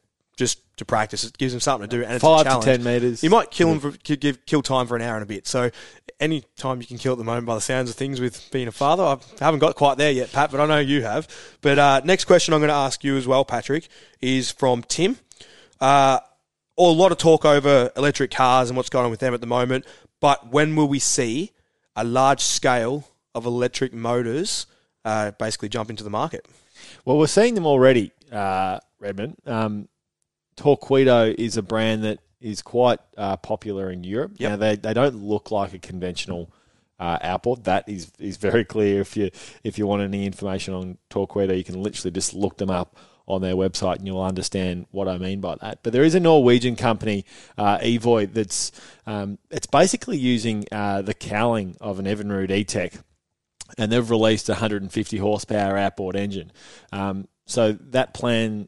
just 0.41 0.77
to 0.77 0.85
practice, 0.85 1.23
it 1.23 1.37
gives 1.37 1.53
them 1.53 1.59
something 1.59 1.87
to 1.87 1.95
do 1.97 2.03
and 2.03 2.13
it's 2.13 2.23
a 2.23 2.27
Five 2.27 2.59
to 2.59 2.65
ten 2.65 2.83
meters. 2.83 3.23
You 3.23 3.29
might 3.29 3.51
kill 3.51 3.69
them 3.69 3.79
for 3.79 3.91
give 3.91 4.43
kill 4.47 4.63
time 4.63 4.87
for 4.87 4.95
an 4.95 5.03
hour 5.03 5.13
and 5.13 5.21
a 5.21 5.27
bit. 5.27 5.45
So 5.45 5.69
any 6.19 6.43
time 6.55 6.81
you 6.81 6.87
can 6.87 6.97
kill 6.97 7.11
at 7.11 7.19
the 7.19 7.23
moment, 7.23 7.45
by 7.45 7.53
the 7.53 7.61
sounds 7.61 7.91
of 7.91 7.95
things, 7.95 8.19
with 8.19 8.49
being 8.51 8.67
a 8.67 8.71
father, 8.71 9.03
I 9.03 9.17
haven't 9.39 9.59
got 9.59 9.75
quite 9.75 9.99
there 9.99 10.11
yet, 10.11 10.31
Pat, 10.31 10.49
but 10.49 10.59
I 10.59 10.65
know 10.65 10.79
you 10.79 11.03
have. 11.03 11.27
But 11.61 11.77
uh, 11.77 12.01
next 12.03 12.25
question 12.25 12.55
I'm 12.55 12.59
going 12.59 12.69
to 12.69 12.73
ask 12.73 13.03
you 13.03 13.17
as 13.17 13.27
well, 13.27 13.45
Patrick, 13.45 13.87
is 14.19 14.49
from 14.49 14.81
Tim. 14.81 15.17
Uh, 15.79 16.19
a 16.77 16.81
lot 16.81 17.11
of 17.11 17.19
talk 17.19 17.45
over 17.45 17.91
electric 17.95 18.31
cars 18.31 18.71
and 18.71 18.77
what's 18.77 18.89
going 18.89 19.05
on 19.05 19.11
with 19.11 19.19
them 19.19 19.35
at 19.35 19.41
the 19.41 19.47
moment. 19.47 19.85
But 20.19 20.51
when 20.51 20.75
will 20.75 20.87
we 20.87 20.97
see 20.99 21.51
a 21.95 22.03
large 22.03 22.41
scale 22.41 23.07
of 23.35 23.45
electric 23.45 23.93
motors 23.93 24.65
uh, 25.05 25.31
basically 25.31 25.69
jump 25.69 25.91
into 25.91 26.03
the 26.03 26.09
market? 26.09 26.47
Well, 27.05 27.19
we're 27.19 27.27
seeing 27.27 27.53
them 27.53 27.67
already, 27.67 28.11
uh, 28.31 28.79
Redmond. 28.99 29.37
Um, 29.45 29.87
Torqeedo 30.61 31.33
is 31.37 31.57
a 31.57 31.63
brand 31.63 32.03
that 32.03 32.19
is 32.39 32.61
quite 32.61 32.99
uh, 33.17 33.37
popular 33.37 33.89
in 33.89 34.03
Europe. 34.03 34.33
Yep. 34.37 34.49
Now, 34.49 34.55
they, 34.57 34.75
they 34.75 34.93
don't 34.93 35.15
look 35.15 35.49
like 35.49 35.73
a 35.73 35.79
conventional 35.79 36.51
uh, 36.99 37.17
outboard. 37.21 37.63
That 37.63 37.89
is 37.89 38.11
is 38.19 38.37
very 38.37 38.63
clear. 38.63 39.01
If 39.01 39.17
you 39.17 39.31
if 39.63 39.79
you 39.79 39.87
want 39.87 40.03
any 40.03 40.25
information 40.27 40.75
on 40.75 40.97
Torqeedo, 41.09 41.57
you 41.57 41.63
can 41.63 41.81
literally 41.81 42.11
just 42.11 42.35
look 42.35 42.57
them 42.57 42.69
up 42.69 42.95
on 43.27 43.41
their 43.41 43.55
website 43.55 43.95
and 43.95 44.05
you'll 44.05 44.21
understand 44.21 44.85
what 44.91 45.07
I 45.07 45.17
mean 45.17 45.41
by 45.41 45.55
that. 45.61 45.81
But 45.81 45.93
there 45.93 46.03
is 46.03 46.13
a 46.13 46.19
Norwegian 46.19 46.75
company, 46.75 47.25
uh, 47.57 47.79
Evoy, 47.79 48.31
that's 48.31 48.71
um, 49.07 49.39
it's 49.49 49.65
basically 49.65 50.17
using 50.17 50.65
uh, 50.71 51.01
the 51.01 51.15
cowling 51.15 51.75
of 51.81 51.97
an 51.97 52.05
Evinrude 52.05 52.51
E-TEC 52.51 52.93
and 53.77 53.91
they've 53.91 54.09
released 54.09 54.49
a 54.49 54.53
150 54.53 55.17
horsepower 55.17 55.77
outboard 55.77 56.15
engine. 56.15 56.51
Um, 56.91 57.27
so 57.45 57.71
that 57.71 58.13
plan 58.13 58.67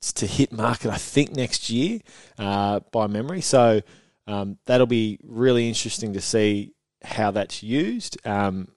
to 0.00 0.26
hit 0.26 0.52
market, 0.52 0.90
I 0.90 0.96
think, 0.96 1.34
next 1.34 1.70
year 1.70 2.00
uh, 2.38 2.80
by 2.92 3.06
memory. 3.06 3.40
So 3.40 3.80
um, 4.26 4.58
that'll 4.66 4.86
be 4.86 5.18
really 5.22 5.68
interesting 5.68 6.12
to 6.14 6.20
see 6.20 6.74
how 7.02 7.30
that's 7.30 7.62
used. 7.62 8.24
Um, 8.26 8.68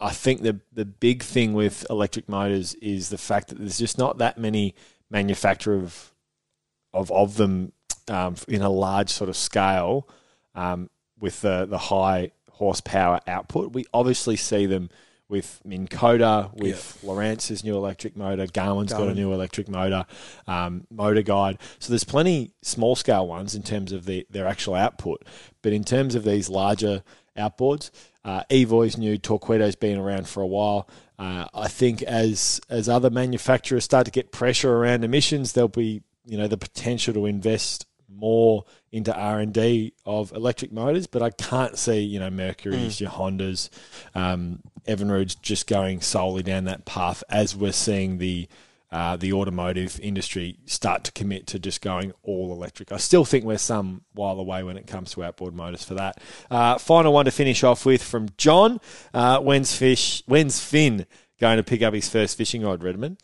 I 0.00 0.10
think 0.10 0.42
the 0.42 0.60
the 0.72 0.84
big 0.84 1.22
thing 1.22 1.52
with 1.54 1.86
electric 1.88 2.28
motors 2.28 2.74
is 2.74 3.08
the 3.08 3.18
fact 3.18 3.48
that 3.48 3.58
there's 3.58 3.78
just 3.78 3.98
not 3.98 4.18
that 4.18 4.36
many 4.36 4.74
manufacturers 5.10 5.82
of 5.82 6.12
of, 6.92 7.12
of 7.12 7.36
them 7.36 7.72
um, 8.08 8.34
in 8.48 8.62
a 8.62 8.68
large 8.68 9.10
sort 9.10 9.30
of 9.30 9.36
scale 9.36 10.08
um, 10.54 10.90
with 11.18 11.40
the 11.40 11.66
the 11.66 11.78
high 11.78 12.32
horsepower 12.50 13.20
output. 13.26 13.72
We 13.72 13.86
obviously 13.94 14.36
see 14.36 14.66
them 14.66 14.90
with 15.32 15.62
Minn 15.64 15.88
Kota, 15.88 16.50
with 16.52 16.98
Lowrance's 17.02 17.64
new 17.64 17.74
electric 17.74 18.18
motor. 18.18 18.46
Garmin's 18.46 18.92
got 18.92 19.08
a 19.08 19.14
new 19.14 19.32
electric 19.32 19.66
motor, 19.66 20.04
um, 20.46 20.86
Motor 20.90 21.22
Guide. 21.22 21.58
So 21.78 21.88
there's 21.88 22.04
plenty 22.04 22.52
small 22.60 22.94
scale 22.94 23.26
ones 23.26 23.54
in 23.54 23.62
terms 23.62 23.92
of 23.92 24.04
the, 24.04 24.26
their 24.28 24.46
actual 24.46 24.74
output. 24.74 25.24
But 25.62 25.72
in 25.72 25.84
terms 25.84 26.14
of 26.14 26.24
these 26.24 26.50
larger 26.50 27.02
outboards, 27.34 27.90
uh, 28.26 28.42
Evoy's 28.50 28.98
new, 28.98 29.16
Torqeedo's 29.16 29.74
been 29.74 29.98
around 29.98 30.28
for 30.28 30.42
a 30.42 30.46
while. 30.46 30.86
Uh, 31.18 31.46
I 31.54 31.68
think 31.68 32.02
as 32.02 32.60
as 32.68 32.86
other 32.86 33.08
manufacturers 33.08 33.84
start 33.84 34.04
to 34.04 34.12
get 34.12 34.32
pressure 34.32 34.76
around 34.76 35.02
emissions, 35.02 35.54
there'll 35.54 35.68
be 35.68 36.02
you 36.26 36.36
know 36.36 36.46
the 36.46 36.58
potential 36.58 37.14
to 37.14 37.24
invest 37.24 37.86
more 38.14 38.64
into 38.90 39.14
R 39.14 39.40
and 39.40 39.52
D 39.52 39.94
of 40.04 40.32
electric 40.32 40.72
motors, 40.72 41.06
but 41.06 41.22
I 41.22 41.30
can't 41.30 41.78
see 41.78 42.00
you 42.00 42.20
know 42.20 42.30
Mercury's, 42.30 43.00
your 43.00 43.10
Hondas, 43.10 43.70
um, 44.14 44.60
Evinrude's 44.86 45.34
just 45.34 45.66
going 45.66 46.00
solely 46.00 46.42
down 46.42 46.64
that 46.64 46.84
path 46.84 47.22
as 47.28 47.56
we're 47.56 47.72
seeing 47.72 48.18
the 48.18 48.48
uh, 48.92 49.16
the 49.16 49.32
automotive 49.32 49.98
industry 50.00 50.58
start 50.66 51.02
to 51.04 51.12
commit 51.12 51.46
to 51.46 51.58
just 51.58 51.80
going 51.80 52.12
all 52.22 52.52
electric. 52.52 52.92
I 52.92 52.98
still 52.98 53.24
think 53.24 53.44
we're 53.44 53.56
some 53.56 54.02
while 54.12 54.38
away 54.38 54.62
when 54.62 54.76
it 54.76 54.86
comes 54.86 55.12
to 55.12 55.24
outboard 55.24 55.54
motors 55.54 55.82
for 55.82 55.94
that. 55.94 56.20
Uh, 56.50 56.76
final 56.76 57.14
one 57.14 57.24
to 57.24 57.30
finish 57.30 57.64
off 57.64 57.86
with 57.86 58.02
from 58.02 58.28
John. 58.36 58.80
Uh, 59.14 59.40
when's 59.40 59.74
fish? 59.74 60.22
When's 60.26 60.60
Finn 60.60 61.06
going 61.40 61.56
to 61.56 61.62
pick 61.62 61.80
up 61.80 61.94
his 61.94 62.08
first 62.08 62.36
fishing 62.36 62.62
rod, 62.62 62.84
Redmond? 62.84 63.16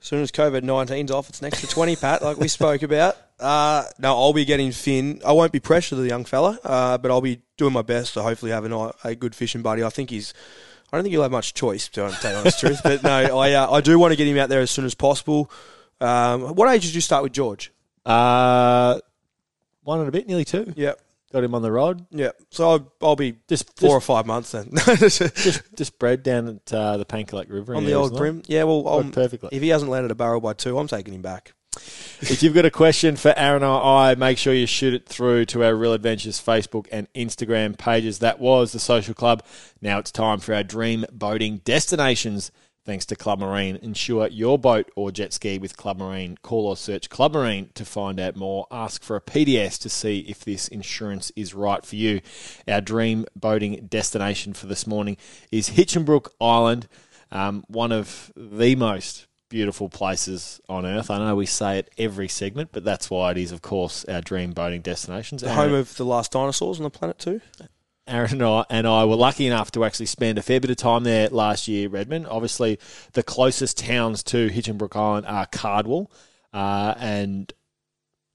As 0.00 0.06
soon 0.06 0.22
as 0.22 0.30
COVID 0.30 0.60
19's 0.60 1.10
off, 1.10 1.28
it's 1.28 1.42
next 1.42 1.60
to 1.62 1.66
20, 1.66 1.96
Pat, 1.96 2.22
like 2.22 2.36
we 2.36 2.46
spoke 2.46 2.82
about. 2.82 3.16
Uh, 3.40 3.84
no, 3.98 4.16
I'll 4.16 4.32
be 4.32 4.44
getting 4.44 4.72
Finn. 4.72 5.20
I 5.24 5.32
won't 5.32 5.52
be 5.52 5.60
pressure 5.60 5.90
to 5.90 6.00
the 6.02 6.08
young 6.08 6.24
fella, 6.24 6.58
uh, 6.64 6.98
but 6.98 7.10
I'll 7.10 7.20
be 7.20 7.40
doing 7.56 7.72
my 7.72 7.82
best 7.82 8.14
to 8.14 8.22
hopefully 8.22 8.50
have 8.50 8.64
an, 8.64 8.92
a 9.04 9.14
good 9.14 9.34
fishing 9.34 9.62
buddy. 9.62 9.82
I 9.84 9.90
think 9.90 10.10
he's. 10.10 10.34
I 10.92 10.96
don't 10.96 11.04
think 11.04 11.12
he'll 11.12 11.22
have 11.22 11.30
much 11.30 11.52
choice, 11.52 11.86
to 11.88 11.94
tell 11.94 12.10
you 12.10 12.16
the 12.16 12.38
honest 12.38 12.60
truth. 12.60 12.80
But 12.82 13.02
no, 13.02 13.10
I 13.38 13.52
uh, 13.52 13.70
I 13.70 13.80
do 13.80 13.98
want 13.98 14.12
to 14.12 14.16
get 14.16 14.26
him 14.26 14.38
out 14.38 14.48
there 14.48 14.60
as 14.60 14.70
soon 14.70 14.84
as 14.84 14.94
possible. 14.94 15.50
Um, 16.00 16.54
what 16.54 16.72
age 16.72 16.82
did 16.82 16.94
you 16.94 17.00
start 17.00 17.22
with 17.22 17.32
George? 17.32 17.72
Uh, 18.06 19.00
one 19.82 20.00
and 20.00 20.08
a 20.08 20.12
bit, 20.12 20.26
nearly 20.26 20.44
two. 20.44 20.72
Yep, 20.76 21.00
Got 21.32 21.44
him 21.44 21.54
on 21.54 21.62
the 21.62 21.70
rod. 21.70 22.06
yep. 22.10 22.36
So 22.50 22.70
I'll, 22.70 22.92
I'll 23.02 23.16
be 23.16 23.36
Just 23.48 23.78
four 23.78 23.90
or 23.90 24.00
five 24.00 24.26
months 24.26 24.52
then 24.52 24.70
just, 24.86 25.20
just 25.76 25.98
bred 25.98 26.22
down 26.22 26.48
at 26.48 26.72
uh, 26.72 26.96
the 26.96 27.04
Painkalac 27.04 27.50
River 27.50 27.74
on 27.74 27.84
the 27.84 27.92
old 27.92 28.16
bream. 28.16 28.42
Yeah, 28.46 28.64
well, 28.64 28.88
um, 28.88 29.12
perfectly. 29.12 29.50
if 29.52 29.62
he 29.62 29.68
hasn't 29.68 29.90
landed 29.90 30.10
a 30.10 30.14
barrel 30.14 30.40
by 30.40 30.54
two, 30.54 30.78
I'm 30.78 30.88
taking 30.88 31.12
him 31.12 31.22
back. 31.22 31.52
If 32.20 32.42
you've 32.42 32.54
got 32.54 32.64
a 32.64 32.70
question 32.70 33.16
for 33.16 33.32
Aaron 33.36 33.62
or 33.62 33.82
I, 33.82 34.14
make 34.14 34.38
sure 34.38 34.52
you 34.52 34.66
shoot 34.66 34.94
it 34.94 35.06
through 35.06 35.44
to 35.46 35.64
our 35.64 35.74
Real 35.74 35.92
Adventures 35.92 36.40
Facebook 36.40 36.86
and 36.90 37.12
Instagram 37.12 37.78
pages. 37.78 38.18
That 38.18 38.40
was 38.40 38.72
the 38.72 38.78
social 38.78 39.14
club. 39.14 39.42
Now 39.80 39.98
it's 39.98 40.10
time 40.10 40.40
for 40.40 40.54
our 40.54 40.64
dream 40.64 41.04
boating 41.12 41.58
destinations. 41.64 42.50
Thanks 42.88 43.04
to 43.04 43.16
Club 43.16 43.38
Marine. 43.40 43.76
Insure 43.76 44.28
your 44.28 44.58
boat 44.58 44.90
or 44.96 45.12
jet 45.12 45.34
ski 45.34 45.58
with 45.58 45.76
Club 45.76 45.98
Marine. 45.98 46.38
Call 46.40 46.66
or 46.66 46.74
search 46.74 47.10
Club 47.10 47.34
Marine 47.34 47.68
to 47.74 47.84
find 47.84 48.18
out 48.18 48.34
more. 48.34 48.66
Ask 48.70 49.02
for 49.02 49.14
a 49.14 49.20
PDS 49.20 49.78
to 49.80 49.90
see 49.90 50.20
if 50.20 50.42
this 50.42 50.68
insurance 50.68 51.30
is 51.36 51.54
right 51.54 51.84
for 51.84 51.96
you. 51.96 52.22
Our 52.66 52.80
dream 52.80 53.26
boating 53.36 53.86
destination 53.90 54.54
for 54.54 54.66
this 54.66 54.86
morning 54.86 55.18
is 55.52 55.68
Hinchinbrook 55.68 56.30
Island, 56.40 56.88
um, 57.30 57.62
one 57.68 57.92
of 57.92 58.32
the 58.34 58.74
most 58.74 59.27
beautiful 59.48 59.88
places 59.88 60.60
on 60.68 60.84
earth. 60.84 61.10
I 61.10 61.18
know 61.18 61.34
we 61.36 61.46
say 61.46 61.78
it 61.78 61.90
every 61.98 62.28
segment, 62.28 62.70
but 62.72 62.84
that's 62.84 63.10
why 63.10 63.30
it 63.30 63.38
is, 63.38 63.52
of 63.52 63.62
course, 63.62 64.04
our 64.04 64.20
dream 64.20 64.52
boating 64.52 64.82
destinations. 64.82 65.42
The 65.42 65.52
home 65.52 65.74
of 65.74 65.96
the 65.96 66.04
last 66.04 66.32
dinosaurs 66.32 66.78
on 66.78 66.84
the 66.84 66.90
planet 66.90 67.18
too. 67.18 67.40
Aaron 68.06 68.32
and 68.32 68.42
I, 68.42 68.64
and 68.70 68.86
I 68.86 69.04
were 69.04 69.16
lucky 69.16 69.46
enough 69.46 69.70
to 69.72 69.84
actually 69.84 70.06
spend 70.06 70.38
a 70.38 70.42
fair 70.42 70.60
bit 70.60 70.70
of 70.70 70.76
time 70.76 71.04
there 71.04 71.28
last 71.28 71.68
year, 71.68 71.88
Redmond. 71.88 72.26
Obviously, 72.26 72.78
the 73.12 73.22
closest 73.22 73.76
towns 73.78 74.22
to 74.24 74.48
Hinchinbrook 74.48 74.96
Island 74.96 75.26
are 75.26 75.46
Cardwell 75.46 76.10
uh, 76.52 76.94
and 76.98 77.52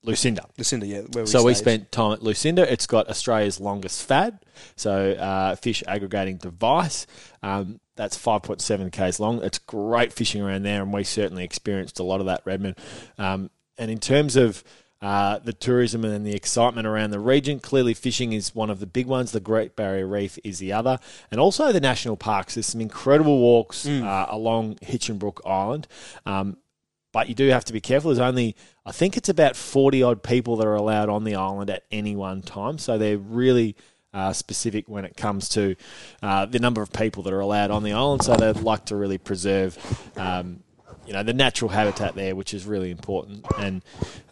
Lucinda. 0.03 0.45
Lucinda, 0.57 0.85
yeah. 0.85 1.01
Where 1.13 1.23
we 1.23 1.29
So 1.29 1.43
we 1.43 1.53
stayed. 1.53 1.63
spent 1.63 1.91
time 1.91 2.11
at 2.13 2.21
Lucinda. 2.23 2.71
It's 2.71 2.85
got 2.87 3.09
Australia's 3.09 3.59
longest 3.59 4.05
FAD, 4.07 4.39
so 4.75 5.11
uh, 5.13 5.55
fish 5.55 5.81
aggregating 5.87 6.37
device. 6.37 7.07
Um, 7.41 7.79
that's 7.95 8.17
5.7 8.17 8.91
k's 8.91 9.19
long. 9.19 9.43
It's 9.43 9.59
great 9.59 10.11
fishing 10.11 10.41
around 10.41 10.63
there, 10.63 10.81
and 10.81 10.91
we 10.91 11.03
certainly 11.03 11.43
experienced 11.43 11.99
a 11.99 12.03
lot 12.03 12.19
of 12.19 12.25
that, 12.25 12.41
Redmond. 12.45 12.77
Um, 13.17 13.49
and 13.77 13.89
in 13.89 13.99
terms 13.99 14.35
of 14.35 14.63
uh, 15.01 15.37
the 15.39 15.51
tourism 15.51 16.05
and 16.05 16.25
the 16.25 16.33
excitement 16.33 16.87
around 16.87 17.11
the 17.11 17.19
region. 17.19 17.59
Clearly, 17.59 17.93
fishing 17.93 18.31
is 18.31 18.55
one 18.55 18.69
of 18.69 18.79
the 18.79 18.85
big 18.85 19.05
ones. 19.05 19.33
The 19.33 19.41
Great 19.41 19.75
Barrier 19.75 20.07
Reef 20.07 20.39
is 20.45 20.59
the 20.59 20.71
other, 20.71 20.97
and 21.29 21.41
also 21.41 21.73
the 21.73 21.81
national 21.81 22.15
parks. 22.15 22.53
There's 22.55 22.67
some 22.67 22.79
incredible 22.79 23.39
walks 23.39 23.85
Mm. 23.85 24.05
uh, 24.05 24.27
along 24.29 24.75
Hinchinbrook 24.75 25.39
Island. 25.45 25.89
Um, 26.25 26.55
but 27.13 27.30
you 27.30 27.36
do 27.36 27.47
have 27.49 27.63
to 27.65 27.71
be 27.71 27.80
careful. 27.80 28.10
There's 28.10 28.19
only, 28.19 28.58
I 28.86 28.91
think 28.91 29.15
it's 29.15 29.30
about 29.30 29.56
40 29.56 30.04
odd 30.04 30.23
people 30.23 30.58
that 30.58 30.67
are 30.67 30.76
allowed 30.76 31.08
on 31.08 31.23
the 31.23 31.36
island 31.36 31.69
at 31.69 31.84
any 31.91 32.17
one 32.17 32.41
time. 32.41 32.78
So 32.80 32.97
they're 32.97 33.17
really 33.17 33.78
uh, 34.13 34.34
specific 34.34 34.89
when 34.89 35.06
it 35.06 35.15
comes 35.15 35.47
to 35.49 35.76
uh, 36.21 36.47
the 36.47 36.60
number 36.60 36.82
of 36.82 36.91
people 36.91 37.23
that 37.23 37.32
are 37.32 37.39
allowed 37.39 37.71
on 37.71 37.84
the 37.84 37.93
island. 37.93 38.23
So 38.23 38.36
they'd 38.36 38.58
like 38.58 38.86
to 38.86 38.95
really 38.95 39.19
preserve, 39.19 39.78
um, 40.17 40.63
you 41.06 41.13
know, 41.13 41.23
the 41.23 41.34
natural 41.34 41.69
habitat 41.69 42.15
there, 42.15 42.36
which 42.36 42.54
is 42.54 42.65
really 42.65 42.89
important. 42.89 43.45
And 43.60 43.84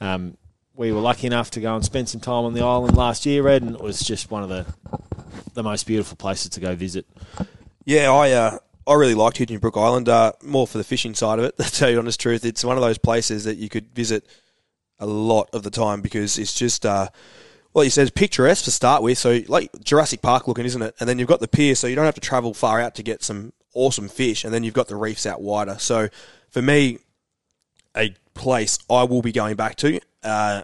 um, 0.02 0.38
we 0.76 0.92
were 0.92 1.02
lucky 1.02 1.28
enough 1.28 1.52
to 1.52 1.62
go 1.62 1.76
and 1.76 1.86
spend 1.86 2.10
some 2.10 2.20
time 2.20 2.46
on 2.46 2.54
the 2.56 2.62
island 2.62 2.98
last 2.98 3.28
year, 3.28 3.44
Red, 3.44 3.62
and 3.62 3.76
it 3.76 3.82
was 3.82 4.00
just 4.00 4.32
one 4.32 4.42
of 4.44 4.50
the 4.50 4.66
the 5.54 5.64
most 5.64 5.86
beautiful 5.86 6.16
places 6.16 6.50
to 6.50 6.60
go 6.60 6.76
visit. 6.76 7.06
Yeah, 7.84 8.12
I 8.12 8.32
uh, 8.32 8.58
I 8.88 8.94
really 8.94 9.16
liked 9.16 9.38
Hinchinbrook 9.38 9.82
Island. 9.82 10.10
Uh, 10.10 10.34
more 10.44 10.68
for 10.68 10.78
the 10.78 10.84
fishing 10.84 11.14
side 11.14 11.40
of 11.40 11.46
it. 11.46 11.58
To 11.62 11.72
tell 11.72 11.90
you 11.90 12.00
honest 12.00 12.20
truth, 12.20 12.46
it's 12.46 12.64
one 12.64 12.78
of 12.78 12.82
those 12.82 12.98
places 12.98 13.44
that 13.46 13.58
you 13.58 13.70
could 13.70 13.94
visit 13.94 14.26
a 15.00 15.06
lot 15.06 15.50
of 15.54 15.64
the 15.64 15.72
time 15.72 16.02
because 16.02 16.38
it's 16.38 16.54
just. 16.54 16.86
Uh, 16.86 17.10
well, 17.74 17.86
you 17.86 17.90
said 17.90 18.02
it's 18.02 18.12
picturesque 18.12 18.66
to 18.66 18.72
start 18.72 19.02
with, 19.02 19.18
so 19.18 19.40
like 19.48 19.72
Jurassic 19.82 20.22
Park 20.22 20.46
looking, 20.46 20.66
isn't 20.66 20.82
it? 20.82 20.94
And 21.00 21.08
then 21.08 21.20
you've 21.20 21.30
got 21.30 21.40
the 21.40 21.48
pier, 21.48 21.74
so 21.74 21.88
you 21.88 21.96
don't 21.96 22.04
have 22.04 22.16
to 22.16 22.22
travel 22.22 22.54
far 22.54 22.82
out 22.82 22.96
to 22.96 23.04
get 23.04 23.24
some 23.24 23.54
awesome 23.74 24.10
fish. 24.10 24.44
And 24.44 24.54
then 24.54 24.64
you've 24.64 24.74
got 24.74 24.90
the 24.90 24.98
reefs 24.98 25.26
out 25.26 25.42
wider. 25.42 25.78
So 25.80 26.10
for 26.50 26.62
me, 26.62 27.00
a 27.96 28.14
place 28.34 28.78
I 28.90 29.04
will 29.04 29.22
be 29.22 29.32
going 29.32 29.56
back 29.56 29.78
to. 29.78 30.02
Uh, 30.22 30.64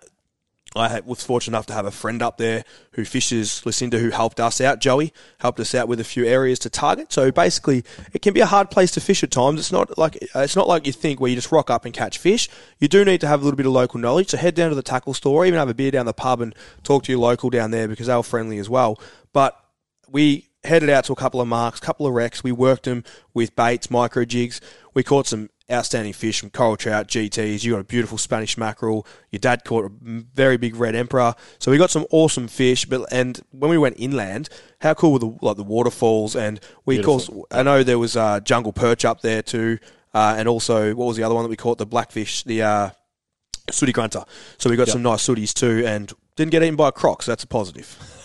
I 0.79 0.99
was 1.05 1.23
fortunate 1.23 1.55
enough 1.55 1.65
to 1.67 1.73
have 1.73 1.85
a 1.85 1.91
friend 1.91 2.21
up 2.21 2.37
there 2.37 2.63
who 2.91 3.05
fishes 3.05 3.65
Lucinda, 3.65 3.99
who 3.99 4.09
helped 4.09 4.39
us 4.39 4.59
out. 4.61 4.79
Joey 4.79 5.13
helped 5.39 5.59
us 5.59 5.73
out 5.75 5.87
with 5.87 5.99
a 5.99 6.03
few 6.03 6.25
areas 6.25 6.59
to 6.59 6.69
target. 6.69 7.11
So 7.11 7.31
basically, 7.31 7.83
it 8.13 8.21
can 8.21 8.33
be 8.33 8.41
a 8.41 8.45
hard 8.45 8.69
place 8.69 8.91
to 8.91 9.01
fish 9.01 9.23
at 9.23 9.31
times. 9.31 9.59
It's 9.59 9.71
not 9.71 9.97
like 9.97 10.17
uh, 10.35 10.39
it's 10.39 10.55
not 10.55 10.67
like 10.67 10.85
you 10.85 10.93
think 10.93 11.19
where 11.19 11.29
you 11.29 11.35
just 11.35 11.51
rock 11.51 11.69
up 11.69 11.85
and 11.85 11.93
catch 11.93 12.17
fish. 12.17 12.49
You 12.79 12.87
do 12.87 13.03
need 13.05 13.21
to 13.21 13.27
have 13.27 13.41
a 13.41 13.43
little 13.43 13.57
bit 13.57 13.65
of 13.65 13.71
local 13.71 13.99
knowledge. 13.99 14.29
So 14.29 14.37
head 14.37 14.55
down 14.55 14.69
to 14.69 14.75
the 14.75 14.83
tackle 14.83 15.13
store, 15.13 15.43
or 15.43 15.45
even 15.45 15.59
have 15.59 15.69
a 15.69 15.73
beer 15.73 15.91
down 15.91 16.05
the 16.05 16.13
pub 16.13 16.41
and 16.41 16.55
talk 16.83 17.03
to 17.03 17.11
your 17.11 17.21
local 17.21 17.49
down 17.49 17.71
there 17.71 17.87
because 17.87 18.07
they 18.07 18.15
were 18.15 18.23
friendly 18.23 18.57
as 18.57 18.69
well. 18.69 18.99
But 19.33 19.59
we 20.09 20.49
headed 20.63 20.89
out 20.89 21.05
to 21.05 21.13
a 21.13 21.15
couple 21.15 21.41
of 21.41 21.47
marks, 21.47 21.79
couple 21.79 22.05
of 22.05 22.13
wrecks. 22.13 22.43
We 22.43 22.51
worked 22.51 22.83
them 22.83 23.03
with 23.33 23.55
baits, 23.55 23.89
micro 23.89 24.25
jigs. 24.25 24.61
We 24.93 25.03
caught 25.03 25.27
some 25.27 25.49
outstanding 25.71 26.13
fish 26.13 26.39
from 26.39 26.49
coral 26.49 26.77
trout, 26.77 27.07
GTs. 27.07 27.63
You 27.63 27.73
got 27.73 27.81
a 27.81 27.83
beautiful 27.83 28.17
Spanish 28.17 28.57
mackerel. 28.57 29.05
Your 29.31 29.39
dad 29.39 29.63
caught 29.65 29.85
a 29.85 29.91
very 30.01 30.57
big 30.57 30.75
red 30.75 30.95
emperor. 30.95 31.35
So 31.59 31.71
we 31.71 31.77
got 31.77 31.91
some 31.91 32.05
awesome 32.09 32.47
fish. 32.47 32.85
But 32.85 33.05
and 33.11 33.39
when 33.51 33.69
we 33.69 33.77
went 33.77 33.99
inland, 33.99 34.49
how 34.81 34.93
cool 34.93 35.13
were 35.13 35.19
the 35.19 35.37
like 35.41 35.57
the 35.57 35.63
waterfalls? 35.63 36.35
And 36.35 36.59
we 36.85 36.95
Beautiful. 36.95 37.45
caught. 37.49 37.59
I 37.59 37.63
know 37.63 37.83
there 37.83 37.99
was 37.99 38.15
uh, 38.15 38.39
jungle 38.39 38.73
perch 38.73 39.03
up 39.05 39.21
there 39.21 39.41
too, 39.41 39.79
uh, 40.13 40.35
and 40.37 40.47
also 40.47 40.93
what 40.95 41.05
was 41.05 41.17
the 41.17 41.23
other 41.23 41.35
one 41.35 41.43
that 41.43 41.49
we 41.49 41.57
caught? 41.57 41.77
The 41.77 41.85
blackfish, 41.85 42.43
the 42.43 42.61
uh, 42.61 42.89
sooty 43.69 43.91
grunter. 43.91 44.23
So 44.57 44.69
we 44.69 44.75
got 44.75 44.87
some 44.87 45.03
nice 45.03 45.21
sooties 45.21 45.53
too, 45.53 45.83
and 45.85 46.11
didn't 46.35 46.51
get 46.51 46.63
eaten 46.63 46.75
by 46.75 46.89
a 46.89 46.91
croc. 46.91 47.23
So 47.23 47.31
that's 47.31 47.43
a 47.43 47.47
positive. 47.47 48.16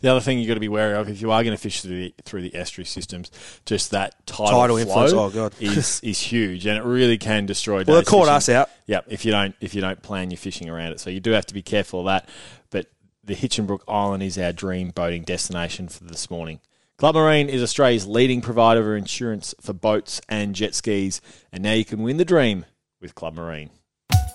The 0.00 0.08
other 0.10 0.20
thing 0.20 0.38
you've 0.38 0.48
got 0.48 0.54
to 0.54 0.60
be 0.60 0.68
wary 0.68 0.94
of 0.94 1.08
if 1.08 1.20
you 1.20 1.30
are 1.30 1.42
going 1.42 1.56
to 1.56 1.60
fish 1.60 1.82
through 1.82 1.96
the, 1.96 2.14
through 2.24 2.42
the 2.42 2.54
estuary 2.54 2.86
systems, 2.86 3.30
just 3.66 3.90
that 3.92 4.26
tidal, 4.26 4.60
Tidal 4.60 4.76
flow 4.76 4.78
influence, 4.78 5.12
oh, 5.12 5.30
God. 5.30 5.54
is 5.60 6.00
is 6.04 6.20
huge, 6.20 6.66
and 6.66 6.78
it 6.78 6.84
really 6.84 7.18
can 7.18 7.46
destroy. 7.46 7.84
Well, 7.84 7.98
it 7.98 8.06
caught 8.06 8.24
fishing. 8.24 8.34
us 8.34 8.48
out. 8.48 8.70
Yeah, 8.86 9.00
if 9.08 9.24
you 9.24 9.32
don't 9.32 9.54
if 9.60 9.74
you 9.74 9.80
don't 9.80 10.02
plan 10.02 10.30
your 10.30 10.38
fishing 10.38 10.68
around 10.68 10.92
it, 10.92 11.00
so 11.00 11.10
you 11.10 11.20
do 11.20 11.32
have 11.32 11.46
to 11.46 11.54
be 11.54 11.62
careful 11.62 12.00
of 12.00 12.06
that. 12.06 12.28
But 12.70 12.86
the 13.24 13.34
Hinchinbrook 13.34 13.80
Island 13.88 14.22
is 14.22 14.38
our 14.38 14.52
dream 14.52 14.90
boating 14.90 15.22
destination 15.22 15.88
for 15.88 16.04
this 16.04 16.30
morning. 16.30 16.60
Club 16.96 17.14
Marine 17.14 17.48
is 17.48 17.62
Australia's 17.62 18.06
leading 18.06 18.42
provider 18.42 18.92
of 18.92 18.98
insurance 18.98 19.54
for 19.60 19.72
boats 19.72 20.20
and 20.28 20.54
jet 20.54 20.74
skis, 20.74 21.22
and 21.50 21.62
now 21.62 21.72
you 21.72 21.84
can 21.84 22.02
win 22.02 22.18
the 22.18 22.26
dream 22.26 22.66
with 23.00 23.14
Club 23.14 23.34
Marine. 23.34 23.70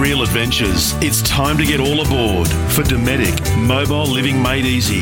Real 0.00 0.22
Adventures, 0.22 0.92
it's 1.02 1.22
time 1.22 1.56
to 1.56 1.64
get 1.64 1.80
all 1.80 2.02
aboard 2.02 2.48
for 2.48 2.82
Dometic 2.82 3.56
Mobile 3.66 4.04
Living 4.04 4.42
Made 4.42 4.66
Easy. 4.66 5.00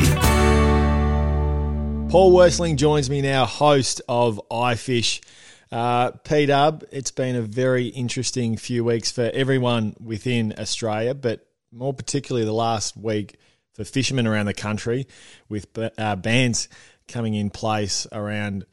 Paul 2.09 2.33
Worsteling 2.33 2.77
joins 2.77 3.09
me 3.09 3.21
now, 3.21 3.45
host 3.45 4.01
of 4.07 4.39
iFish. 4.49 5.21
Uh, 5.69 6.11
P 6.11 6.45
Dub, 6.45 6.85
it's 6.91 7.11
been 7.11 7.35
a 7.35 7.41
very 7.41 7.87
interesting 7.87 8.55
few 8.55 8.85
weeks 8.85 9.11
for 9.11 9.29
everyone 9.33 9.95
within 9.99 10.53
Australia, 10.57 11.13
but 11.13 11.45
more 11.73 11.93
particularly 11.93 12.45
the 12.45 12.53
last 12.53 12.95
week 12.95 13.37
for 13.73 13.83
fishermen 13.83 14.25
around 14.25 14.45
the 14.45 14.53
country, 14.53 15.07
with 15.49 15.67
uh, 15.97 16.15
bans 16.15 16.69
coming 17.09 17.33
in 17.33 17.49
place 17.49 18.07
around 18.13 18.65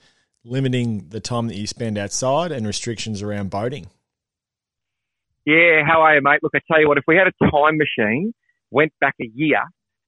limiting 0.45 1.09
the 1.09 1.21
time 1.21 1.49
that 1.49 1.57
you 1.57 1.67
spend 1.67 1.99
outside 1.99 2.53
and 2.53 2.65
restrictions 2.65 3.23
around 3.23 3.51
boating. 3.51 3.89
Yeah, 5.47 5.83
how 5.87 6.03
are 6.03 6.15
you, 6.15 6.23
mate? 6.23 6.39
Look, 6.43 6.53
I 6.55 6.61
tell 6.71 6.81
you 6.81 6.89
what, 6.89 6.99
if 6.99 7.05
we 7.09 7.17
had 7.17 7.27
a 7.27 7.51
time 7.51 7.79
machine, 7.79 8.33
went 8.71 8.93
back 9.01 9.15
a 9.21 9.31
year, 9.35 9.61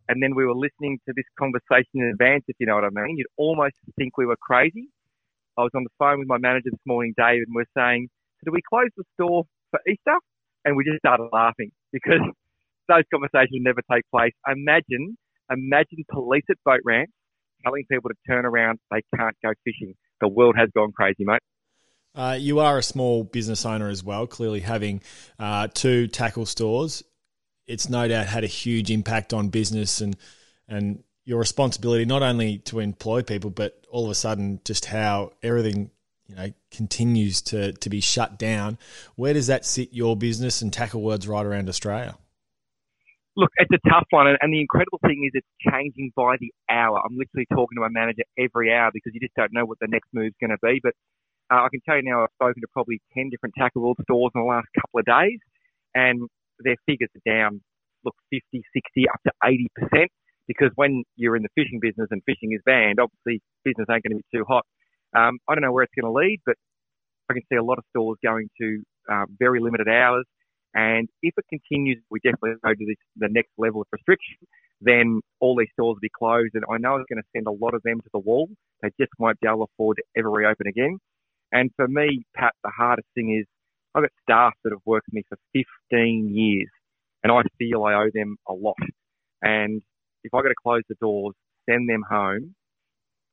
and 0.08 0.22
then 0.22 0.34
we 0.36 0.44
were 0.44 0.54
listening 0.54 1.00
to 1.08 1.14
this 1.16 1.24
conversation 1.38 1.90
in 2.02 2.10
advance, 2.12 2.44
if 2.48 2.56
you 2.60 2.66
know 2.66 2.76
what 2.76 2.84
I 2.84 2.90
mean, 2.90 3.16
you'd 3.18 3.26
almost 3.36 3.74
think 3.98 4.16
we 4.16 4.26
were 4.26 4.36
crazy. 4.40 4.88
I 5.58 5.62
was 5.62 5.72
on 5.74 5.82
the 5.84 5.90
phone 5.98 6.20
with 6.20 6.28
my 6.28 6.38
manager 6.38 6.70
this 6.70 6.80
morning, 6.86 7.14
David, 7.18 7.48
and 7.48 7.54
we're 7.56 7.70
saying, 7.76 8.08
so 8.40 8.50
do 8.50 8.52
we 8.52 8.62
close 8.68 8.90
the 8.96 9.04
store 9.14 9.44
for 9.70 9.80
Easter? 9.88 10.18
And 10.64 10.76
we 10.76 10.84
just 10.84 10.98
started 10.98 11.28
laughing 11.32 11.72
because 11.92 12.20
those 12.88 13.04
conversations 13.12 13.58
never 13.62 13.80
take 13.90 14.04
place. 14.10 14.32
Imagine, 14.48 15.18
imagine 15.50 16.04
police 16.10 16.44
at 16.50 16.58
boat 16.64 16.80
ramps 16.84 17.12
telling 17.64 17.84
people 17.90 18.10
to 18.10 18.16
turn 18.28 18.46
around, 18.46 18.78
they 18.90 19.02
can't 19.16 19.36
go 19.42 19.52
fishing. 19.64 19.94
The 20.20 20.28
world 20.28 20.54
has 20.58 20.68
gone 20.74 20.92
crazy, 20.92 21.24
mate. 21.24 21.40
Uh, 22.14 22.36
you 22.38 22.60
are 22.60 22.78
a 22.78 22.82
small 22.82 23.24
business 23.24 23.66
owner 23.66 23.88
as 23.88 24.04
well, 24.04 24.26
clearly 24.26 24.60
having 24.60 25.02
uh, 25.38 25.68
two 25.74 26.06
tackle 26.06 26.46
stores. 26.46 27.02
It's 27.66 27.88
no 27.88 28.06
doubt 28.06 28.26
had 28.26 28.44
a 28.44 28.48
huge 28.48 28.90
impact 28.90 29.32
on 29.32 29.48
business 29.48 30.00
and 30.00 30.16
and 30.68 31.02
your 31.24 31.38
responsibility 31.38 32.04
not 32.04 32.22
only 32.22 32.58
to 32.58 32.80
employ 32.80 33.22
people, 33.22 33.50
but 33.50 33.86
all 33.90 34.04
of 34.04 34.10
a 34.10 34.14
sudden 34.14 34.60
just 34.64 34.84
how 34.84 35.32
everything 35.42 35.90
you 36.28 36.36
know 36.36 36.52
continues 36.70 37.42
to 37.42 37.72
to 37.72 37.90
be 37.90 38.00
shut 38.00 38.38
down. 38.38 38.78
Where 39.16 39.32
does 39.32 39.48
that 39.48 39.64
sit 39.64 39.92
your 39.92 40.16
business 40.16 40.62
and 40.62 40.72
tackle 40.72 41.02
words 41.02 41.26
right 41.26 41.44
around 41.44 41.68
Australia? 41.68 42.16
Look, 43.36 43.50
it's 43.56 43.70
a 43.72 43.88
tough 43.88 44.06
one, 44.10 44.28
and- 44.28 44.52
the 44.52 44.60
incredible 44.60 45.00
thing 45.02 45.24
is 45.26 45.32
it's 45.34 45.72
changing 45.72 46.12
by 46.14 46.36
the 46.38 46.52
hour. 46.70 47.00
I'm 47.04 47.16
literally 47.18 47.46
talking 47.50 47.74
to 47.76 47.80
my 47.80 47.88
manager 47.88 48.22
every 48.38 48.72
hour 48.72 48.90
because 48.94 49.12
you 49.12 49.18
just 49.18 49.34
don't 49.34 49.52
know 49.52 49.64
what 49.64 49.78
the 49.80 49.88
next 49.88 50.08
move's 50.12 50.36
going 50.40 50.50
to 50.50 50.58
be. 50.62 50.78
But 50.80 50.94
uh, 51.52 51.62
I 51.64 51.68
can 51.70 51.80
tell 51.86 51.96
you 51.96 52.04
now, 52.04 52.24
I've 52.24 52.34
spoken 52.36 52.60
to 52.62 52.68
probably 52.72 53.00
10 53.14 53.30
different 53.30 53.54
tackle 53.58 53.82
world 53.82 53.98
stores 54.02 54.32
in 54.34 54.42
the 54.42 54.48
last 54.48 54.68
couple 54.80 55.00
of 55.00 55.06
days, 55.06 55.40
and 55.94 56.28
their 56.60 56.76
figures 56.86 57.10
are 57.16 57.26
down, 57.30 57.60
look, 58.04 58.14
50, 58.30 58.62
60, 58.74 59.08
up 59.08 59.20
to 59.26 59.32
80%. 59.44 60.06
Because 60.48 60.70
when 60.76 61.04
you're 61.16 61.36
in 61.36 61.42
the 61.42 61.48
fishing 61.56 61.80
business 61.80 62.08
and 62.10 62.22
fishing 62.26 62.52
is 62.52 62.60
banned, 62.66 63.00
obviously 63.00 63.40
business 63.64 63.86
ain't 63.90 64.02
going 64.04 64.16
to 64.18 64.22
be 64.22 64.38
too 64.38 64.44
hot. 64.48 64.64
Um, 65.16 65.38
I 65.48 65.54
don't 65.54 65.62
know 65.62 65.72
where 65.72 65.84
it's 65.84 65.94
going 65.98 66.10
to 66.10 66.12
lead, 66.16 66.40
but 66.46 66.56
I 67.30 67.34
can 67.34 67.42
see 67.50 67.56
a 67.56 67.64
lot 67.64 67.78
of 67.78 67.84
stores 67.90 68.18
going 68.24 68.48
to 68.60 68.82
uh, 69.10 69.24
very 69.38 69.60
limited 69.60 69.88
hours. 69.88 70.24
And 70.74 71.08
if 71.22 71.34
it 71.38 71.44
continues, 71.48 71.98
we 72.10 72.20
definitely 72.24 72.56
go 72.64 72.70
to 72.74 72.86
this, 72.86 72.96
the 73.16 73.28
next 73.30 73.50
level 73.58 73.82
of 73.82 73.86
restriction, 73.92 74.36
then 74.80 75.20
all 75.40 75.56
these 75.56 75.68
stores 75.72 75.96
will 75.96 76.00
be 76.02 76.10
closed. 76.16 76.52
And 76.54 76.64
I 76.70 76.78
know 76.78 76.96
it's 76.96 77.08
going 77.08 77.22
to 77.22 77.28
send 77.34 77.46
a 77.46 77.52
lot 77.52 77.74
of 77.74 77.82
them 77.84 78.00
to 78.00 78.10
the 78.12 78.20
wall. 78.20 78.48
They 78.82 78.90
just 79.00 79.12
won't 79.18 79.40
be 79.40 79.48
able 79.48 79.66
to 79.66 79.72
afford 79.74 79.98
to 79.98 80.04
ever 80.18 80.30
reopen 80.30 80.66
again. 80.68 80.98
And 81.54 81.70
for 81.76 81.86
me, 81.86 82.26
Pat, 82.34 82.52
the 82.64 82.72
hardest 82.76 83.06
thing 83.14 83.38
is 83.40 83.46
I've 83.94 84.02
got 84.02 84.10
staff 84.24 84.52
that 84.64 84.72
have 84.72 84.82
worked 84.84 85.06
with 85.06 85.14
me 85.14 85.22
for 85.28 85.38
15 85.90 86.34
years, 86.34 86.68
and 87.22 87.32
I 87.32 87.42
feel 87.58 87.84
I 87.84 87.94
owe 87.94 88.10
them 88.12 88.36
a 88.48 88.52
lot. 88.52 88.74
And 89.40 89.80
if 90.24 90.34
I 90.34 90.42
got 90.42 90.48
to 90.48 90.54
close 90.60 90.82
the 90.88 90.96
doors, 91.00 91.34
send 91.70 91.88
them 91.88 92.02
home, 92.10 92.56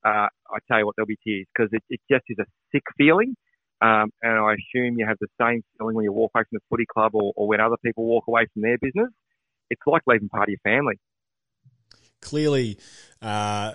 uh, 0.05 0.27
I 0.29 0.57
tell 0.67 0.79
you 0.79 0.85
what, 0.85 0.95
there'll 0.95 1.07
be 1.07 1.17
tears 1.25 1.47
because 1.55 1.69
it, 1.73 1.83
it 1.89 1.99
just 2.09 2.23
is 2.29 2.37
a 2.39 2.45
sick 2.71 2.83
feeling. 2.95 3.35
Um, 3.81 4.11
and 4.21 4.37
I 4.37 4.53
assume 4.53 4.99
you 4.99 5.07
have 5.07 5.17
the 5.19 5.27
same 5.41 5.63
feeling 5.77 5.95
when 5.95 6.03
you 6.03 6.13
walk 6.13 6.31
away 6.35 6.43
from 6.47 6.59
the 6.59 6.61
footy 6.69 6.85
club 6.85 7.15
or, 7.15 7.33
or 7.35 7.47
when 7.47 7.59
other 7.59 7.77
people 7.83 8.05
walk 8.05 8.25
away 8.27 8.45
from 8.53 8.61
their 8.61 8.77
business. 8.77 9.09
It's 9.71 9.81
like 9.87 10.03
leaving 10.05 10.29
part 10.29 10.49
of 10.49 10.49
your 10.49 10.59
family. 10.63 10.99
clearly, 12.21 12.77
uh, 13.21 13.73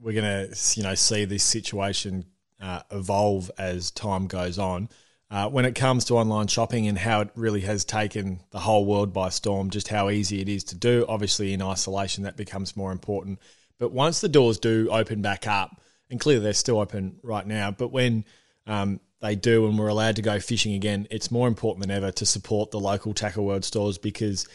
we're 0.00 0.14
going 0.14 0.24
to 0.24 0.56
you 0.76 0.82
know 0.84 0.94
see 0.94 1.26
this 1.26 1.42
situation 1.42 2.24
uh, 2.60 2.80
evolve 2.90 3.50
as 3.58 3.90
time 3.90 4.26
goes 4.26 4.58
on. 4.58 4.88
Uh, 5.30 5.48
when 5.48 5.66
it 5.66 5.74
comes 5.74 6.06
to 6.06 6.14
online 6.14 6.46
shopping 6.46 6.86
and 6.86 6.96
how 6.96 7.20
it 7.20 7.28
really 7.34 7.60
has 7.60 7.84
taken 7.84 8.40
the 8.50 8.58
whole 8.58 8.86
world 8.86 9.12
by 9.12 9.28
storm, 9.28 9.68
just 9.68 9.88
how 9.88 10.08
easy 10.08 10.40
it 10.40 10.48
is 10.48 10.64
to 10.64 10.74
do. 10.74 11.04
Obviously, 11.06 11.52
in 11.52 11.60
isolation, 11.60 12.24
that 12.24 12.36
becomes 12.36 12.76
more 12.76 12.92
important. 12.92 13.38
But 13.78 13.92
once 13.92 14.20
the 14.20 14.28
doors 14.28 14.58
do 14.58 14.88
open 14.90 15.20
back 15.20 15.46
up, 15.46 15.82
and 16.10 16.18
clearly 16.18 16.42
they're 16.42 16.54
still 16.54 16.80
open 16.80 17.18
right 17.22 17.46
now, 17.46 17.70
but 17.70 17.92
when 17.92 18.24
um, 18.66 19.00
they 19.20 19.36
do 19.36 19.66
and 19.66 19.78
we're 19.78 19.88
allowed 19.88 20.16
to 20.16 20.22
go 20.22 20.40
fishing 20.40 20.72
again, 20.74 21.06
it's 21.10 21.30
more 21.30 21.46
important 21.46 21.86
than 21.86 21.94
ever 21.94 22.10
to 22.12 22.24
support 22.24 22.70
the 22.70 22.80
local 22.80 23.12
Tackle 23.12 23.44
World 23.44 23.64
stores 23.64 23.98
because 23.98 24.48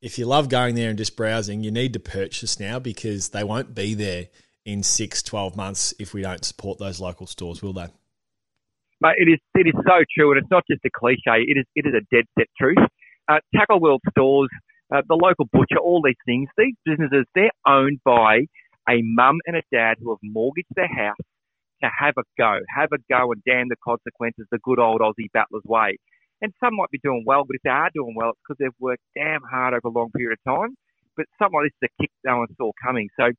if 0.00 0.18
you 0.18 0.26
love 0.26 0.48
going 0.48 0.74
there 0.74 0.88
and 0.88 0.98
just 0.98 1.16
browsing, 1.16 1.62
you 1.62 1.70
need 1.70 1.92
to 1.92 2.00
purchase 2.00 2.58
now 2.58 2.78
because 2.78 3.30
they 3.30 3.44
won't 3.44 3.74
be 3.74 3.94
there 3.94 4.28
in 4.68 4.82
six, 4.82 5.22
12 5.22 5.56
months 5.56 5.94
if 5.98 6.12
we 6.12 6.20
don't 6.20 6.44
support 6.44 6.78
those 6.78 7.00
local 7.00 7.26
stores, 7.26 7.62
will 7.62 7.72
they? 7.72 7.88
Mate, 9.00 9.16
it 9.16 9.28
is 9.30 9.38
it 9.54 9.66
is 9.66 9.74
so 9.86 10.04
true, 10.14 10.30
and 10.30 10.38
it's 10.38 10.50
not 10.50 10.64
just 10.70 10.84
a 10.84 10.90
cliche. 10.94 11.40
It 11.46 11.56
is 11.56 11.64
it 11.74 11.86
is 11.86 11.94
a 11.94 12.04
dead 12.14 12.26
set 12.38 12.48
truth. 12.60 12.76
Uh, 13.28 13.38
Tackle 13.54 13.80
World 13.80 14.02
stores, 14.10 14.50
uh, 14.94 15.02
the 15.08 15.14
local 15.14 15.46
butcher, 15.52 15.78
all 15.80 16.02
these 16.04 16.20
things, 16.26 16.48
these 16.58 16.74
businesses, 16.84 17.24
they're 17.34 17.54
owned 17.66 18.00
by 18.04 18.44
a 18.88 19.00
mum 19.02 19.38
and 19.46 19.56
a 19.56 19.62
dad 19.72 19.96
who 20.00 20.10
have 20.10 20.18
mortgaged 20.22 20.74
their 20.74 20.88
house 20.88 21.16
to 21.82 21.88
have 21.88 22.14
a 22.18 22.24
go, 22.36 22.58
have 22.74 22.90
a 22.92 22.98
go, 23.08 23.32
and 23.32 23.42
damn 23.46 23.68
the 23.68 23.76
consequences, 23.84 24.46
the 24.50 24.58
good 24.64 24.78
old 24.78 25.00
Aussie 25.00 25.30
battler's 25.32 25.64
way. 25.64 25.96
And 26.42 26.52
some 26.60 26.74
might 26.76 26.90
be 26.90 26.98
doing 27.02 27.24
well, 27.26 27.44
but 27.46 27.56
if 27.56 27.62
they 27.62 27.70
are 27.70 27.90
doing 27.94 28.14
well, 28.16 28.30
it's 28.30 28.40
because 28.42 28.58
they've 28.58 28.80
worked 28.80 29.02
damn 29.16 29.42
hard 29.42 29.74
over 29.74 29.88
a 29.88 29.90
long 29.90 30.10
period 30.16 30.38
of 30.38 30.52
time. 30.52 30.74
But 31.16 31.26
something 31.38 31.58
like 31.58 31.70
this 31.70 31.88
is 31.88 31.90
a 31.90 32.02
kick 32.02 32.10
no 32.24 32.38
one 32.38 32.48
saw 32.56 32.70
coming. 32.82 33.08
So 33.18 33.30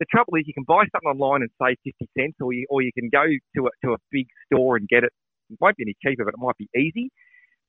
the 0.00 0.08
trouble 0.08 0.34
is 0.40 0.48
you 0.48 0.56
can 0.56 0.64
buy 0.64 0.88
something 0.88 1.12
online 1.12 1.44
and 1.44 1.52
save 1.60 1.76
50 1.84 2.08
cents, 2.16 2.36
or 2.40 2.52
you, 2.56 2.66
or 2.72 2.80
you 2.80 2.90
can 2.96 3.12
go 3.12 3.22
to 3.28 3.68
a, 3.68 3.70
to 3.84 3.92
a 3.92 4.00
big 4.10 4.26
store 4.48 4.76
and 4.76 4.88
get 4.88 5.04
it. 5.04 5.12
It 5.52 5.60
won't 5.60 5.76
be 5.76 5.84
any 5.84 5.94
cheaper, 6.00 6.24
but 6.24 6.32
it 6.32 6.40
might 6.40 6.56
be 6.56 6.72
easy. 6.72 7.12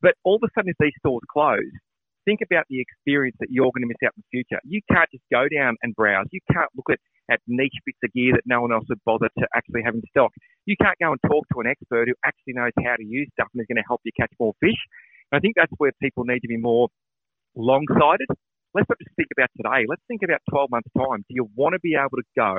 But 0.02 0.16
all 0.24 0.40
of 0.40 0.44
a 0.48 0.50
sudden, 0.56 0.72
if 0.72 0.80
these 0.80 0.96
stores 1.04 1.22
close, 1.28 1.76
think 2.24 2.40
about 2.40 2.66
the 2.72 2.80
experience 2.80 3.36
that 3.44 3.52
you're 3.52 3.70
going 3.76 3.84
to 3.84 3.92
miss 3.92 4.02
out 4.06 4.16
in 4.16 4.24
the 4.24 4.32
future. 4.32 4.64
You 4.64 4.80
can't 4.90 5.12
just 5.12 5.28
go 5.30 5.52
down 5.52 5.76
and 5.84 5.94
browse. 5.94 6.26
You 6.32 6.40
can't 6.48 6.72
look 6.80 6.88
at, 6.90 7.04
at 7.30 7.44
niche 7.48 7.78
bits 7.86 8.00
of 8.04 8.14
gear 8.14 8.34
that 8.34 8.48
no 8.48 8.62
one 8.62 8.72
else 8.72 8.86
would 8.90 9.04
bother 9.06 9.28
to 9.28 9.46
actually 9.54 9.84
have 9.84 9.94
in 9.94 10.02
stock. 10.10 10.32
You 10.66 10.80
can't 10.80 10.98
go 11.04 11.12
and 11.12 11.22
talk 11.28 11.46
to 11.52 11.60
an 11.60 11.68
expert 11.68 12.08
who 12.08 12.16
actually 12.24 12.56
knows 12.56 12.74
how 12.80 12.96
to 12.96 13.04
use 13.04 13.28
stuff 13.36 13.52
and 13.54 13.62
is 13.62 13.68
going 13.68 13.82
to 13.82 13.88
help 13.88 14.02
you 14.08 14.16
catch 14.16 14.32
more 14.40 14.54
fish. 14.64 14.80
And 15.32 15.38
I 15.38 15.40
think 15.44 15.60
that's 15.60 15.74
where 15.78 15.92
people 16.02 16.24
need 16.24 16.42
to 16.42 16.48
be 16.48 16.58
more 16.58 16.88
long 17.56 17.84
sighted 17.92 18.32
let's 18.74 18.90
not 18.90 18.98
just 19.00 19.16
think 19.16 19.30
about 19.38 19.50
today. 19.58 19.86
Let's 19.88 20.02
think 20.08 20.22
about 20.24 20.42
12 20.50 20.70
months' 20.72 20.90
time. 20.98 21.20
Do 21.28 21.36
you 21.36 21.50
want 21.56 21.74
to 21.74 21.80
be 21.80 21.96
able 21.96 22.18
to 22.18 22.24
go 22.36 22.56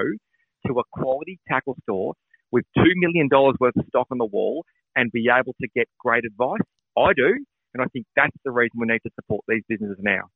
to 0.67 0.81
a 0.81 0.83
quality 0.93 1.39
tackle 1.49 1.77
store 1.83 2.15
with 2.51 2.65
$2 2.77 2.85
million 2.97 3.29
worth 3.31 3.77
of 3.77 3.85
stock 3.89 4.09
on 4.11 4.19
the 4.19 4.27
wall 4.27 4.65
and 4.95 5.11
be 5.11 5.29
able 5.29 5.55
to 5.61 5.69
get 5.75 5.87
great 5.99 6.25
advice? 6.25 6.61
I 6.97 7.13
do. 7.15 7.45
And 7.75 7.83
I 7.83 7.87
think 7.93 8.07
that's 8.15 8.37
the 8.45 8.51
reason 8.51 8.73
we 8.79 8.87
need 8.87 9.01
to 9.05 9.11
support 9.15 9.45
these 9.49 9.63
businesses 9.69 9.97
now. 10.01 10.29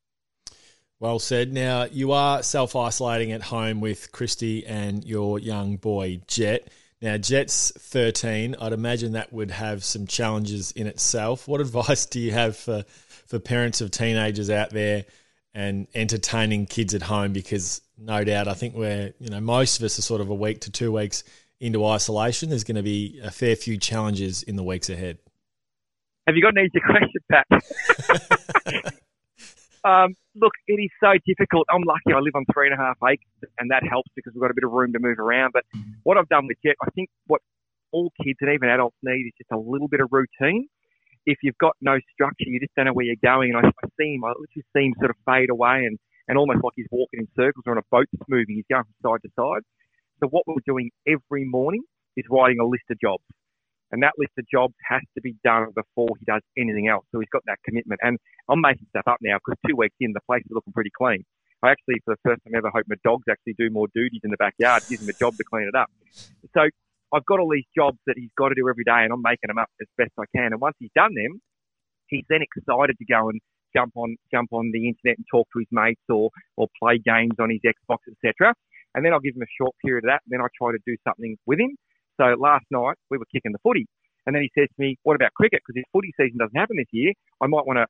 Well 0.99 1.19
said. 1.19 1.53
Now, 1.53 1.85
you 1.85 2.13
are 2.13 2.43
self 2.43 2.75
isolating 2.75 3.33
at 3.33 3.43
home 3.43 3.83
with 3.83 4.13
Christy 4.13 4.67
and 4.67 5.05
your 5.05 5.39
young 5.39 5.77
boy, 5.77 6.23
Jet. 6.27 6.71
Now, 7.03 7.19
Jet's 7.19 7.71
13. 7.77 8.57
I'd 8.59 8.73
imagine 8.73 9.13
that 9.13 9.31
would 9.31 9.51
have 9.51 9.85
some 9.85 10.07
challenges 10.07 10.73
in 10.73 10.87
itself. 10.87 11.47
What 11.47 11.61
advice 11.67 12.07
do 12.07 12.19
you 12.19 12.33
have 12.33 12.57
for, 12.57 12.85
for 13.27 13.39
parents 13.39 13.83
of 13.83 13.91
teenagers 13.91 14.49
out 14.49 14.71
there 14.71 15.05
and 15.57 15.89
entertaining 15.95 16.67
kids 16.67 16.95
at 16.95 17.01
home 17.01 17.33
because 17.33 17.81
no 17.97 18.23
doubt 18.23 18.47
I 18.47 18.53
think 18.53 18.75
we're 18.75 19.15
you 19.19 19.31
know 19.31 19.41
most 19.41 19.79
of 19.79 19.85
us 19.85 19.99
are 19.99 20.03
sort 20.03 20.21
of 20.21 20.29
a 20.29 20.35
week 20.35 20.61
to 20.61 20.71
two 20.71 20.93
weeks 20.93 21.25
into 21.59 21.85
isolation. 21.87 22.51
There's 22.51 22.63
going 22.63 22.77
to 22.77 22.83
be 22.83 23.19
a 23.25 23.31
fair 23.31 23.57
few 23.57 23.79
challenges 23.79 24.43
in 24.43 24.57
the 24.57 24.63
weeks 24.63 24.91
ahead. 24.91 25.17
Have 26.27 26.37
you 26.37 26.43
got 26.43 26.59
an 26.59 26.67
easy 26.67 26.81
question, 26.87 27.23
Pat? 27.33 27.47
um, 29.85 30.15
look, 30.35 30.53
it 30.69 30.75
is 30.75 30.91
so 31.03 31.13
difficult. 31.27 31.67
I'm 31.71 31.85
lucky 31.85 32.15
I 32.15 32.21
live 32.21 32.35
on 32.35 32.45
three 32.53 32.67
and 32.67 32.79
a 32.79 32.83
half 32.85 32.99
acres, 33.03 33.51
and 33.59 33.71
that 33.71 33.83
helps 33.89 34.11
because 34.15 34.35
we've 34.35 34.43
got 34.43 34.51
a 34.51 34.55
bit 34.55 34.65
of 34.65 34.73
room 34.73 34.93
to 34.93 34.99
move 34.99 35.19
around. 35.19 35.53
But 35.55 35.65
what 36.03 36.19
I've 36.19 36.29
done 36.29 36.47
with 36.47 36.59
Jet, 36.63 36.77
I 36.83 36.91
think 36.91 37.09
what 37.29 37.41
all 37.93 38.13
kids 38.23 38.37
and 38.43 38.53
even 38.53 38.69
adults 38.69 38.97
need 39.03 39.25
is 39.27 39.33
just 39.39 39.51
a 39.53 39.59
little 39.59 39.89
bit 39.89 40.01
of 40.01 40.11
routine 40.13 40.69
if 41.27 41.39
you've 41.43 41.59
got 41.59 41.75
no 41.83 41.99
structure, 42.15 42.47
you 42.47 42.61
just 42.61 42.75
don't 42.77 42.87
know 42.87 42.95
where 42.95 43.05
you're 43.05 43.23
going. 43.23 43.53
And 43.53 43.67
I, 43.67 43.69
I 43.69 43.87
see 43.99 44.15
him, 44.15 44.25
I 44.25 44.31
literally 44.31 44.65
see 44.75 44.85
him 44.87 44.95
sort 44.99 45.11
of 45.11 45.19
fade 45.27 45.51
away 45.51 45.85
and, 45.85 45.99
and 46.29 46.39
almost 46.39 46.63
like 46.63 46.73
he's 46.77 46.87
walking 46.91 47.21
in 47.21 47.29
circles 47.37 47.65
or 47.67 47.73
on 47.73 47.79
a 47.79 47.89
boat 47.91 48.07
that's 48.13 48.29
moving. 48.29 48.55
He's 48.55 48.71
going 48.71 48.85
from 48.87 48.97
side 49.03 49.23
to 49.27 49.31
side. 49.35 49.63
So 50.23 50.29
what 50.31 50.47
we're 50.47 50.65
doing 50.65 50.91
every 51.07 51.45
morning 51.45 51.83
is 52.17 52.25
writing 52.31 52.59
a 52.63 52.65
list 52.65 52.87
of 52.91 52.99
jobs. 53.01 53.27
And 53.93 54.03
that 54.03 54.15
list 54.19 54.33
of 54.39 54.47
jobs 54.51 54.75
has 54.89 55.03
to 55.15 55.21
be 55.21 55.37
done 55.45 55.71
before 55.75 56.09
he 56.19 56.25
does 56.25 56.43
anything 56.59 56.89
else. 56.89 57.05
So 57.13 57.21
he's 57.21 57.31
got 57.31 57.43
that 57.47 57.59
commitment. 57.65 58.01
And 58.03 58.19
I'm 58.49 58.61
making 58.61 58.87
stuff 58.91 59.07
up 59.07 59.19
now 59.21 59.39
because 59.39 59.59
two 59.67 59.77
weeks 59.77 59.95
in, 60.01 60.13
the 60.13 60.25
place 60.27 60.43
is 60.43 60.51
looking 60.51 60.73
pretty 60.73 60.91
clean. 60.91 61.23
I 61.63 61.71
actually, 61.71 62.03
for 62.05 62.15
the 62.15 62.21
first 62.23 62.43
time 62.45 62.55
ever, 62.57 62.71
hope 62.71 62.85
my 62.89 62.97
dogs 63.05 63.25
actually 63.31 63.55
do 63.59 63.71
more 63.71 63.87
duties 63.95 64.21
in 64.25 64.31
the 64.31 64.37
backyard, 64.37 64.83
gives 64.89 65.03
him 65.03 65.09
a 65.09 65.19
job 65.19 65.37
to 65.37 65.45
clean 65.45 65.71
it 65.71 65.75
up. 65.75 65.91
So 66.55 66.69
I've 67.15 67.25
got 67.27 67.41
all 67.41 67.51
these 67.51 67.69
jobs 67.77 67.99
that 68.07 68.17
he's 68.17 68.31
got 68.39 68.49
to 68.51 68.55
do 68.57 68.69
every 68.69 68.85
day, 68.85 69.05
and 69.05 69.13
I'm 69.13 69.23
making 69.23 69.49
them 69.49 69.59
up 69.59 69.71
as 69.81 69.89
best 69.97 70.13
I 70.19 70.25
can. 70.35 70.53
And 70.53 70.61
once 70.61 70.77
he's 70.79 70.95
done 70.95 71.15
them, 71.15 71.41
he's 72.09 72.25
then 72.29 72.43
excited 72.43 72.97
to 72.99 73.05
go 73.07 73.29
and 73.29 73.41
jump 73.77 73.93
on 73.97 74.17
jump 74.33 74.53
on 74.53 74.71
the 74.73 74.89
internet 74.89 75.19
and 75.19 75.27
talk 75.31 75.47
to 75.53 75.59
his 75.61 75.69
mates 75.71 76.03
or 76.09 76.31
or 76.57 76.69
play 76.83 76.99
games 76.99 77.35
on 77.41 77.51
his 77.51 77.61
Xbox, 77.65 77.99
etc. 78.11 78.55
And 78.95 79.05
then 79.05 79.13
I'll 79.13 79.21
give 79.21 79.37
him 79.37 79.43
a 79.43 79.53
short 79.61 79.75
period 79.85 80.05
of 80.05 80.09
that, 80.11 80.23
and 80.27 80.33
then 80.33 80.41
I 80.41 80.49
try 80.57 80.73
to 80.73 80.79
do 80.87 80.97
something 81.07 81.37
with 81.47 81.61
him. 81.61 81.77
So 82.21 82.35
last 82.39 82.65
night 82.71 82.97
we 83.11 83.19
were 83.19 83.29
kicking 83.33 83.53
the 83.53 83.63
footy, 83.63 83.87
and 84.27 84.35
then 84.35 84.43
he 84.43 84.51
says 84.59 84.69
to 84.69 84.79
me, 84.79 84.97
"What 85.05 85.17
about 85.17 85.35
cricket? 85.35 85.63
Because 85.65 85.77
his 85.79 85.89
footy 85.93 86.13
season 86.19 86.39
doesn't 86.39 86.57
happen 86.57 86.77
this 86.77 86.91
year. 86.93 87.13
I 87.43 87.47
might 87.47 87.67
want 87.67 87.79
to 87.79 87.87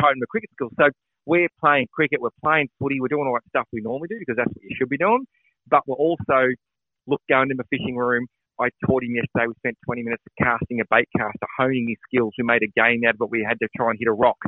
tone 0.00 0.18
the 0.20 0.26
cricket 0.26 0.50
skills." 0.54 0.72
So 0.80 0.90
we're 1.26 1.48
playing 1.60 1.86
cricket, 1.92 2.20
we're 2.20 2.36
playing 2.42 2.68
footy, 2.78 3.00
we're 3.00 3.08
doing 3.12 3.26
all 3.28 3.34
that 3.34 3.48
stuff 3.50 3.66
we 3.72 3.82
normally 3.82 4.08
do 4.08 4.16
because 4.18 4.36
that's 4.36 4.48
what 4.48 4.64
you 4.64 4.74
should 4.78 4.88
be 4.88 4.98
doing. 4.98 5.26
But 5.68 5.82
we're 5.86 5.96
also 5.96 6.48
look 7.06 7.22
going 7.28 7.48
to 7.50 7.54
the 7.56 7.64
fishing 7.70 7.96
room. 7.96 8.26
I 8.60 8.70
taught 8.86 9.04
him 9.04 9.14
yesterday. 9.14 9.46
We 9.46 9.54
spent 9.58 9.78
20 9.86 10.02
minutes 10.02 10.22
casting 10.40 10.80
a 10.80 10.86
bait 10.90 11.08
caster, 11.16 11.46
honing 11.58 11.86
his 11.88 11.98
skills. 12.08 12.34
We 12.38 12.44
made 12.44 12.62
a 12.62 12.72
game 12.74 13.02
out 13.06 13.14
of 13.14 13.22
it. 13.22 13.30
We 13.30 13.46
had 13.46 13.58
to 13.62 13.68
try 13.76 13.90
and 13.90 13.98
hit 13.98 14.08
a 14.08 14.12
rock. 14.12 14.38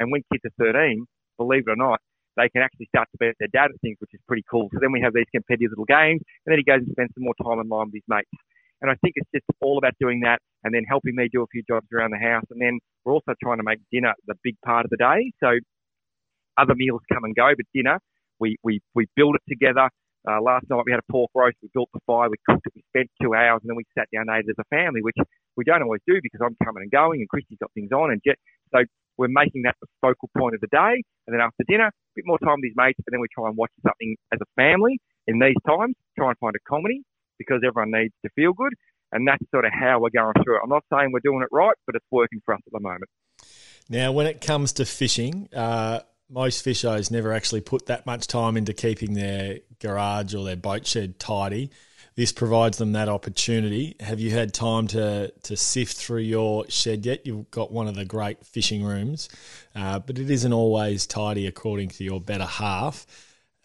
And 0.00 0.12
when 0.12 0.22
kids 0.32 0.44
are 0.44 0.72
13, 0.72 1.06
believe 1.38 1.64
it 1.66 1.72
or 1.72 1.76
not, 1.76 2.00
they 2.36 2.48
can 2.48 2.62
actually 2.62 2.86
start 2.86 3.08
to 3.12 3.18
beat 3.18 3.34
their 3.38 3.48
dad 3.52 3.70
at 3.70 3.80
things, 3.80 3.96
which 4.00 4.12
is 4.12 4.20
pretty 4.26 4.44
cool. 4.50 4.68
So 4.72 4.78
then 4.80 4.92
we 4.92 5.00
have 5.00 5.14
these 5.14 5.30
competitive 5.32 5.70
little 5.70 5.86
games, 5.86 6.20
and 6.44 6.52
then 6.52 6.58
he 6.58 6.64
goes 6.64 6.82
and 6.82 6.90
spends 6.90 7.14
some 7.14 7.24
more 7.24 7.38
time 7.42 7.60
in 7.60 7.68
line 7.68 7.86
with 7.86 8.02
his 8.02 8.08
mates. 8.08 8.28
And 8.82 8.90
I 8.90 8.96
think 9.00 9.14
it's 9.16 9.30
just 9.32 9.46
all 9.62 9.78
about 9.78 9.94
doing 10.00 10.20
that 10.20 10.40
and 10.64 10.74
then 10.74 10.82
helping 10.88 11.14
me 11.14 11.28
do 11.32 11.42
a 11.42 11.46
few 11.46 11.62
jobs 11.66 11.86
around 11.94 12.10
the 12.10 12.18
house. 12.18 12.44
And 12.50 12.60
then 12.60 12.80
we're 13.04 13.14
also 13.14 13.32
trying 13.42 13.58
to 13.58 13.62
make 13.62 13.78
dinner 13.90 14.12
the 14.26 14.34
big 14.42 14.56
part 14.64 14.84
of 14.84 14.90
the 14.90 14.98
day. 14.98 15.32
So 15.40 15.56
other 16.58 16.74
meals 16.74 17.00
come 17.12 17.24
and 17.24 17.34
go, 17.34 17.52
but 17.56 17.66
dinner, 17.72 17.98
we, 18.40 18.56
we, 18.62 18.80
we 18.94 19.06
build 19.16 19.36
it 19.36 19.42
together. 19.48 19.88
Uh, 20.24 20.40
last 20.40 20.64
night 20.70 20.82
we 20.86 20.92
had 20.92 21.00
a 21.00 21.12
pork 21.12 21.30
roast. 21.34 21.56
We 21.62 21.68
built 21.74 21.90
the 21.92 22.00
fire. 22.06 22.28
We 22.30 22.40
cooked 22.48 22.66
it. 22.66 22.72
We 22.74 22.82
spent 22.88 23.10
two 23.20 23.34
hours, 23.34 23.60
and 23.62 23.68
then 23.68 23.76
we 23.76 23.84
sat 23.96 24.08
down 24.12 24.24
and 24.28 24.36
ate 24.36 24.48
it 24.48 24.56
as 24.56 24.64
a 24.64 24.68
family, 24.74 25.02
which 25.02 25.16
we 25.56 25.64
don't 25.64 25.82
always 25.82 26.00
do 26.06 26.16
because 26.22 26.40
I'm 26.42 26.56
coming 26.64 26.82
and 26.82 26.90
going, 26.90 27.20
and 27.20 27.28
Christy's 27.28 27.58
got 27.60 27.70
things 27.74 27.92
on, 27.92 28.10
and 28.10 28.20
Jet. 28.24 28.38
So 28.72 28.84
we're 29.16 29.28
making 29.28 29.62
that 29.62 29.76
the 29.80 29.86
focal 30.00 30.30
point 30.36 30.54
of 30.54 30.60
the 30.60 30.72
day, 30.72 31.04
and 31.26 31.30
then 31.32 31.40
after 31.40 31.64
dinner, 31.68 31.88
a 31.88 32.14
bit 32.16 32.24
more 32.26 32.38
time 32.38 32.56
with 32.58 32.72
his 32.72 32.76
mates, 32.76 32.98
and 33.06 33.12
then 33.12 33.20
we 33.20 33.28
try 33.32 33.48
and 33.48 33.56
watch 33.56 33.70
something 33.84 34.16
as 34.32 34.40
a 34.40 34.48
family 34.56 34.98
in 35.26 35.38
these 35.38 35.60
times. 35.68 35.94
Try 36.18 36.30
and 36.30 36.38
find 36.38 36.54
a 36.56 36.62
comedy 36.68 37.02
because 37.38 37.60
everyone 37.66 37.92
needs 37.92 38.14
to 38.24 38.30
feel 38.34 38.52
good, 38.52 38.72
and 39.12 39.28
that's 39.28 39.44
sort 39.50 39.64
of 39.64 39.72
how 39.72 40.00
we're 40.00 40.10
going 40.10 40.34
through 40.42 40.56
it. 40.56 40.60
I'm 40.64 40.70
not 40.70 40.84
saying 40.92 41.12
we're 41.12 41.20
doing 41.20 41.42
it 41.42 41.52
right, 41.52 41.76
but 41.86 41.96
it's 41.96 42.06
working 42.10 42.40
for 42.44 42.54
us 42.54 42.60
at 42.66 42.72
the 42.72 42.80
moment. 42.80 43.10
Now, 43.88 44.12
when 44.12 44.26
it 44.26 44.40
comes 44.40 44.72
to 44.74 44.86
fishing, 44.86 45.48
uh, 45.54 46.00
most 46.28 46.62
fishers 46.62 47.10
never 47.10 47.32
actually 47.32 47.60
put 47.60 47.86
that 47.86 48.06
much 48.06 48.26
time 48.26 48.56
into 48.56 48.72
keeping 48.72 49.14
their 49.14 49.60
garage 49.78 50.34
or 50.34 50.44
their 50.44 50.56
boat 50.56 50.86
shed 50.86 51.18
tidy. 51.18 51.70
This 52.16 52.32
provides 52.32 52.78
them 52.78 52.92
that 52.92 53.08
opportunity. 53.08 53.96
Have 53.98 54.20
you 54.20 54.30
had 54.30 54.54
time 54.54 54.86
to 54.88 55.32
to 55.42 55.56
sift 55.56 55.96
through 55.96 56.20
your 56.20 56.64
shed 56.68 57.04
yet? 57.04 57.26
You've 57.26 57.50
got 57.50 57.72
one 57.72 57.88
of 57.88 57.96
the 57.96 58.04
great 58.04 58.46
fishing 58.46 58.84
rooms, 58.84 59.28
uh, 59.74 59.98
but 59.98 60.18
it 60.18 60.30
isn't 60.30 60.52
always 60.52 61.06
tidy 61.06 61.46
according 61.46 61.88
to 61.90 62.04
your 62.04 62.20
better 62.20 62.44
half. 62.44 63.06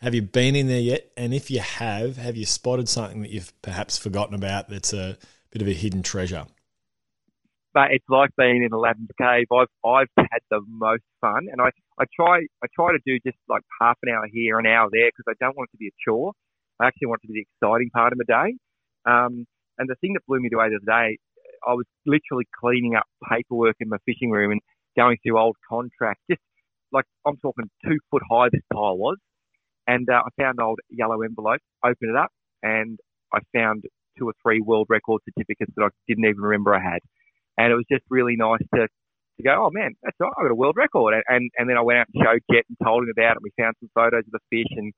Have 0.01 0.15
you 0.15 0.21
been 0.23 0.55
in 0.55 0.67
there 0.67 0.79
yet? 0.79 1.11
And 1.15 1.33
if 1.33 1.51
you 1.51 1.59
have, 1.59 2.17
have 2.17 2.37
you 2.37 2.45
spotted 2.45 2.89
something 2.89 3.21
that 3.21 3.31
you've 3.31 3.53
perhaps 3.61 3.97
forgotten 3.97 4.33
about 4.33 4.69
that's 4.69 4.93
a 4.93 5.17
bit 5.51 5.61
of 5.61 5.67
a 5.67 5.73
hidden 5.73 6.01
treasure? 6.01 6.45
But 7.79 7.93
it's 7.93 8.05
like 8.09 8.31
being 8.37 8.63
in 8.63 8.73
Aladdin's 8.73 9.11
cave. 9.21 9.47
I've 9.53 9.71
I've 9.85 10.11
had 10.19 10.43
the 10.51 10.61
most 10.67 11.03
fun, 11.21 11.47
and 11.51 11.61
I 11.61 11.71
I 11.99 12.05
try 12.15 12.39
I 12.63 12.67
try 12.75 12.91
to 12.91 12.99
do 13.05 13.19
just 13.25 13.37
like 13.49 13.63
half 13.81 13.97
an 14.03 14.11
hour 14.13 14.27
here, 14.33 14.59
an 14.59 14.67
hour 14.67 14.89
there, 14.91 15.09
because 15.15 15.31
I 15.31 15.35
don't 15.39 15.57
want 15.57 15.69
it 15.71 15.77
to 15.77 15.79
be 15.79 15.87
a 15.87 15.97
chore. 16.05 16.33
I 16.81 16.87
actually 16.87 17.07
want 17.07 17.21
it 17.23 17.27
to 17.29 17.33
be 17.33 17.39
the 17.41 17.47
exciting 17.67 17.91
part 17.91 18.13
of 18.13 18.19
the 18.19 18.25
day. 18.25 18.57
Um, 19.07 19.45
and 19.79 19.89
the 19.89 19.95
thing 20.01 20.13
that 20.15 20.27
blew 20.27 20.41
me 20.41 20.49
away 20.53 20.69
the 20.69 20.77
other 20.83 20.91
day, 21.07 21.19
I 21.67 21.73
was 21.73 21.85
literally 22.05 22.47
cleaning 22.59 22.95
up 22.97 23.05
paperwork 23.31 23.77
in 23.81 23.89
my 23.89 23.97
fishing 24.05 24.31
room 24.31 24.51
and 24.51 24.61
going 24.97 25.17
through 25.23 25.39
old 25.39 25.57
contracts. 25.69 26.23
Just 26.29 26.41
like 26.93 27.05
I'm 27.27 27.37
talking 27.37 27.71
two 27.85 27.99
foot 28.11 28.23
high, 28.31 28.49
this 28.51 28.63
pile 28.73 28.97
was, 28.97 29.17
And 29.87 30.07
uh, 30.09 30.23
I 30.25 30.29
found 30.41 30.59
old 30.61 30.79
yellow 30.89 31.21
envelope, 31.23 31.61
opened 31.85 32.11
it 32.11 32.17
up, 32.17 32.31
and 32.63 32.99
I 33.33 33.39
found 33.55 33.85
two 34.19 34.27
or 34.29 34.33
three 34.43 34.61
world 34.61 34.87
record 34.89 35.21
certificates 35.25 35.73
that 35.77 35.83
I 35.85 35.89
didn't 36.07 36.25
even 36.25 36.41
remember 36.41 36.75
I 36.75 36.81
had. 36.81 36.99
And 37.59 37.73
it 37.73 37.75
was 37.75 37.85
just 37.91 38.03
really 38.09 38.39
nice 38.39 38.63
to, 38.73 38.87
to 38.87 39.43
go, 39.43 39.67
oh 39.67 39.69
man, 39.69 39.91
that's 40.01 40.15
right, 40.19 40.31
I 40.31 40.43
got 40.43 40.51
a 40.51 40.55
world 40.55 40.77
record. 40.77 41.13
And, 41.13 41.23
and, 41.27 41.51
and 41.57 41.69
then 41.69 41.75
I 41.75 41.83
went 41.83 41.99
out 41.99 42.07
and 42.07 42.23
showed 42.23 42.41
Jet 42.47 42.63
and 42.71 42.77
told 42.79 43.03
him 43.03 43.11
about 43.11 43.35
it. 43.35 43.43
We 43.43 43.51
found 43.59 43.75
some 43.83 43.91
photos 43.93 44.23
of 44.23 44.31
the 44.31 44.39
fish 44.47 44.71
and 44.79 44.93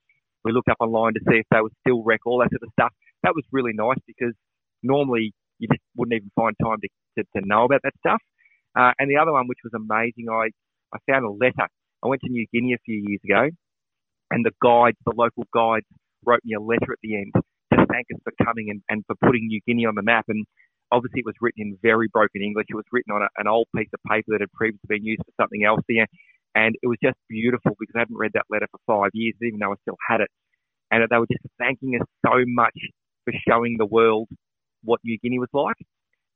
we 0.45 0.53
looked 0.53 0.69
up 0.69 0.77
online 0.79 1.13
to 1.13 1.21
see 1.25 1.41
if 1.41 1.47
they 1.49 1.61
were 1.61 1.73
still 1.81 2.03
wreck, 2.05 2.21
all 2.25 2.39
that 2.39 2.53
sort 2.53 2.61
of 2.61 2.69
stuff. 2.77 2.93
That 3.23 3.33
was 3.33 3.43
really 3.51 3.73
nice 3.73 3.97
because 4.05 4.33
normally 4.83 5.33
you 5.57 5.67
just 5.67 5.81
wouldn't 5.97 6.13
even 6.13 6.31
find 6.35 6.55
time 6.61 6.77
to, 6.81 6.89
to, 7.17 7.25
to 7.35 7.47
know 7.47 7.65
about 7.65 7.81
that 7.83 7.93
stuff. 7.99 8.21
Uh, 8.77 8.91
and 8.99 9.09
the 9.09 9.17
other 9.17 9.31
one, 9.31 9.47
which 9.47 9.59
was 9.63 9.73
amazing, 9.75 10.29
I, 10.29 10.49
I 10.93 10.97
found 11.09 11.25
a 11.25 11.29
letter. 11.29 11.67
I 12.03 12.07
went 12.07 12.21
to 12.21 12.29
New 12.29 12.45
Guinea 12.53 12.73
a 12.73 12.81
few 12.85 13.03
years 13.05 13.19
ago, 13.23 13.49
and 14.31 14.45
the 14.45 14.51
guides, 14.63 14.97
the 15.05 15.13
local 15.15 15.43
guides, 15.53 15.85
wrote 16.25 16.41
me 16.43 16.53
a 16.55 16.61
letter 16.61 16.93
at 16.93 17.01
the 17.01 17.15
end 17.17 17.33
to 17.35 17.85
thank 17.89 18.07
us 18.13 18.21
for 18.23 18.33
coming 18.43 18.69
and, 18.69 18.81
and 18.89 19.03
for 19.05 19.15
putting 19.23 19.47
New 19.47 19.59
Guinea 19.67 19.85
on 19.85 19.95
the 19.95 20.01
map. 20.01 20.25
And 20.27 20.45
obviously, 20.91 21.21
it 21.21 21.25
was 21.25 21.35
written 21.41 21.61
in 21.61 21.77
very 21.81 22.07
broken 22.11 22.41
English. 22.41 22.67
It 22.69 22.75
was 22.75 22.85
written 22.91 23.13
on 23.13 23.23
a, 23.23 23.29
an 23.37 23.47
old 23.47 23.67
piece 23.75 23.89
of 23.93 23.99
paper 24.09 24.31
that 24.33 24.41
had 24.41 24.51
previously 24.51 24.87
been 24.87 25.05
used 25.05 25.21
for 25.25 25.33
something 25.41 25.63
else 25.63 25.81
there. 25.87 26.07
And 26.55 26.75
it 26.83 26.87
was 26.87 26.97
just 27.01 27.17
beautiful 27.29 27.71
because 27.79 27.95
I 27.95 27.99
hadn't 27.99 28.17
read 28.17 28.31
that 28.33 28.49
letter 28.49 28.67
for 28.71 28.79
five 28.85 29.11
years, 29.13 29.35
even 29.41 29.59
though 29.59 29.71
I 29.71 29.79
still 29.81 29.97
had 30.07 30.21
it. 30.21 30.29
And 30.91 31.07
they 31.09 31.17
were 31.17 31.31
just 31.31 31.45
thanking 31.57 31.95
us 31.95 32.05
so 32.25 32.43
much 32.45 32.75
for 33.23 33.33
showing 33.47 33.77
the 33.77 33.85
world 33.85 34.27
what 34.83 34.99
New 35.03 35.17
Guinea 35.23 35.39
was 35.39 35.53
like. 35.53 35.79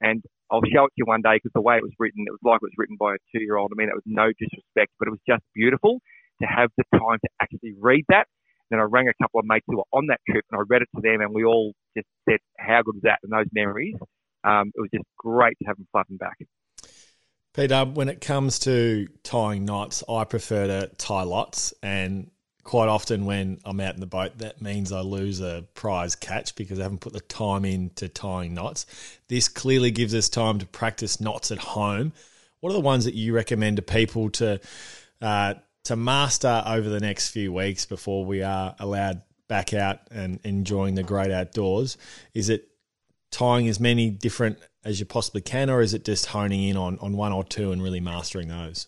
And 0.01 0.23
I'll 0.51 0.63
show 0.63 0.85
it 0.85 0.93
to 0.95 0.99
you 1.03 1.05
one 1.05 1.21
day 1.21 1.35
because 1.35 1.51
the 1.53 1.61
way 1.61 1.75
it 1.75 1.83
was 1.83 1.91
written, 1.99 2.23
it 2.27 2.31
was 2.31 2.39
like 2.43 2.59
it 2.63 2.69
was 2.71 2.77
written 2.77 2.95
by 2.99 3.15
a 3.15 3.21
two 3.35 3.43
year 3.43 3.57
old. 3.57 3.71
I 3.73 3.75
mean, 3.77 3.87
that 3.87 3.95
was 3.95 4.07
no 4.07 4.31
disrespect, 4.39 4.93
but 4.99 5.07
it 5.07 5.11
was 5.11 5.23
just 5.27 5.43
beautiful 5.53 5.99
to 6.41 6.47
have 6.47 6.69
the 6.77 6.83
time 6.97 7.19
to 7.19 7.29
actually 7.41 7.73
read 7.79 8.05
that. 8.09 8.27
Then 8.69 8.79
I 8.79 8.83
rang 8.83 9.07
a 9.07 9.23
couple 9.23 9.39
of 9.39 9.45
mates 9.45 9.65
who 9.67 9.77
were 9.77 9.91
on 9.93 10.07
that 10.07 10.19
trip 10.29 10.45
and 10.51 10.59
I 10.59 10.63
read 10.67 10.81
it 10.81 10.89
to 10.95 11.01
them 11.01 11.21
and 11.21 11.33
we 11.33 11.43
all 11.43 11.73
just 11.95 12.07
said, 12.27 12.39
how 12.57 12.81
good 12.83 12.95
was 12.95 13.03
that? 13.03 13.19
And 13.23 13.31
those 13.31 13.49
memories, 13.53 13.95
um, 14.45 14.71
it 14.75 14.79
was 14.79 14.89
just 14.93 15.05
great 15.17 15.57
to 15.59 15.65
have 15.65 15.77
them 15.77 15.87
flooding 15.91 16.17
back. 16.17 16.37
Peter, 17.53 17.85
when 17.85 18.09
it 18.09 18.19
comes 18.19 18.59
to 18.59 19.07
tying 19.23 19.65
knots, 19.65 20.03
I 20.09 20.25
prefer 20.25 20.67
to 20.67 20.87
tie 20.97 21.23
lots. 21.23 21.73
And 21.81 22.29
quite 22.63 22.89
often 22.89 23.25
when 23.25 23.59
I'm 23.63 23.79
out 23.79 23.93
in 23.93 24.01
the 24.01 24.07
boat, 24.07 24.39
that 24.39 24.61
means 24.61 24.91
I 24.91 24.99
lose 24.99 25.39
a 25.39 25.65
prize 25.73 26.15
catch 26.15 26.55
because 26.55 26.79
I 26.79 26.83
haven't 26.83 26.99
put 26.99 27.13
the 27.13 27.21
time 27.21 27.63
into 27.63 28.09
tying 28.09 28.53
knots. 28.53 28.85
This 29.29 29.47
clearly 29.47 29.91
gives 29.91 30.13
us 30.13 30.27
time 30.27 30.59
to 30.59 30.65
practice 30.65 31.21
knots 31.21 31.51
at 31.51 31.59
home. 31.59 32.11
What 32.59 32.71
are 32.71 32.73
the 32.73 32.81
ones 32.81 33.05
that 33.05 33.13
you 33.13 33.33
recommend 33.33 33.77
to 33.77 33.83
people 33.83 34.29
to 34.31 34.59
uh, 35.21 35.53
to 35.85 35.95
master 35.95 36.63
over 36.65 36.89
the 36.89 36.99
next 36.99 37.29
few 37.29 37.53
weeks 37.53 37.85
before 37.85 38.25
we 38.25 38.41
are 38.41 38.75
allowed 38.79 39.21
back 39.47 39.73
out 39.73 39.99
and 40.11 40.39
enjoying 40.43 40.95
the 40.95 41.03
great 41.03 41.31
outdoors? 41.31 41.97
Is 42.33 42.49
it 42.49 42.67
tying 43.35 43.67
as 43.67 43.81
many 43.81 44.09
different 44.09 44.57
as 44.85 44.99
you 44.99 45.05
possibly 45.05 45.41
can, 45.41 45.69
or 45.69 45.81
is 45.81 45.93
it 45.93 46.05
just 46.05 46.27
honing 46.27 46.63
in 46.63 46.77
on, 46.77 46.97
on 46.99 47.17
one 47.17 47.33
or 47.33 47.43
two 47.43 47.71
and 47.71 47.83
really 47.83 47.99
mastering 47.99 48.47
those? 48.47 48.87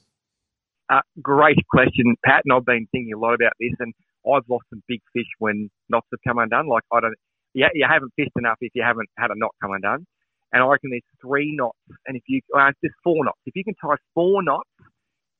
Uh, 0.90 1.02
great 1.22 1.58
question, 1.70 2.16
Pat. 2.24 2.44
And 2.46 2.54
I've 2.54 2.66
been 2.66 2.88
thinking 2.92 3.12
a 3.14 3.20
lot 3.20 3.34
about 3.34 3.52
this, 3.60 3.74
and 3.80 3.94
I've 4.26 4.48
lost 4.50 4.66
some 4.70 4.82
big 4.88 5.02
fish 5.12 5.28
when 5.40 5.70
knots 5.90 6.08
have 6.12 6.22
come 6.26 6.38
undone. 6.38 6.68
Like 6.68 6.84
I 6.94 7.02
don't, 7.02 7.16
yeah, 7.54 7.68
you 7.74 7.86
haven't 7.90 8.14
fished 8.16 8.32
enough 8.38 8.58
if 8.62 8.72
you 8.74 8.84
haven't 8.84 9.10
had 9.18 9.32
a 9.32 9.36
knot 9.36 9.52
come 9.62 9.72
undone. 9.72 10.06
And 10.54 10.64
I 10.64 10.66
reckon 10.66 10.92
there's 10.92 11.02
three 11.22 11.54
knots, 11.54 11.78
and 12.06 12.16
if 12.16 12.24
you, 12.28 12.40
uh, 12.58 12.72
there's 12.82 12.94
four 13.04 13.26
knots. 13.26 13.40
If 13.46 13.56
you 13.58 13.66
can 13.66 13.76
tie 13.82 13.98
four 14.14 14.42
knots, 14.42 14.70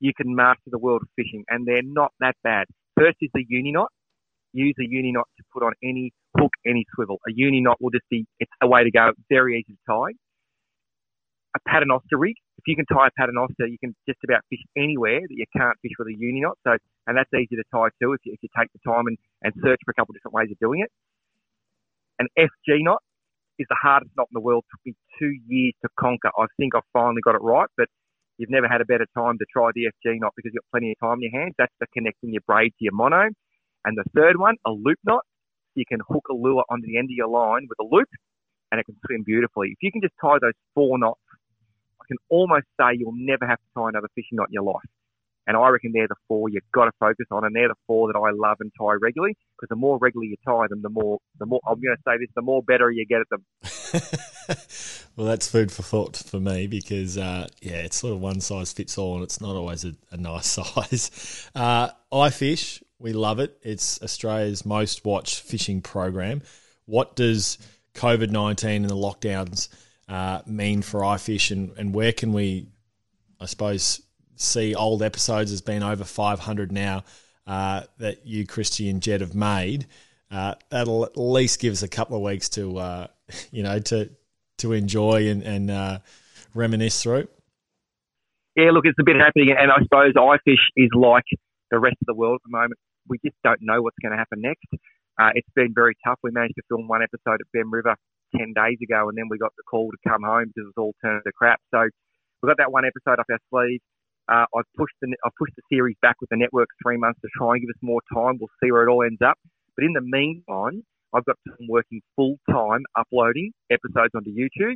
you 0.02 0.12
can 0.14 0.36
master 0.36 0.70
the 0.70 0.78
world 0.78 1.04
of 1.04 1.08
fishing, 1.16 1.46
and 1.48 1.66
they're 1.66 1.82
not 1.82 2.12
that 2.20 2.36
bad. 2.44 2.66
First 3.00 3.18
is 3.22 3.30
the 3.34 3.46
uni 3.48 3.72
knot. 3.72 3.90
Use 4.58 4.76
a 4.80 4.88
uni 4.88 5.12
knot 5.12 5.28
to 5.38 5.44
put 5.54 5.62
on 5.62 5.74
any 5.84 6.12
hook, 6.38 6.52
any 6.66 6.86
swivel. 6.96 7.18
A 7.28 7.32
uni 7.34 7.62
knot 7.62 7.78
will 7.80 7.92
just 7.92 8.10
be, 8.10 8.26
it's 8.40 8.52
the 8.60 8.68
way 8.68 8.84
to 8.84 8.92
go. 8.92 9.12
Very 9.30 9.60
easy 9.60 9.78
to 9.78 9.80
tie. 9.86 10.14
A 11.56 11.60
paternoster 11.70 12.18
rig 12.18 12.36
if 12.58 12.66
you 12.66 12.76
can 12.76 12.86
tie 12.86 13.08
a 13.08 13.12
paternoster, 13.18 13.68
you 13.68 13.78
can 13.78 13.96
just 14.10 14.20
about 14.24 14.42
fish 14.50 14.62
anywhere 14.76 15.22
that 15.22 15.36
you 15.36 15.46
can't 15.56 15.78
fish 15.82 15.94
with 15.98 16.08
a 16.10 16.16
uni 16.18 16.42
knot. 16.42 16.58
So, 16.66 16.76
and 17.06 17.16
that's 17.16 17.30
easy 17.34 17.56
to 17.56 17.64
tie 17.72 17.90
too 18.02 18.14
if 18.14 18.22
you, 18.26 18.34
if 18.34 18.40
you 18.42 18.50
take 18.58 18.70
the 18.74 18.82
time 18.84 19.06
and, 19.08 19.18
and 19.44 19.54
search 19.64 19.80
for 19.86 19.92
a 19.92 19.94
couple 19.94 20.14
of 20.14 20.18
different 20.18 20.34
ways 20.34 20.50
of 20.52 20.58
doing 20.60 20.82
it. 20.82 20.92
An 22.20 22.28
FG 22.38 22.82
knot 22.82 23.02
is 23.60 23.68
the 23.70 23.78
hardest 23.80 24.12
knot 24.18 24.28
in 24.32 24.36
the 24.36 24.42
world. 24.42 24.66
It 24.66 24.72
took 24.74 24.86
me 24.86 24.94
two 25.20 25.34
years 25.48 25.74
to 25.84 25.90
conquer. 26.00 26.30
I 26.38 26.46
think 26.58 26.74
I 26.74 26.82
finally 26.94 27.22
got 27.24 27.36
it 27.36 27.42
right, 27.46 27.70
but 27.78 27.88
you've 28.38 28.50
never 28.50 28.68
had 28.68 28.82
a 28.82 28.86
better 28.86 29.06
time 29.16 29.38
to 29.38 29.46
try 29.54 29.70
the 29.74 29.86
FG 29.86 30.20
knot 30.20 30.34
because 30.36 30.52
you've 30.54 30.62
got 30.62 30.72
plenty 30.74 30.92
of 30.92 31.00
time 31.00 31.22
in 31.22 31.30
your 31.30 31.40
hands. 31.40 31.54
That's 31.58 31.74
for 31.78 31.88
connecting 31.94 32.34
your 32.34 32.44
braid 32.48 32.74
to 32.80 32.82
your 32.84 32.94
mono. 32.94 33.30
And 33.88 33.98
the 33.98 34.04
third 34.14 34.36
one, 34.38 34.56
a 34.66 34.72
loop 34.72 35.00
knot. 35.06 35.24
You 35.76 35.86
can 35.88 36.00
hook 36.06 36.26
a 36.30 36.34
lure 36.34 36.66
onto 36.70 36.86
the 36.86 36.98
end 36.98 37.06
of 37.06 37.16
your 37.16 37.30
line 37.30 37.68
with 37.70 37.80
a 37.80 37.88
loop 37.96 38.10
and 38.70 38.82
it 38.82 38.84
can 38.84 38.98
swim 39.06 39.24
beautifully. 39.24 39.70
If 39.70 39.78
you 39.82 39.94
can 39.94 40.02
just 40.02 40.14
tie 40.20 40.36
those 40.42 40.58
four 40.76 41.00
knots 41.00 41.22
I 42.02 42.04
can 42.08 42.18
almost 42.28 42.66
say 42.78 42.98
you'll 42.98 43.16
never 43.16 43.48
have 43.48 43.60
to 43.60 43.66
tie 43.76 43.88
another 43.88 44.10
fishing 44.14 44.36
knot 44.36 44.50
in 44.50 44.54
your 44.54 44.64
life. 44.64 44.90
And 45.46 45.56
I 45.56 45.70
reckon 45.70 45.92
they're 45.94 46.10
the 46.10 46.16
four 46.28 46.50
you've 46.50 46.70
got 46.74 46.86
to 46.86 46.92
focus 47.00 47.26
on, 47.32 47.46
and 47.46 47.56
they're 47.56 47.70
the 47.70 47.76
four 47.88 48.12
that 48.12 48.20
I 48.20 48.32
love 48.36 48.58
and 48.60 48.70
tie 48.78 48.96
regularly. 49.02 49.38
Because 49.56 49.70
the 49.70 49.78
more 49.78 49.98
regularly 49.98 50.32
you 50.32 50.36
tie 50.46 50.68
them, 50.68 50.82
the 50.82 50.90
more, 50.90 51.20
the 51.40 51.46
more 51.46 51.62
I'm 51.66 51.80
going 51.80 51.96
to 51.96 52.04
say 52.06 52.18
this, 52.20 52.28
the 52.36 52.42
more 52.42 52.62
better 52.62 52.92
you 52.92 53.06
get 53.06 53.22
at 53.22 53.30
them. 53.30 53.46
well, 55.16 55.26
that's 55.26 55.48
food 55.50 55.72
for 55.72 55.84
thought 55.84 56.18
for 56.18 56.42
me 56.42 56.68
because 56.68 57.18
uh, 57.18 57.48
yeah, 57.62 57.78
it's 57.78 57.96
sort 57.96 58.14
of 58.14 58.20
one 58.20 58.42
size 58.42 58.74
fits 58.74 58.98
all, 58.98 59.16
and 59.16 59.24
it's 59.24 59.40
not 59.40 59.56
always 59.56 59.86
a, 59.86 59.94
a 60.12 60.18
nice 60.18 60.48
size. 60.48 61.50
Uh, 61.56 61.92
iFish, 62.12 62.84
we 63.00 63.14
love 63.14 63.40
it. 63.40 63.58
It's 63.62 64.02
Australia's 64.02 64.66
most 64.66 65.06
watched 65.06 65.42
fishing 65.42 65.82
program. 65.82 66.42
What 66.86 67.16
does 67.16 67.58
COVID 67.94 68.30
nineteen 68.30 68.84
and 68.84 68.90
the 68.90 68.96
lockdowns 68.96 69.70
uh, 70.08 70.42
mean 70.46 70.82
for 70.82 71.02
iFish, 71.02 71.52
and, 71.52 71.72
and 71.78 71.94
where 71.94 72.14
can 72.14 72.34
we, 72.34 72.68
I 73.40 73.46
suppose, 73.46 74.02
see 74.36 74.74
old 74.74 75.04
episodes? 75.04 75.52
There's 75.52 75.62
been 75.62 75.84
over 75.84 76.04
500 76.04 76.72
now 76.72 77.04
uh, 77.46 77.84
that 77.98 78.26
you, 78.26 78.46
Christy, 78.46 78.90
and 78.90 79.02
Jet 79.02 79.22
have 79.22 79.36
made. 79.36 79.88
Uh, 80.32 80.56
that'll 80.70 81.06
at 81.06 81.18
least 81.18 81.60
give 81.60 81.74
us 81.74 81.84
a 81.84 81.88
couple 81.88 82.16
of 82.16 82.24
weeks 82.24 82.50
to, 82.50 82.78
uh, 82.78 83.08
you 83.52 83.64
know, 83.64 83.80
to 83.80 84.10
to 84.60 84.74
enjoy 84.74 85.28
and, 85.30 85.44
and 85.44 85.70
uh, 85.70 86.00
reminisce 86.56 87.04
through. 87.04 87.28
Yeah, 88.56 88.72
look, 88.72 88.86
it's 88.88 88.98
a 89.00 89.04
bit 89.04 89.18
happening, 89.18 89.52
and 89.52 89.72
I 89.72 89.78
suppose 89.84 90.14
iFish 90.14 90.64
is 90.76 90.90
like 90.96 91.26
the 91.70 91.78
rest 91.78 91.98
of 92.02 92.08
the 92.08 92.16
world 92.16 92.40
at 92.44 92.50
the 92.50 92.58
moment. 92.58 92.80
We 93.10 93.18
just 93.24 93.38
don't 93.44 93.60
know 93.62 93.82
what's 93.82 93.98
going 94.02 94.12
to 94.12 94.18
happen 94.18 94.42
next. 94.42 94.68
Uh, 95.20 95.32
it's 95.34 95.50
been 95.56 95.74
very 95.74 95.96
tough. 96.06 96.20
We 96.24 96.32
managed 96.32 96.56
to 96.56 96.64
film 96.70 96.88
one 96.88 97.02
episode 97.02 97.42
at 97.42 97.48
Bemm 97.56 97.72
River 97.72 97.96
10 98.36 98.54
days 98.54 98.78
ago, 98.84 99.10
and 99.10 99.18
then 99.18 99.26
we 99.30 99.38
got 99.38 99.54
the 99.58 99.64
call 99.64 99.90
to 99.90 99.98
come 100.08 100.22
home 100.24 100.52
because 100.54 100.70
it 100.70 100.74
was 100.76 100.80
all 100.80 100.94
turned 101.04 101.24
to 101.26 101.32
crap. 101.34 101.60
So 101.74 101.88
we 102.42 102.48
got 102.48 102.58
that 102.58 102.72
one 102.72 102.86
episode 102.86 103.20
up 103.20 103.26
our 103.32 103.42
sleeve. 103.50 103.82
Uh, 104.28 104.46
I've 104.54 104.68
pushed 104.78 104.96
the 105.02 105.16
I've 105.24 105.36
pushed 105.40 105.56
the 105.56 105.64
series 105.72 105.96
back 106.02 106.20
with 106.20 106.30
the 106.30 106.38
network 106.38 106.68
three 106.84 106.98
months 106.98 107.20
to 107.22 107.30
try 107.36 107.56
and 107.56 107.62
give 107.62 107.70
us 107.72 107.82
more 107.82 108.02
time. 108.14 108.38
We'll 108.40 108.52
see 108.62 108.72
where 108.72 108.84
it 108.84 108.92
all 108.92 109.04
ends 109.04 109.22
up. 109.24 109.40
But 109.76 109.86
in 109.86 109.94
the 109.94 110.04
meantime, 110.04 110.84
I've 111.14 111.24
got 111.26 111.38
them 111.46 111.68
working 111.70 112.02
full 112.16 112.36
time 112.50 112.84
uploading 112.98 113.52
episodes 113.72 114.12
onto 114.14 114.32
YouTube, 114.36 114.76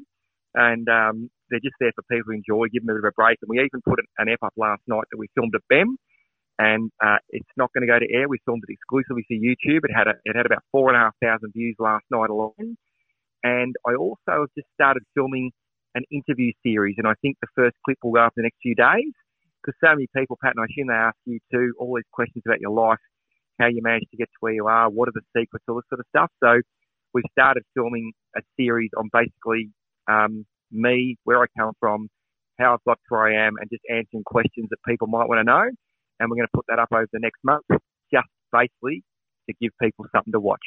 and 0.56 0.88
um, 0.88 1.30
they're 1.50 1.60
just 1.60 1.76
there 1.80 1.92
for 1.96 2.04
people 2.10 2.32
to 2.32 2.38
enjoy, 2.40 2.68
give 2.72 2.86
them 2.86 2.96
a 2.96 3.00
bit 3.00 3.04
of 3.06 3.12
a 3.12 3.20
break. 3.20 3.38
And 3.44 3.50
we 3.50 3.60
even 3.60 3.84
put 3.84 4.00
an 4.18 4.30
ep 4.30 4.40
up 4.42 4.54
last 4.56 4.82
night 4.88 5.04
that 5.12 5.20
we 5.20 5.28
filmed 5.36 5.54
at 5.54 5.62
Bemm, 5.72 6.00
and 6.62 6.92
uh, 7.04 7.18
it's 7.30 7.50
not 7.58 7.74
going 7.74 7.82
to 7.82 7.92
go 7.92 7.98
to 7.98 8.14
air. 8.14 8.30
We 8.30 8.38
filmed 8.46 8.62
it 8.68 8.72
exclusively 8.72 9.26
for 9.28 9.34
YouTube. 9.34 9.82
It 9.84 9.94
had 9.96 10.08
a, 10.08 10.14
it 10.26 10.36
had 10.36 10.46
about 10.46 10.64
four 10.72 10.90
and 10.90 10.98
a 10.98 11.00
half 11.00 11.16
thousand 11.18 11.54
views 11.54 11.76
last 11.80 12.06
night 12.12 12.30
alone. 12.30 12.78
And 13.44 13.74
I 13.88 13.96
also 13.96 14.46
have 14.46 14.54
just 14.56 14.68
started 14.76 15.02
filming 15.16 15.50
an 15.96 16.04
interview 16.12 16.52
series, 16.62 16.96
and 17.00 17.08
I 17.08 17.14
think 17.22 17.38
the 17.42 17.48
first 17.56 17.76
clip 17.84 17.98
will 18.04 18.12
go 18.12 18.22
up 18.22 18.34
in 18.38 18.44
the 18.44 18.46
next 18.46 18.60
few 18.62 18.76
days 18.76 19.12
because 19.58 19.78
so 19.84 19.90
many 19.90 20.08
people, 20.16 20.38
Pat, 20.42 20.54
and 20.56 20.62
I 20.62 20.70
assume 20.70 20.88
they 20.88 20.94
ask 20.94 21.18
you 21.26 21.40
too, 21.52 21.74
all 21.80 21.96
these 21.96 22.06
questions 22.14 22.44
about 22.46 22.62
your 22.62 22.72
life, 22.72 23.02
how 23.60 23.68
you 23.68 23.82
managed 23.82 24.10
to 24.12 24.18
get 24.18 24.26
to 24.26 24.38
where 24.40 24.54
you 24.54 24.68
are, 24.68 24.90
what 24.90 25.10
are 25.10 25.14
the 25.14 25.26
secrets, 25.36 25.66
all 25.68 25.76
this 25.76 25.90
sort 25.90 26.00
of 26.00 26.06
stuff. 26.10 26.30
So 26.44 26.62
we've 27.14 27.26
started 27.32 27.64
filming 27.74 28.14
a 28.38 28.42
series 28.58 28.92
on 28.98 29.10
basically 29.12 29.70
um, 30.08 30.46
me, 30.72 31.18
where 31.26 31.42
I 31.42 31.46
come 31.58 31.74
from, 31.80 32.08
how 32.60 32.74
I've 32.74 32.84
got 32.86 32.96
to 32.96 33.10
where 33.10 33.28
I 33.28 33.48
am, 33.48 33.56
and 33.60 33.70
just 33.70 33.84
answering 33.90 34.24
questions 34.26 34.68
that 34.70 34.78
people 34.88 35.08
might 35.08 35.28
want 35.28 35.40
to 35.40 35.44
know. 35.44 35.70
And 36.22 36.30
we're 36.30 36.38
going 36.38 36.48
to 36.48 36.54
put 36.54 36.66
that 36.70 36.78
up 36.78 36.90
over 36.94 37.08
the 37.12 37.20
next 37.20 37.40
month, 37.44 37.66
just 38.14 38.28
basically 38.54 39.04
to 39.50 39.56
give 39.60 39.72
people 39.82 40.06
something 40.14 40.32
to 40.32 40.40
watch 40.40 40.62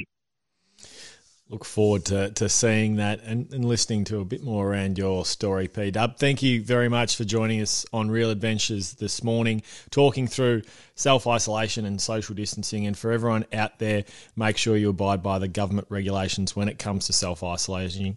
look 1.48 1.64
forward 1.64 2.04
to, 2.06 2.30
to 2.30 2.48
seeing 2.48 2.96
that 2.96 3.20
and, 3.22 3.52
and 3.52 3.64
listening 3.64 4.04
to 4.04 4.18
a 4.20 4.24
bit 4.24 4.42
more 4.42 4.68
around 4.72 4.96
your 4.96 5.24
story, 5.26 5.68
P 5.68 5.90
Dub. 5.90 6.16
Thank 6.16 6.42
you 6.42 6.62
very 6.62 6.88
much 6.88 7.16
for 7.16 7.24
joining 7.24 7.60
us 7.60 7.84
on 7.92 8.10
Real 8.10 8.30
Adventures 8.30 8.94
this 8.94 9.22
morning, 9.22 9.62
talking 9.90 10.26
through 10.26 10.62
self 10.94 11.26
isolation 11.26 11.84
and 11.84 12.00
social 12.00 12.34
distancing. 12.34 12.86
And 12.86 12.96
for 12.96 13.12
everyone 13.12 13.44
out 13.52 13.78
there, 13.78 14.04
make 14.36 14.56
sure 14.56 14.76
you 14.76 14.90
abide 14.90 15.22
by 15.22 15.38
the 15.38 15.48
government 15.48 15.86
regulations 15.90 16.56
when 16.56 16.68
it 16.68 16.78
comes 16.78 17.06
to 17.06 17.12
self 17.12 17.42
isolation. 17.42 18.16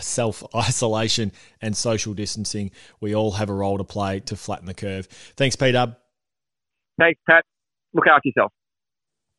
Self 0.00 0.44
isolation 0.54 1.32
and 1.62 1.74
social 1.74 2.12
distancing, 2.12 2.70
we 3.00 3.14
all 3.14 3.32
have 3.32 3.48
a 3.48 3.54
role 3.54 3.78
to 3.78 3.84
play 3.84 4.20
to 4.20 4.36
flatten 4.36 4.66
the 4.66 4.74
curve. 4.74 5.06
Thanks, 5.36 5.56
P 5.56 5.72
Dub. 5.72 5.96
Thanks, 6.98 7.20
Pat. 7.28 7.44
Look 7.92 8.06
after 8.06 8.28
yourself. 8.28 8.52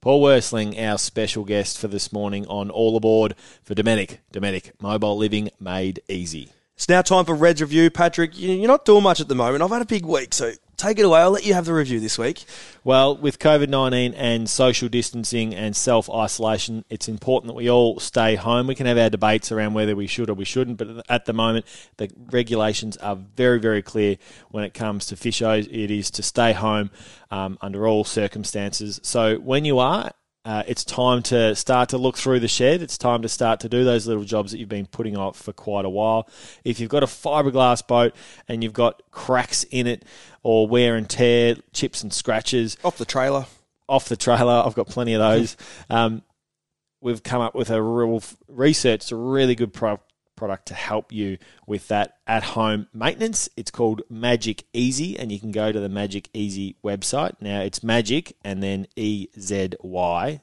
Paul 0.02 0.22
Worsteling, 0.22 0.80
our 0.80 0.98
special 0.98 1.44
guest 1.46 1.80
for 1.80 1.88
this 1.88 2.14
morning 2.14 2.46
on 2.48 2.70
All 2.70 2.96
Aboard 2.96 3.36
for 3.64 3.74
Dometic. 3.74 4.20
Dometic, 4.32 4.72
mobile 4.80 5.18
living 5.18 5.50
made 5.60 6.02
easy. 6.08 6.50
It's 6.76 6.88
now 6.90 7.02
time 7.02 7.26
for 7.26 7.34
Red's 7.34 7.62
review. 7.62 7.90
Patrick, 7.90 8.38
you- 8.38 8.52
you're 8.54 8.68
not 8.68 8.86
doing 8.86 9.02
much 9.04 9.20
at 9.20 9.30
the 9.30 9.36
moment. 9.36 9.64
I've 9.64 9.70
had 9.72 9.82
a 9.82 9.86
big 9.86 10.06
week, 10.06 10.34
so 10.34 10.52
take 10.78 11.00
it 11.00 11.06
away. 11.06 11.22
I'll 11.22 11.32
let 11.32 11.46
you 11.46 11.54
have 11.54 11.66
the 11.66 11.74
review 11.74 12.00
this 12.00 12.18
week. 12.18 12.46
Well, 12.84 13.18
with 13.18 13.40
COVID 13.40 13.70
19 13.70 14.14
and 14.14 14.50
social 14.50 14.90
distancing 14.90 15.56
and 15.56 15.76
self 15.76 16.10
isolation, 16.10 16.86
it's 16.90 17.08
important 17.08 17.48
that 17.48 17.56
we 17.56 17.70
all 17.70 18.00
stay 18.00 18.36
home. 18.36 18.68
We 18.68 18.76
can 18.76 18.86
have 18.86 18.98
our 18.98 19.10
debates 19.10 19.52
around 19.52 19.74
whether 19.74 19.96
we 19.96 20.08
should 20.08 20.30
or 20.30 20.34
we 20.34 20.46
shouldn't, 20.46 20.78
but 20.78 21.04
at 21.10 21.26
the 21.26 21.34
moment, 21.34 21.66
the 21.98 22.10
regulations 22.32 22.98
are 22.98 23.16
very, 23.16 23.60
very 23.60 23.82
clear 23.82 24.18
when 24.50 24.64
it 24.64 24.74
comes 24.74 25.06
to 25.08 25.16
fishos. 25.16 25.68
It 25.72 25.92
is 25.92 26.12
to 26.12 26.24
stay 26.24 26.54
home 26.54 26.92
um, 27.32 27.58
under 27.62 27.88
all 27.88 28.04
circumstances. 28.04 29.00
So 29.04 29.38
when 29.38 29.66
you 29.66 29.80
are, 29.80 30.12
uh, 30.46 30.62
it's 30.68 30.86
time 30.86 31.24
to 31.24 31.56
start 31.56 31.90
to 31.90 31.98
look 31.98 32.16
through 32.18 32.40
the 32.40 32.48
shed. 32.48 32.82
It's 32.84 32.98
time 33.00 33.24
to 33.24 33.30
start 33.30 33.60
to 33.62 33.70
do 33.70 33.84
those 33.84 34.06
little 34.06 34.24
jobs 34.24 34.52
that 34.52 34.60
you've 34.60 34.70
been 34.70 34.86
putting 34.86 35.18
off 35.18 35.38
for 35.38 35.52
quite 35.54 35.86
a 35.86 35.90
while. 35.90 36.30
If 36.64 36.80
you've 36.80 36.90
got 36.90 37.02
a 37.02 37.08
fiberglass 37.08 37.86
boat 37.86 38.16
and 38.48 38.64
you've 38.64 38.72
got 38.74 39.02
cracks 39.10 39.64
in 39.72 39.88
it 39.88 40.06
or 40.44 40.68
wear 40.68 40.96
and 40.96 41.10
tear, 41.10 41.56
chips 41.74 42.04
and 42.04 42.14
scratches 42.14 42.78
Off 42.84 42.98
the 43.00 43.06
trailer. 43.06 43.48
off 43.90 44.08
the 44.08 44.16
trailer, 44.16 44.62
I've 44.66 44.76
got 44.76 44.88
plenty 44.88 45.14
of 45.16 45.20
those. 45.20 45.58
Um, 45.90 46.22
we've 47.02 47.24
come 47.24 47.42
up 47.42 47.56
with 47.56 47.72
a 47.72 47.82
real 47.82 48.22
researched 48.48 49.12
a 49.12 49.16
really 49.16 49.56
good 49.56 49.74
pro- 49.74 50.00
product 50.36 50.68
to 50.68 50.74
help 50.74 51.12
you 51.12 51.38
with 51.68 51.88
that 51.90 52.18
at 52.28 52.44
home 52.44 52.88
maintenance. 52.94 53.50
It's 53.56 53.72
called 53.72 54.02
Magic 54.10 54.64
Ezy, 54.74 55.16
and 55.18 55.32
you 55.32 55.40
can 55.40 55.52
go 55.52 55.72
to 55.72 55.80
the 55.80 55.90
Magic 55.90 56.32
Ezy 56.34 56.76
website. 56.84 57.36
Now 57.40 57.62
it's 57.62 57.84
magic 57.84 58.36
and 58.44 58.62
then 58.62 58.88
EZY.com. 58.98 60.40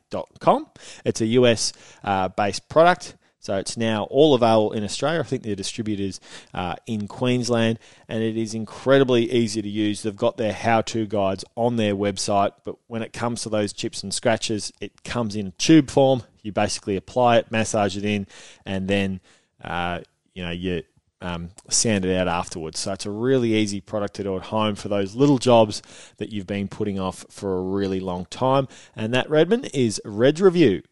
It's 1.05 1.21
a 1.21 1.27
US 1.27 1.73
uh, 2.05 2.29
based 2.29 2.69
product. 2.69 3.17
So 3.43 3.57
it's 3.57 3.77
now 3.77 4.05
all 4.05 4.35
available 4.35 4.71
in 4.71 4.85
Australia. 4.85 5.19
I 5.19 5.25
think 5.25 5.43
they're 5.43 5.57
distributors 5.57 6.21
uh, 6.55 6.77
in 6.87 7.09
Queensland, 7.09 7.81
and 8.09 8.23
it 8.23 8.37
is 8.37 8.55
incredibly 8.55 9.33
easy 9.33 9.61
to 9.61 9.69
use. 9.69 10.03
They've 10.03 10.15
got 10.15 10.37
their 10.37 10.53
how-to 10.53 11.07
guides 11.07 11.45
on 11.57 11.75
their 11.75 11.97
website, 11.97 12.53
but 12.63 12.77
when 12.87 13.03
it 13.03 13.13
comes 13.13 13.43
to 13.43 13.49
those 13.49 13.73
chips 13.73 14.05
and 14.05 14.15
scratches, 14.15 14.73
it 14.81 15.03
comes 15.03 15.35
in 15.35 15.55
tube 15.59 15.91
form. 15.91 16.23
You 16.43 16.53
basically 16.53 16.95
apply 16.95 17.39
it, 17.39 17.51
massage 17.51 17.97
it 17.97 18.05
in, 18.05 18.29
and 18.65 18.87
then 18.87 19.21
uh, 19.63 20.01
you 20.35 20.43
know 20.43 20.51
you 20.51 20.83
um, 21.23 21.51
sand 21.71 22.05
it 22.05 22.17
out 22.17 22.29
afterwards. 22.29 22.81
So 22.81 22.93
it's 22.93 23.07
a 23.07 23.11
really 23.11 23.55
easy 23.55 23.81
product 23.81 24.15
to 24.15 24.25
do 24.25 24.37
at 24.37 24.43
home 24.43 24.75
for 24.75 24.89
those 24.89 25.15
little 25.15 25.39
jobs 25.39 25.83
that 26.19 26.33
you've 26.33 26.47
been 26.47 26.69
putting 26.69 26.99
off 26.99 27.25
for 27.31 27.57
a 27.57 27.63
really 27.63 28.01
long 28.01 28.27
time. 28.27 28.69
And 28.97 29.15
that 29.15 29.31
Redmond 29.31 29.71
is 29.73 30.01
Red's 30.05 30.43
review. 30.43 30.83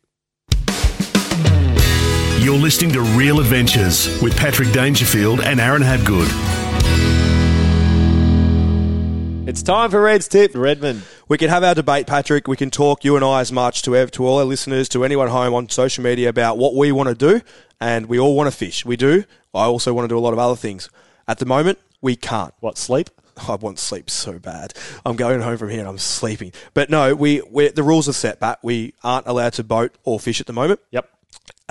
You're 2.40 2.58
listening 2.58 2.92
to 2.92 3.02
Real 3.02 3.38
Adventures 3.40 4.20
with 4.22 4.36
Patrick 4.36 4.72
Dangerfield 4.72 5.40
and 5.40 5.60
Aaron 5.60 5.82
Hadgood. 5.82 6.28
It's 9.46 9.62
time 9.62 9.90
for 9.90 10.00
Red's 10.00 10.28
tip, 10.28 10.52
Redmond. 10.54 11.02
We 11.30 11.38
can 11.38 11.48
have 11.48 11.62
our 11.62 11.76
debate, 11.76 12.08
Patrick. 12.08 12.48
We 12.48 12.56
can 12.56 12.72
talk, 12.72 13.04
you 13.04 13.14
and 13.14 13.24
I, 13.24 13.40
as 13.40 13.52
much 13.52 13.82
to, 13.82 13.94
ev- 13.94 14.10
to 14.10 14.26
all 14.26 14.40
our 14.40 14.44
listeners, 14.44 14.88
to 14.88 15.04
anyone 15.04 15.28
home 15.28 15.54
on 15.54 15.68
social 15.68 16.02
media 16.02 16.28
about 16.28 16.58
what 16.58 16.74
we 16.74 16.90
want 16.90 17.08
to 17.08 17.14
do. 17.14 17.40
And 17.80 18.06
we 18.06 18.18
all 18.18 18.34
want 18.34 18.50
to 18.50 18.56
fish. 18.56 18.84
We 18.84 18.96
do. 18.96 19.22
I 19.54 19.66
also 19.66 19.94
want 19.94 20.06
to 20.06 20.12
do 20.12 20.18
a 20.18 20.20
lot 20.20 20.32
of 20.32 20.40
other 20.40 20.56
things. 20.56 20.90
At 21.28 21.38
the 21.38 21.46
moment, 21.46 21.78
we 22.00 22.16
can't. 22.16 22.52
What 22.58 22.76
sleep? 22.76 23.10
I 23.48 23.54
want 23.54 23.78
sleep 23.78 24.10
so 24.10 24.40
bad. 24.40 24.74
I'm 25.06 25.14
going 25.14 25.40
home 25.40 25.56
from 25.56 25.68
here 25.68 25.78
and 25.78 25.88
I'm 25.88 25.98
sleeping. 25.98 26.52
But 26.74 26.90
no, 26.90 27.14
we 27.14 27.42
we 27.48 27.68
the 27.68 27.84
rules 27.84 28.08
are 28.08 28.12
set 28.12 28.40
back. 28.40 28.58
We 28.64 28.94
aren't 29.04 29.28
allowed 29.28 29.52
to 29.52 29.62
boat 29.62 29.96
or 30.02 30.18
fish 30.18 30.40
at 30.40 30.48
the 30.48 30.52
moment. 30.52 30.80
Yep. 30.90 31.08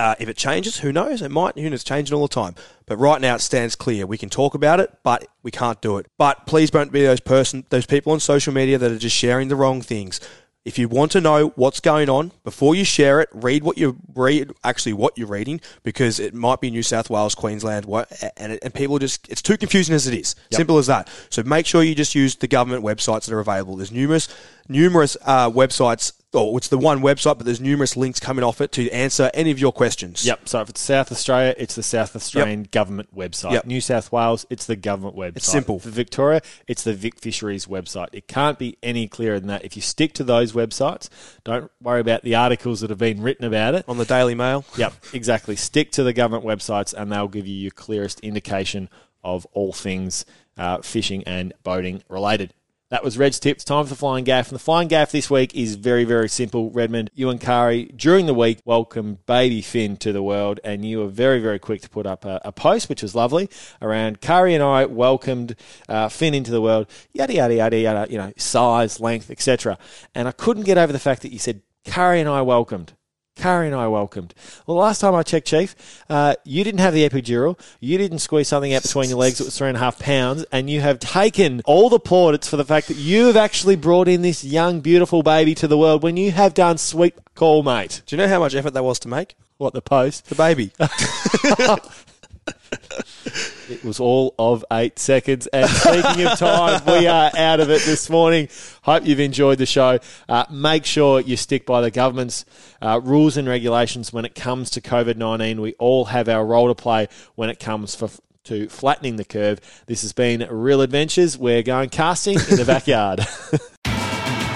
Uh, 0.00 0.14
if 0.18 0.30
it 0.30 0.36
changes, 0.38 0.78
who 0.78 0.94
knows? 0.94 1.20
It 1.20 1.30
might. 1.30 1.58
Who 1.58 1.64
knows? 1.64 1.74
It's 1.74 1.84
changing 1.84 2.16
all 2.16 2.26
the 2.26 2.34
time. 2.34 2.54
But 2.86 2.96
right 2.96 3.20
now, 3.20 3.34
it 3.34 3.42
stands 3.42 3.76
clear. 3.76 4.06
We 4.06 4.16
can 4.16 4.30
talk 4.30 4.54
about 4.54 4.80
it, 4.80 4.90
but 5.02 5.26
we 5.42 5.50
can't 5.50 5.78
do 5.82 5.98
it. 5.98 6.06
But 6.16 6.46
please 6.46 6.70
don't 6.70 6.90
be 6.90 7.02
those 7.02 7.20
person, 7.20 7.66
those 7.68 7.84
people 7.84 8.12
on 8.12 8.18
social 8.18 8.54
media 8.54 8.78
that 8.78 8.90
are 8.90 8.98
just 8.98 9.14
sharing 9.14 9.48
the 9.48 9.56
wrong 9.56 9.82
things. 9.82 10.18
If 10.64 10.78
you 10.78 10.88
want 10.88 11.12
to 11.12 11.20
know 11.20 11.48
what's 11.56 11.80
going 11.80 12.08
on 12.08 12.32
before 12.44 12.74
you 12.74 12.84
share 12.84 13.20
it, 13.20 13.28
read 13.32 13.62
what 13.62 13.76
you 13.76 13.98
read. 14.14 14.52
Actually, 14.64 14.94
what 14.94 15.18
you're 15.18 15.28
reading, 15.28 15.60
because 15.82 16.18
it 16.18 16.32
might 16.32 16.62
be 16.62 16.70
New 16.70 16.82
South 16.82 17.10
Wales, 17.10 17.34
Queensland, 17.34 17.84
what, 17.84 18.10
and 18.38 18.58
and 18.62 18.72
people 18.72 18.98
just 18.98 19.28
it's 19.28 19.42
too 19.42 19.58
confusing 19.58 19.94
as 19.94 20.06
it 20.06 20.18
is. 20.18 20.34
Simple 20.50 20.78
as 20.78 20.86
that. 20.86 21.08
So 21.28 21.42
make 21.42 21.66
sure 21.66 21.82
you 21.82 21.94
just 21.94 22.14
use 22.14 22.36
the 22.36 22.48
government 22.48 22.84
websites 22.84 23.26
that 23.26 23.34
are 23.34 23.40
available. 23.40 23.76
There's 23.76 23.92
numerous 23.92 24.28
numerous 24.70 25.16
uh, 25.22 25.50
websites. 25.50 26.12
Oh, 26.32 26.56
it's 26.56 26.68
the 26.68 26.78
one 26.78 27.00
website, 27.00 27.38
but 27.38 27.44
there's 27.44 27.60
numerous 27.60 27.96
links 27.96 28.20
coming 28.20 28.44
off 28.44 28.60
it 28.60 28.70
to 28.72 28.88
answer 28.90 29.32
any 29.34 29.50
of 29.50 29.58
your 29.58 29.72
questions. 29.72 30.24
Yep. 30.24 30.48
So 30.48 30.60
if 30.60 30.68
it's 30.70 30.80
South 30.80 31.10
Australia, 31.10 31.54
it's 31.58 31.74
the 31.74 31.82
South 31.82 32.14
Australian 32.14 32.68
government 32.70 33.12
website. 33.12 33.50
Yep. 33.50 33.66
New 33.66 33.80
South 33.80 34.12
Wales, 34.12 34.46
it's 34.48 34.64
the 34.64 34.76
government 34.76 35.16
website. 35.16 35.38
It's 35.38 35.46
simple. 35.46 35.80
For 35.80 35.90
Victoria, 35.90 36.40
it's 36.68 36.84
the 36.84 36.94
Vic 36.94 37.18
Fisheries 37.18 37.66
website. 37.66 38.10
It 38.12 38.28
can't 38.28 38.60
be 38.60 38.78
any 38.80 39.08
clearer 39.08 39.40
than 39.40 39.48
that. 39.48 39.64
If 39.64 39.74
you 39.74 39.82
stick 39.82 40.12
to 40.14 40.24
those 40.24 40.52
websites, 40.52 41.08
don't 41.42 41.68
worry 41.82 42.00
about 42.00 42.22
the 42.22 42.36
articles 42.36 42.80
that 42.82 42.90
have 42.90 43.00
been 43.00 43.22
written 43.22 43.44
about 43.44 43.74
it. 43.74 43.84
On 43.88 43.98
the 43.98 44.04
Daily 44.04 44.36
Mail. 44.36 44.64
Yep, 44.76 44.94
exactly. 45.12 45.56
Stick 45.56 45.90
to 45.92 46.04
the 46.04 46.12
government 46.12 46.44
websites, 46.44 46.94
and 46.94 47.10
they'll 47.10 47.26
give 47.26 47.48
you 47.48 47.56
your 47.56 47.72
clearest 47.72 48.20
indication 48.20 48.88
of 49.24 49.46
all 49.52 49.72
things 49.72 50.24
uh, 50.56 50.80
fishing 50.82 51.24
and 51.24 51.52
boating 51.64 52.04
related. 52.08 52.54
That 52.90 53.04
was 53.04 53.16
Red's 53.16 53.38
tip. 53.38 53.58
It's 53.58 53.64
time 53.64 53.84
for 53.84 53.90
the 53.90 53.94
flying 53.94 54.24
gaff. 54.24 54.48
And 54.48 54.56
the 54.56 54.62
flying 54.62 54.88
gaff 54.88 55.12
this 55.12 55.30
week 55.30 55.54
is 55.54 55.76
very, 55.76 56.02
very 56.02 56.28
simple. 56.28 56.72
Redmond, 56.72 57.12
you 57.14 57.30
and 57.30 57.40
Kari, 57.40 57.84
during 57.94 58.26
the 58.26 58.34
week, 58.34 58.58
welcomed 58.64 59.24
baby 59.26 59.62
Finn 59.62 59.96
to 59.98 60.12
the 60.12 60.24
world, 60.24 60.58
and 60.64 60.84
you 60.84 60.98
were 60.98 61.06
very, 61.06 61.38
very 61.38 61.60
quick 61.60 61.82
to 61.82 61.88
put 61.88 62.04
up 62.04 62.24
a, 62.24 62.40
a 62.44 62.50
post, 62.50 62.88
which 62.88 63.00
was 63.00 63.14
lovely, 63.14 63.48
around 63.80 64.20
Kari 64.20 64.54
and 64.54 64.64
I 64.64 64.86
welcomed 64.86 65.54
uh, 65.88 66.08
Finn 66.08 66.34
into 66.34 66.50
the 66.50 66.60
world, 66.60 66.88
yada, 67.12 67.32
yada, 67.32 67.54
yada, 67.54 67.78
yada, 67.78 68.10
you 68.10 68.18
know, 68.18 68.32
size, 68.36 68.98
length, 68.98 69.30
etc. 69.30 69.78
And 70.12 70.26
I 70.26 70.32
couldn't 70.32 70.64
get 70.64 70.76
over 70.76 70.92
the 70.92 70.98
fact 70.98 71.22
that 71.22 71.32
you 71.32 71.38
said, 71.38 71.62
Kari 71.84 72.18
and 72.18 72.28
I 72.28 72.42
welcomed. 72.42 72.94
Kari 73.36 73.66
and 73.66 73.76
I 73.76 73.88
welcomed. 73.88 74.34
Well, 74.66 74.76
last 74.76 75.00
time 75.00 75.14
I 75.14 75.22
checked, 75.22 75.46
Chief, 75.46 75.74
uh, 76.08 76.34
you 76.44 76.62
didn't 76.62 76.80
have 76.80 76.92
the 76.92 77.08
epidural. 77.08 77.58
You 77.80 77.96
didn't 77.96 78.18
squeeze 78.18 78.48
something 78.48 78.74
out 78.74 78.82
between 78.82 79.08
your 79.08 79.18
legs 79.18 79.38
that 79.38 79.44
was 79.44 79.56
three 79.56 79.68
and 79.68 79.76
a 79.76 79.80
half 79.80 79.98
pounds, 79.98 80.44
and 80.52 80.68
you 80.68 80.80
have 80.80 80.98
taken 80.98 81.62
all 81.64 81.88
the 81.88 82.00
plaudits 82.00 82.48
for 82.48 82.56
the 82.56 82.64
fact 82.64 82.88
that 82.88 82.96
you 82.96 83.26
have 83.26 83.36
actually 83.36 83.76
brought 83.76 84.08
in 84.08 84.22
this 84.22 84.44
young, 84.44 84.80
beautiful 84.80 85.22
baby 85.22 85.54
to 85.54 85.66
the 85.66 85.78
world 85.78 86.02
when 86.02 86.16
you 86.16 86.32
have 86.32 86.54
done 86.54 86.76
sweet 86.76 87.14
call, 87.34 87.62
mate. 87.62 88.02
Do 88.06 88.14
you 88.14 88.22
know 88.22 88.28
how 88.28 88.40
much 88.40 88.54
effort 88.54 88.74
that 88.74 88.84
was 88.84 88.98
to 89.00 89.08
make? 89.08 89.36
What 89.56 89.72
the 89.74 89.82
post? 89.82 90.26
The 90.28 90.34
baby. 90.34 90.72
It 93.70 93.84
was 93.84 94.00
all 94.00 94.34
of 94.36 94.64
eight 94.72 94.98
seconds. 94.98 95.46
And 95.46 95.70
speaking 95.70 96.26
of 96.26 96.38
time, 96.38 96.82
we 96.86 97.06
are 97.06 97.30
out 97.36 97.60
of 97.60 97.70
it 97.70 97.82
this 97.82 98.10
morning. 98.10 98.48
Hope 98.82 99.06
you've 99.06 99.20
enjoyed 99.20 99.58
the 99.58 99.66
show. 99.66 100.00
Uh, 100.28 100.44
make 100.50 100.84
sure 100.84 101.20
you 101.20 101.36
stick 101.36 101.66
by 101.66 101.80
the 101.80 101.90
government's 101.90 102.44
uh, 102.82 103.00
rules 103.02 103.36
and 103.36 103.48
regulations 103.48 104.12
when 104.12 104.24
it 104.24 104.34
comes 104.34 104.70
to 104.70 104.80
COVID 104.80 105.16
19. 105.16 105.60
We 105.60 105.74
all 105.74 106.06
have 106.06 106.28
our 106.28 106.44
role 106.44 106.66
to 106.66 106.74
play 106.74 107.06
when 107.36 107.48
it 107.48 107.60
comes 107.60 107.94
for, 107.94 108.10
to 108.44 108.68
flattening 108.68 109.16
the 109.16 109.24
curve. 109.24 109.60
This 109.86 110.02
has 110.02 110.12
been 110.12 110.46
Real 110.50 110.80
Adventures. 110.80 111.38
We're 111.38 111.62
going 111.62 111.90
casting 111.90 112.34
in 112.34 112.56
the 112.56 112.64
backyard. 112.66 113.20